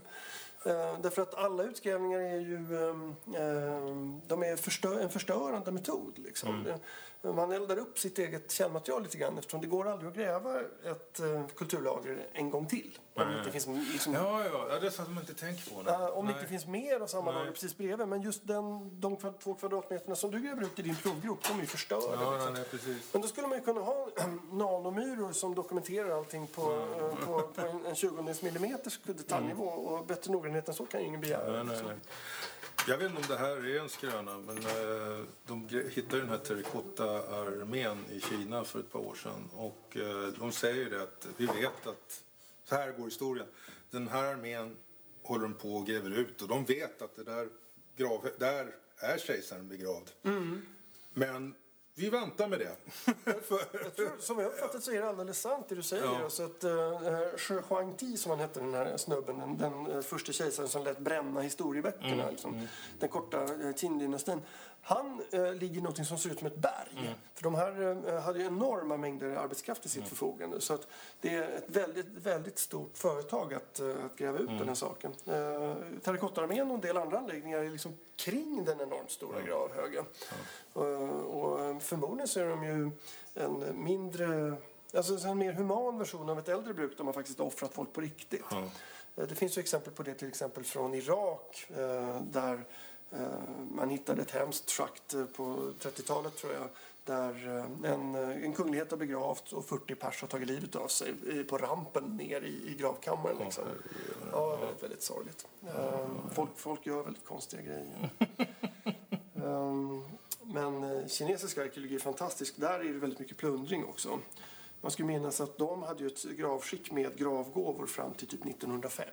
Eh, 0.67 1.01
därför 1.01 1.23
att 1.23 1.35
alla 1.35 1.63
utgrävningar 1.63 2.21
är 2.21 2.41
ju 2.41 2.57
ehm, 2.91 3.15
ehm, 3.37 4.21
de 4.27 4.43
är 4.43 5.01
en 5.03 5.09
förstörande 5.11 5.73
metod. 5.73 6.19
Liksom. 6.19 6.67
Eh, 6.67 6.77
Man 7.25 7.53
eldar 7.53 7.79
upp 7.79 7.99
sitt 7.99 8.19
eget 8.19 8.51
källmaterial 8.51 9.03
lite 9.03 9.19
grann 9.19 9.39
eftersom 9.39 9.61
det 9.61 9.67
går 9.67 9.89
aldrig 9.89 10.09
att 10.11 10.17
gräva 10.17 10.61
ett 10.61 11.21
eh, 11.21 11.47
kulturlager 11.57 12.27
en 12.33 12.51
gång 12.51 12.67
till. 12.67 12.99
Om 13.15 13.29
det 13.29 13.39
inte 13.39 13.51
finns, 13.51 13.67
liksom, 13.93 14.13
Ja, 14.15 14.45
ja, 14.45 14.67
ja, 14.71 14.79
det 14.81 14.87
är 14.87 14.91
så 14.91 15.03
att 15.03 15.09
man 15.11 15.19
inte 15.19 15.35
tänker 15.35 15.75
på 15.75 15.83
det. 15.83 15.91
eh, 15.91 16.05
om 16.07 16.27
det 16.27 16.33
Nej. 16.33 16.41
inte 16.41 16.51
finns 16.51 16.67
mer 16.67 17.01
av 17.01 17.07
samma 17.07 17.25
Nej. 17.31 17.35
lager 17.35 17.53
precis 17.53 17.77
bredvid. 17.77 18.09
Men 18.09 18.23
just 18.23 18.47
den, 18.47 19.01
de 19.01 19.17
kvad- 19.17 19.39
två 19.39 19.55
kvadratmeterna 19.55 20.17
som 20.17 20.31
du 20.31 20.41
gräver 20.41 20.63
ut 20.63 20.79
i 20.79 20.83
din 20.83 20.97
provgrop, 20.97 21.39
de 21.49 21.57
är 21.57 21.61
ju 21.61 21.67
förstörda. 21.67 22.23
Ja, 22.23 22.35
liksom. 22.35 22.55
nej, 22.55 22.65
precis. 22.71 23.13
Men 23.13 23.23
då 23.23 23.29
skulle 23.29 23.47
man 23.47 23.59
ju 23.59 23.65
kunna 23.65 23.81
ha 23.81 24.09
nanomyror 24.53 25.33
som 25.33 25.55
dokumenterar 25.55 26.11
allting 26.19 26.47
på, 26.47 26.73
eh, 26.73 27.27
på, 27.27 27.41
på 27.43 27.61
en, 27.67 27.87
en 27.87 27.95
20 27.95 28.35
millimeters 28.43 29.01
detaljnivå. 29.05 29.65
Och 29.65 30.07
bättre 30.07 30.33
noggrannhet 30.33 30.69
än 30.69 30.75
så 30.75 30.87
kan 30.87 31.01
ju 31.01 31.07
ingen 31.07 31.21
begära. 31.21 31.53
Nej, 31.53 31.65
nej, 31.65 31.77
liksom. 31.77 31.91
Jag 32.89 32.99
vet 32.99 33.11
inte 33.11 33.23
om 33.23 33.29
det 33.29 33.37
här 33.37 33.67
är 33.67 33.81
en 33.81 33.89
skröna, 33.89 34.39
men 34.39 34.57
eh, 34.59 35.25
de 35.47 35.69
hittade 35.91 36.23
den 36.23 36.29
här 36.29 36.39
terrakotta-armén 36.39 37.99
i 38.11 38.21
Kina 38.21 38.65
för 38.65 38.81
ett 38.81 38.93
par 38.93 38.99
år 38.99 39.15
sedan. 39.15 39.51
Och 39.53 39.97
eh, 39.97 40.27
de 40.39 40.53
säger 40.53 40.91
det 40.91 41.03
att 41.03 41.29
vi 41.37 41.47
vet 41.47 41.87
att, 41.87 42.23
så 42.65 42.75
här 42.75 42.93
går 42.93 43.05
historien, 43.05 43.47
den 43.91 44.09
här 44.09 44.25
armén 44.25 44.77
håller 45.23 45.43
de 45.43 45.55
på 45.55 45.77
och 45.77 45.87
gräver 45.87 46.11
ut 46.11 46.43
och 46.43 46.49
de 46.49 46.65
vet 46.65 47.03
att 47.03 47.17
det 47.17 47.25
där, 47.25 47.49
grav, 47.97 48.29
där 48.39 48.75
är 48.99 49.19
kejsaren 49.19 49.69
begravd. 49.69 50.11
Men 51.15 51.55
vi 51.95 52.11
väntar 52.11 52.49
med 52.49 52.59
det. 52.59 52.77
Jag 53.25 53.97
tror, 53.97 54.21
som 54.21 54.39
jag 54.39 54.45
har 54.45 54.53
uppfattat 54.53 54.83
så 54.83 54.93
är 54.93 55.01
det 55.01 55.09
alldeles 55.09 55.41
sant 55.41 55.67
det 55.69 55.75
du 55.75 55.83
säger. 55.83 56.05
Ja. 56.05 56.25
Alltså 56.25 56.43
att 56.43 56.65
uh, 56.65 57.37
Shi 57.37 57.55
Huangti 57.69 58.17
som 58.17 58.31
han 58.31 58.41
hette 58.41 58.61
den 58.61 58.75
här 58.75 58.97
snubben, 58.97 59.39
den, 59.39 59.59
den 59.59 59.87
eh, 59.97 60.01
första 60.03 60.33
kejsaren 60.33 60.69
som 60.69 60.85
lät 60.85 60.99
bränna 60.99 61.41
historieböckerna, 61.41 62.23
Mm, 62.23 62.31
liksom, 62.31 62.69
den 62.99 63.09
korta 63.09 63.45
uh, 63.45 63.75
Qin-dynastin. 63.75 64.41
Han 64.85 65.23
uh, 65.35 65.55
ligger 65.55 65.79
i 65.79 65.81
något 65.81 66.07
som 66.07 66.19
ser 66.19 66.31
ut 66.31 66.39
som 66.39 66.47
ett 66.47 66.57
berg. 66.57 66.99
Mm. 66.99 67.13
För 67.35 67.43
de 67.43 67.55
här 67.55 68.07
eh, 68.09 68.21
hade 68.21 68.39
ju 68.39 68.47
enorma 68.47 68.97
mängder 68.97 69.37
arbetskraft 69.37 69.87
i 69.87 69.89
sitt 69.89 70.09
förfogande. 70.09 70.61
Så 70.61 70.75
att 70.75 70.87
det 71.21 71.35
är 71.35 71.43
ett 71.43 71.65
väldigt, 71.67 72.07
väldigt 72.09 72.59
stort 72.59 72.99
företag 72.99 73.55
att, 73.55 73.81
eh, 73.81 74.05
att 74.05 74.17
gräva 74.17 74.39
ut 74.39 74.47
Mm. 74.49 74.59
den 74.59 74.69
här 74.69 74.75
saken. 74.75 75.13
Uh, 75.29 75.75
Terrakottararmén 76.03 76.69
och 76.69 76.75
en 76.75 76.81
del 76.81 76.97
andra 76.97 77.19
anläggningar 77.19 77.59
är 77.59 77.71
liksom 77.71 77.99
kring 78.17 78.65
den 78.65 78.81
enormt 78.81 79.11
stora 79.11 79.41
gravhögen. 79.43 80.05
Och, 80.73 80.85
och 81.45 81.83
förmodligen 81.83 82.29
så 82.29 82.41
är 82.41 82.49
de 82.49 82.65
ju 82.65 82.91
en 83.35 83.85
mindre, 83.85 84.55
alltså 84.95 85.29
en 85.29 85.39
mer 85.39 85.53
human 85.53 85.99
version 85.99 86.31
av 86.31 86.39
ett 86.39 86.49
äldre 86.49 86.75
bruk 86.75 86.97
där 86.97 87.05
man 87.05 87.15
faktiskt 87.15 87.39
har 87.39 87.47
offrat 87.47 87.75
folk 87.75 87.93
på 87.93 88.01
riktigt. 88.01 88.53
Eh, 88.53 88.65
Det 89.29 89.35
finns 89.35 89.59
ju 89.59 89.61
exempel 89.61 89.93
på 89.93 90.03
det 90.03 90.15
till 90.15 90.29
exempel 90.29 90.65
från 90.65 90.95
Irak 90.95 91.67
eh, 91.71 92.21
där 92.23 92.55
eh, 92.55 92.61
man 93.75 93.91
hittade 93.91 94.23
ett 94.23 94.31
hemskt 94.31 94.71
schakt 94.71 95.15
eh, 95.15 95.25
på 95.25 95.73
30-talet 95.81 96.37
tror 96.37 96.53
jag 96.53 96.69
där 97.05 97.49
eh, 97.59 97.93
en, 97.93 98.15
eh, 98.15 98.45
en 98.45 98.53
kunglighet 98.53 98.91
har 98.91 98.99
begravt 98.99 99.53
och 99.53 99.65
40 99.65 99.95
pers 99.95 100.21
har 100.21 100.29
tagit 100.29 100.49
livet 100.49 100.77
av 100.77 100.89
sig 100.89 101.15
på 101.49 101.59
rampen 101.59 102.17
ner 102.17 102.43
i, 102.43 102.71
i 102.71 102.77
gravkammaren. 102.79 103.37
Liksom. 103.39 103.65
Ja, 104.33 104.57
väldigt, 104.57 104.83
väldigt 104.83 105.03
sorgligt. 105.03 105.47
Eh, 105.67 106.07
Folk, 106.35 106.51
folk 106.57 106.87
gör 106.87 107.03
väldigt 107.03 107.25
konstiga 107.25 107.63
grejer. 107.63 108.11
Ehm, 109.45 110.03
Men 110.43 110.85
eh, 110.85 111.07
kinesisk 111.09 111.59
arkeologi 111.59 111.95
är 111.95 111.99
fantastisk. 111.99 112.55
Där 112.57 112.81
är 112.81 112.85
det 112.85 112.99
väldigt 112.99 113.19
mycket 113.19 113.37
plundring 113.37 113.85
också. 113.85 114.19
Man 114.81 114.91
ska 114.91 115.05
minnas 115.05 115.41
att 115.41 115.59
de 115.59 115.83
hade 115.83 116.01
ju 116.03 116.07
ett 116.07 116.23
gravskick 116.25 116.93
med 116.93 117.17
gravgåvor 117.17 117.87
fram 117.87 118.15
till 118.15 118.29
typ 118.29 118.47
1905. 118.47 119.07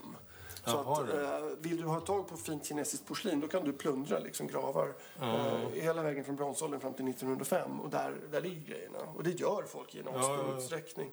Så 0.66 0.72
Jaha, 0.72 1.04
att, 1.04 1.44
eh, 1.44 1.48
vill 1.60 1.78
du 1.82 1.84
ha 1.84 2.00
tag 2.00 2.28
på 2.28 2.38
fint 2.38 2.66
kinesiskt 2.66 3.08
porslin 3.08 3.40
då 3.40 3.48
kan 3.48 3.64
du 3.64 3.74
plundra 3.74 4.20
liksom 4.20 4.48
gravar 4.48 4.94
eh, 5.22 5.70
hela 5.74 6.04
vägen 6.04 6.24
från 6.24 6.36
bronsåldern 6.36 6.80
fram 6.80 6.94
till 6.94 7.08
1905 7.08 7.82
och 7.82 7.90
där, 7.90 8.16
där 8.32 8.42
ligger 8.42 8.68
grejerna. 8.74 9.00
Och 9.16 9.24
det 9.24 9.32
gör 9.32 9.64
folk 9.64 9.96
i 9.96 10.00
enormt 10.00 10.18
Ja, 10.18 10.24
stor 10.24 10.50
ja, 10.50 10.58
utsträckning. 10.58 11.12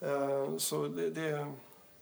Eh, 0.00 0.56
så 0.56 0.88
det, 0.88 1.10
det, 1.10 1.52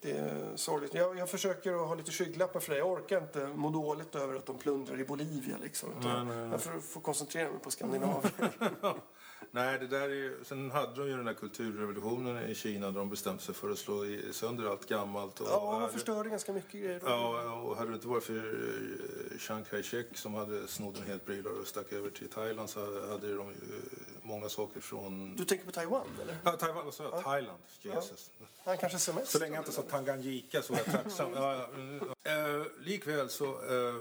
det 0.00 0.10
är 0.10 0.56
sorgligt. 0.56 0.94
Jag, 0.94 1.18
jag 1.18 1.30
försöker 1.30 1.72
att 1.72 1.88
ha 1.88 1.94
lite 1.94 2.12
skygglappar 2.12 2.60
för 2.60 2.72
det. 2.72 2.78
Jag 2.78 2.90
orkar 2.90 3.18
inte 3.18 3.46
må 3.46 3.70
dåligt 3.70 4.14
över 4.14 4.34
att 4.34 4.46
de 4.46 4.58
plundrar 4.58 5.00
i 5.00 5.04
Bolivia. 5.04 5.56
Liksom, 5.62 5.88
Nej, 6.00 6.24
nej, 6.24 6.36
nej. 6.36 6.48
Jag 6.50 6.62
får, 6.62 6.80
får 6.80 7.00
koncentrera 7.00 7.50
mig 7.50 7.60
på 7.60 7.70
Skandinavien. 7.70 8.32
Nej, 9.50 9.78
det 9.78 9.86
där 9.86 10.08
är, 10.08 10.44
sen 10.44 10.70
hade 10.70 10.94
de 11.00 11.08
ju 11.08 11.16
den 11.16 11.24
där 11.24 11.34
kulturrevolutionen 11.34 12.48
i 12.50 12.54
Kina 12.54 12.86
där 12.90 12.98
de 12.98 13.10
bestämde 13.10 13.42
sig 13.42 13.54
för 13.54 13.70
att 13.70 13.78
slå 13.78 14.04
sönder 14.32 14.64
allt 14.70 14.88
gammalt. 14.88 15.40
Och, 15.40 15.46
ja, 15.50 15.78
de 15.80 15.92
förstörde 15.92 16.28
ganska 16.30 16.52
mycket 16.52 16.72
grejer. 16.72 17.00
Ja, 17.04 17.52
och 17.52 17.76
hade 17.76 17.90
det 17.90 17.94
inte 17.94 18.08
varit 18.08 18.24
för 18.24 18.36
eh, 18.36 19.38
Chiang 19.38 19.64
Kai-shek 19.64 20.06
som 20.16 20.34
hade 20.34 20.66
snott 20.68 20.96
en 20.98 21.06
helt 21.06 21.26
brylar 21.26 21.60
och 21.60 21.66
stack 21.66 21.92
över 21.92 22.10
till 22.10 22.28
Thailand 22.28 22.70
så 22.70 22.80
hade 23.10 23.34
de 23.34 23.46
ju 23.48 23.52
eh, 23.52 24.22
många 24.22 24.48
saker 24.48 24.80
från... 24.80 25.36
Du 25.36 25.44
tänker 25.44 25.64
på 25.64 25.72
Taiwan, 25.72 26.06
eller? 26.22 26.36
Ja, 26.44 26.52
Taiwan, 26.52 26.84
vad 26.84 26.94
sa 26.94 27.04
jag? 27.04 27.22
Thailand. 27.24 27.58
Jesus. 27.82 28.30
Han 28.64 28.78
kanske 28.78 28.98
semester. 28.98 29.32
Så 29.32 29.38
länge 29.38 29.54
jag 29.54 29.60
inte 29.60 29.72
sa 29.72 29.82
Tanganyika 29.82 30.62
så 30.62 30.72
är 30.72 30.76
jag 30.76 30.86
tacksam. 30.92 31.30
Ja, 31.34 31.68
ja. 32.24 32.30
Eh, 32.32 32.66
likväl 32.80 33.28
så 33.28 33.58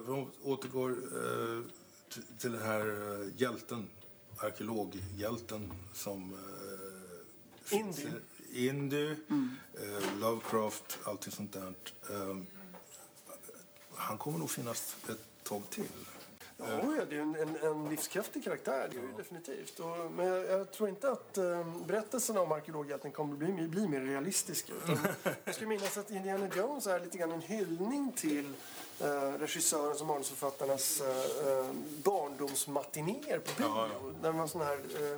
vi 0.07 0.27
återgår 0.43 0.95
t- 2.15 2.21
till 2.39 2.51
den 2.51 2.61
här 2.61 2.85
hjälten, 3.37 3.89
arkeologhjälten 4.43 5.73
som 5.93 6.33
eh, 6.33 7.77
Indy. 7.79 8.01
i- 8.51 8.67
Indy, 8.67 9.11
eh, 9.11 10.19
Lovecraft, 10.19 10.99
allting 11.03 11.31
sånt 11.31 11.53
där. 11.53 11.73
Eh, 12.09 12.37
han 13.95 14.17
kommer 14.17 14.39
nog 14.39 14.49
finnas 14.49 14.95
ett 15.09 15.43
tag 15.43 15.61
till. 15.69 15.83
Ja, 16.57 16.67
ja, 16.69 17.05
det 17.09 17.15
är 17.15 17.17
ju 17.17 17.21
en, 17.21 17.35
en, 17.35 17.55
en 17.55 17.89
livskraftig 17.89 18.43
karaktär, 18.43 18.89
det 18.91 18.97
är 18.97 19.01
det 19.01 19.17
definitivt. 19.17 19.79
Och, 19.79 20.11
men 20.11 20.25
jag, 20.25 20.45
jag 20.45 20.71
tror 20.71 20.89
inte 20.89 21.11
att 21.11 21.37
um, 21.37 21.83
berättelserna 21.87 22.41
om 22.41 22.51
arkeologhjälten 22.51 23.11
kommer 23.11 23.35
bli, 23.35 23.67
bli 23.67 23.87
mer 23.87 24.01
realistiska. 24.01 24.73
Utan, 24.73 24.97
jag 25.45 25.55
ska 25.55 25.67
minnas 25.67 25.97
att 25.97 26.11
Indiana 26.11 26.49
Jones 26.55 26.87
är 26.87 26.99
lite 26.99 27.17
grann 27.17 27.31
en 27.31 27.41
hyllning 27.41 28.11
till 28.15 28.53
uh, 29.03 29.39
regissörens 29.39 30.01
och 30.01 30.07
manusförfattarnas 30.07 31.01
uh, 31.01 31.71
barndomsmatinéer 32.03 33.39
på 33.39 33.51
bio. 33.57 33.67
Ja, 33.67 33.87
Där 34.21 34.31
man 34.31 34.47
sån 34.49 34.61
här 34.61 34.77
uh, 35.01 35.17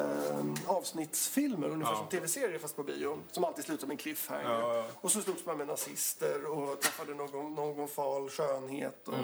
uh, 0.00 0.54
avsnittsfilmer, 0.66 1.68
ungefär 1.68 1.92
Ja. 1.92 1.98
som 1.98 2.08
tv-serier 2.08 2.58
fast 2.58 2.76
på 2.76 2.82
bio, 2.82 3.18
som 3.32 3.44
alltid 3.44 3.64
slutar 3.64 3.86
med 3.86 3.94
en 3.94 3.98
cliffhanger. 3.98 4.50
Ja, 4.50 4.74
ja. 4.76 4.84
Och 5.00 5.12
så 5.12 5.20
slogs 5.22 5.46
man 5.46 5.58
med 5.58 5.66
nazister 5.66 6.44
och 6.46 6.80
träffade 6.80 7.14
någon, 7.14 7.54
någon 7.54 7.88
fal 7.88 8.30
skönhet. 8.30 9.08
Och, 9.08 9.14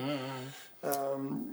Ehm, 0.85 1.53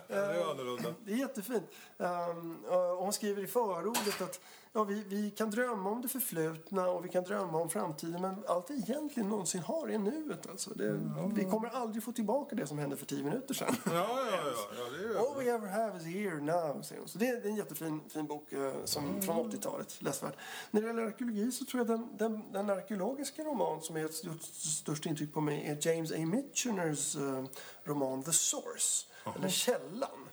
Det 0.08 0.14
är 0.14 0.50
annorlunda. 0.50 0.94
Det 1.04 1.12
är 1.12 1.16
jättefint. 1.16 1.64
Um, 1.96 2.64
och 2.64 2.76
hon 2.76 3.12
skriver 3.12 3.42
i 3.42 3.46
förordet 3.46 4.20
att 4.20 4.40
ja, 4.72 4.84
vi, 4.84 5.04
vi 5.08 5.30
kan 5.30 5.50
drömma 5.50 5.90
om 5.90 6.02
det 6.02 6.08
förflutna 6.08 6.88
och 6.88 7.04
vi 7.04 7.08
kan 7.08 7.24
drömma 7.24 7.58
om 7.58 7.70
framtiden 7.70 8.22
men 8.22 8.44
allt 8.46 8.70
vi 8.70 8.74
egentligen 8.74 9.28
någonsin 9.28 9.60
har 9.60 9.88
är 9.88 9.98
nuet. 9.98 10.46
Alltså. 10.50 10.70
Det, 10.70 11.00
Vi 11.34 11.44
kommer 11.44 11.68
aldrig 11.68 12.02
få 12.02 12.12
tillbaka 12.12 12.56
det 12.56 12.66
som 12.66 12.78
hände 12.78 12.96
för 12.96 13.06
tio 13.06 13.24
minuter 13.24 13.54
sedan. 13.54 13.76
Ja, 13.84 13.92
ja, 13.92 14.26
ja. 14.30 14.52
ja 14.78 14.98
det 14.98 15.04
är. 15.04 15.18
All 15.18 15.44
we 15.44 15.50
ever 15.50 15.68
have 15.68 15.98
is 15.98 16.04
here 16.04 16.40
now. 16.40 16.82
säger 16.82 17.00
hon. 17.00 17.08
Så 17.08 17.18
det, 17.18 17.28
är, 17.28 17.40
det 17.40 17.48
är 17.48 17.50
en 17.50 17.56
jättefin 17.56 18.00
fin 18.08 18.26
bok 18.26 18.52
eh, 18.52 18.72
som, 18.84 19.22
från 19.22 19.50
80-talet. 19.50 20.02
Läsvärd. 20.02 20.34
När 20.70 20.80
det 20.80 20.86
gäller 20.86 21.02
arkeologi 21.02 21.52
så 21.52 21.64
tror 21.64 21.80
jag 21.80 21.86
den, 21.86 22.16
den, 22.16 22.52
den 22.52 22.70
arkeologiska 22.70 23.44
roman 23.44 23.80
som 23.80 23.96
har 23.96 24.02
gjort 24.02 24.42
störst 24.52 25.06
intryck 25.06 25.32
på 25.32 25.40
mig 25.40 25.66
är 25.66 25.88
James 25.88 26.12
A. 26.12 26.16
Mitcheners 26.18 27.16
eh, 27.16 27.44
roman 27.84 28.22
The 28.22 28.32
Source, 28.32 29.06
eller 29.36 29.48
Källan. 29.48 30.29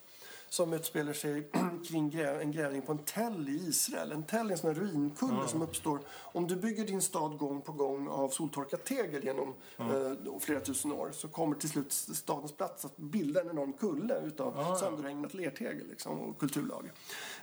Som 0.49 0.73
utspelar 0.73 1.13
sig 1.13 1.49
kring 1.87 2.13
en 2.19 2.51
grävning 2.51 2.81
på 2.81 2.91
en 2.91 2.97
tell 2.97 3.49
i 3.49 3.67
Israel. 3.69 4.11
En 4.11 4.23
tell 4.23 4.47
är 4.47 4.51
en 4.51 4.57
sån 4.57 4.73
här 4.73 4.81
ruinkulle 4.81 5.47
som 5.47 5.61
uppstår 5.61 5.99
om 6.09 6.47
du 6.47 6.55
bygger 6.55 6.85
din 6.85 7.01
stad 7.01 7.37
gång 7.37 7.61
på 7.61 7.71
gång 7.71 8.07
av 8.07 8.29
soltorkat 8.29 8.85
tegel 8.85 9.23
genom 9.23 9.53
eh, 9.77 10.11
då 10.23 10.39
flera 10.39 10.59
tusen 10.59 10.91
år 10.91 11.11
så 11.11 11.27
kommer 11.27 11.55
till 11.55 11.69
slut 11.69 11.93
stadens 11.93 12.51
plats 12.51 12.85
att 12.85 12.97
bilda 12.97 13.41
en 13.41 13.49
enorm 13.49 13.73
kulle 13.73 14.21
utav 14.25 14.75
sönderregnat 14.79 15.33
lertegel 15.33 15.87
liksom, 15.87 16.19
och 16.19 16.39
kulturlager. 16.39 16.91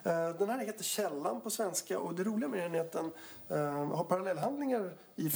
Eh, 0.03 0.29
den 0.39 0.49
här 0.49 0.67
heter 0.67 0.85
Källan 0.85 1.41
på 1.41 1.51
svenska 1.51 1.99
och 1.99 2.15
det 2.15 2.25
roliga 2.25 2.49
med 2.49 2.63
den 2.63 2.75
är 2.75 2.81
att 2.81 2.93
den 2.93 3.13
eh, 3.49 3.97
har 3.97 4.05
parallellhandlingar 4.05 4.97
i 5.17 5.31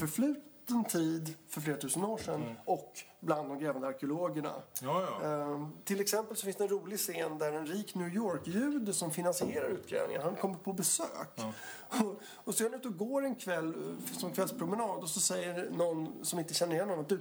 förfluten 0.69 0.85
tid 0.85 1.35
för 1.49 1.61
flera 1.61 1.77
tusen 1.77 2.05
år 2.05 2.19
sedan 2.19 2.59
och 2.65 2.93
bland 3.21 3.49
de 3.49 3.59
grävande 3.59 3.89
arkeologerna. 3.89 4.55
Ja, 4.83 5.09
ja. 5.23 5.27
Eh, 5.27 5.69
till 5.85 6.01
exempel 6.01 6.37
så 6.37 6.45
finns 6.45 6.57
det 6.57 6.65
en 6.65 6.71
rolig 6.71 6.99
scen 6.99 7.39
där 7.39 7.53
en 7.53 7.67
rik 7.67 7.95
New 7.95 8.15
York-jude 8.15 8.93
som 8.93 9.11
finansierar 9.11 9.69
utgrävningen, 9.69 10.23
han 10.23 10.37
kommer 10.37 10.55
på 10.55 10.73
besök. 10.73 11.41
Och, 11.89 12.21
och 12.45 12.55
så 12.55 12.65
är 12.65 12.71
han 12.71 12.79
ute 12.79 12.89
och 12.89 12.97
går 12.97 13.25
en 13.25 13.35
kväll 13.35 13.69
eh, 13.69 14.19
som 14.19 14.33
kvällspromenad 14.33 15.03
och 15.03 15.09
så 15.09 15.21
säger 15.21 15.71
någon 15.71 16.25
som 16.25 16.39
inte 16.39 16.55
känner 16.55 16.75
igen 16.75 16.89
honom 16.89 17.05
du, 17.09 17.21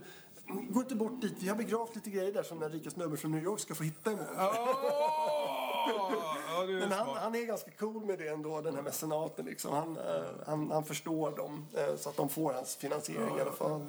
gå 0.70 0.80
inte 0.80 0.96
bort 0.96 1.22
dit, 1.22 1.36
vi 1.40 1.50
har 1.50 1.56
begravt 1.56 1.96
lite 1.96 2.10
grejer 2.10 2.34
där 2.34 2.44
som 2.44 2.60
den 2.60 2.72
rika 2.72 2.90
snubben 2.90 3.18
från 3.18 3.32
New 3.32 3.44
York 3.44 3.60
ska 3.60 3.76
få 3.76 3.84
hitta 3.84 4.12
imorgon. 4.12 4.38
Ja, 6.58 6.64
är 6.64 6.80
Men 6.80 6.92
han, 6.92 7.06
smart. 7.06 7.18
han 7.22 7.36
är 7.36 7.46
ganska 7.46 7.72
cool 7.72 8.06
med 8.06 8.20
det 8.20 8.28
ändå, 8.28 8.62
den 8.62 8.76
här 8.76 8.82
mecenaten. 8.82 9.46
Liksom. 9.46 9.74
Han, 9.74 9.98
eh, 9.98 10.24
han, 10.46 10.72
han 10.72 10.86
förstår 10.86 11.32
dem 11.36 11.68
eh, 11.74 11.96
så 11.96 12.10
att 12.10 12.18
de 12.18 12.30
får 12.30 12.54
hans 12.54 12.76
finansiering 12.76 13.38
i 13.38 13.42
alla 13.42 13.52
fall. 13.52 13.82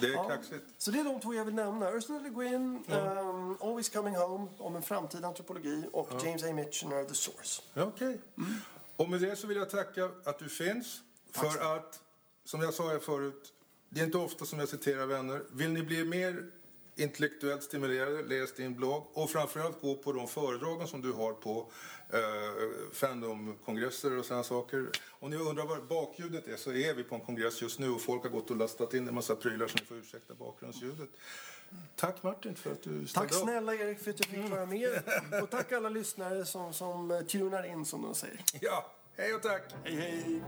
Det 0.00 0.06
är 0.06 0.28
kaxigt. 0.28 0.64
Så 0.78 0.90
det 0.90 0.98
är 1.00 1.04
de 1.04 1.20
två 1.20 1.34
jag 1.34 1.44
vill 1.44 1.54
nämna. 1.54 1.90
Ursula 1.90 2.18
Le 2.18 2.28
Guin, 2.28 2.84
um, 2.88 3.56
Always 3.60 3.88
Coming 3.88 4.16
Home 4.16 4.48
om 4.58 4.76
en 4.76 4.82
framtida 4.82 5.28
antropologi 5.28 5.84
och 5.92 6.08
James 6.24 6.44
A. 6.44 6.52
Mitchener, 6.52 7.04
The 7.04 7.14
Source. 7.14 7.62
Ja, 7.74 7.82
Okej. 7.82 8.20
Och 8.96 9.08
med 9.08 9.20
det 9.20 9.36
så 9.36 9.46
vill 9.46 9.56
jag 9.56 9.70
tacka 9.70 10.10
att 10.24 10.38
du 10.38 10.48
finns. 10.48 11.00
För 11.32 11.76
att, 11.76 12.00
som 12.44 12.60
jag 12.60 12.74
sa 12.74 12.88
här 12.88 12.98
förut, 12.98 13.52
det 13.88 14.00
är 14.00 14.04
inte 14.04 14.18
ofta 14.18 14.44
som 14.44 14.58
jag 14.58 14.68
citerar 14.68 15.06
vänner. 15.06 15.42
Vill 15.52 15.70
ni 15.70 15.82
bli 15.82 16.04
mer 16.04 16.50
intellektuellt 16.96 17.62
stimulerade, 17.62 18.22
läs 18.22 18.54
din 18.54 18.74
blogg 18.74 19.06
och 19.12 19.30
framförallt 19.30 19.80
gå 19.80 19.94
på 19.94 20.12
de 20.12 20.28
föredragen 20.28 20.88
som 20.88 21.02
du 21.02 21.12
har 21.12 21.32
på 21.32 21.70
eh, 22.12 22.18
Fandom-kongresser 22.92 24.18
och 24.18 24.24
sådana 24.24 24.44
saker. 24.44 24.86
Om 25.10 25.30
ni 25.30 25.36
undrar 25.36 25.66
vad 25.66 25.86
bakljudet 25.86 26.48
är 26.48 26.56
så 26.56 26.72
är 26.72 26.94
vi 26.94 27.04
på 27.04 27.14
en 27.14 27.20
kongress 27.20 27.62
just 27.62 27.78
nu 27.78 27.90
och 27.90 28.00
folk 28.00 28.22
har 28.22 28.30
gått 28.30 28.50
och 28.50 28.56
lastat 28.56 28.94
in 28.94 29.08
en 29.08 29.14
massa 29.14 29.36
prylar 29.36 29.66
så 29.66 29.78
ni 29.78 29.84
får 29.84 29.96
ursäkta 29.96 30.34
bakgrundsljudet. 30.34 31.08
Tack 31.96 32.22
Martin 32.22 32.54
för 32.54 32.72
att 32.72 32.82
du 32.82 33.06
ställde 33.06 33.12
Tack 33.28 33.32
upp. 33.32 33.42
snälla 33.42 33.74
Erik 33.74 33.98
för 33.98 34.10
att 34.10 34.18
jag 34.18 34.28
fick 34.28 34.50
vara 34.50 34.66
med. 34.66 35.02
Och 35.42 35.50
tack 35.50 35.72
alla 35.72 35.88
lyssnare 35.88 36.44
som, 36.44 36.72
som 36.72 37.10
eh, 37.10 37.20
tunar 37.20 37.66
in 37.66 37.84
som 37.84 38.02
de 38.02 38.14
säger. 38.14 38.44
Ja, 38.60 38.92
hej 39.16 39.34
och 39.34 39.42
tack! 39.42 39.62
Hej 39.84 39.94
hej! 39.96 40.42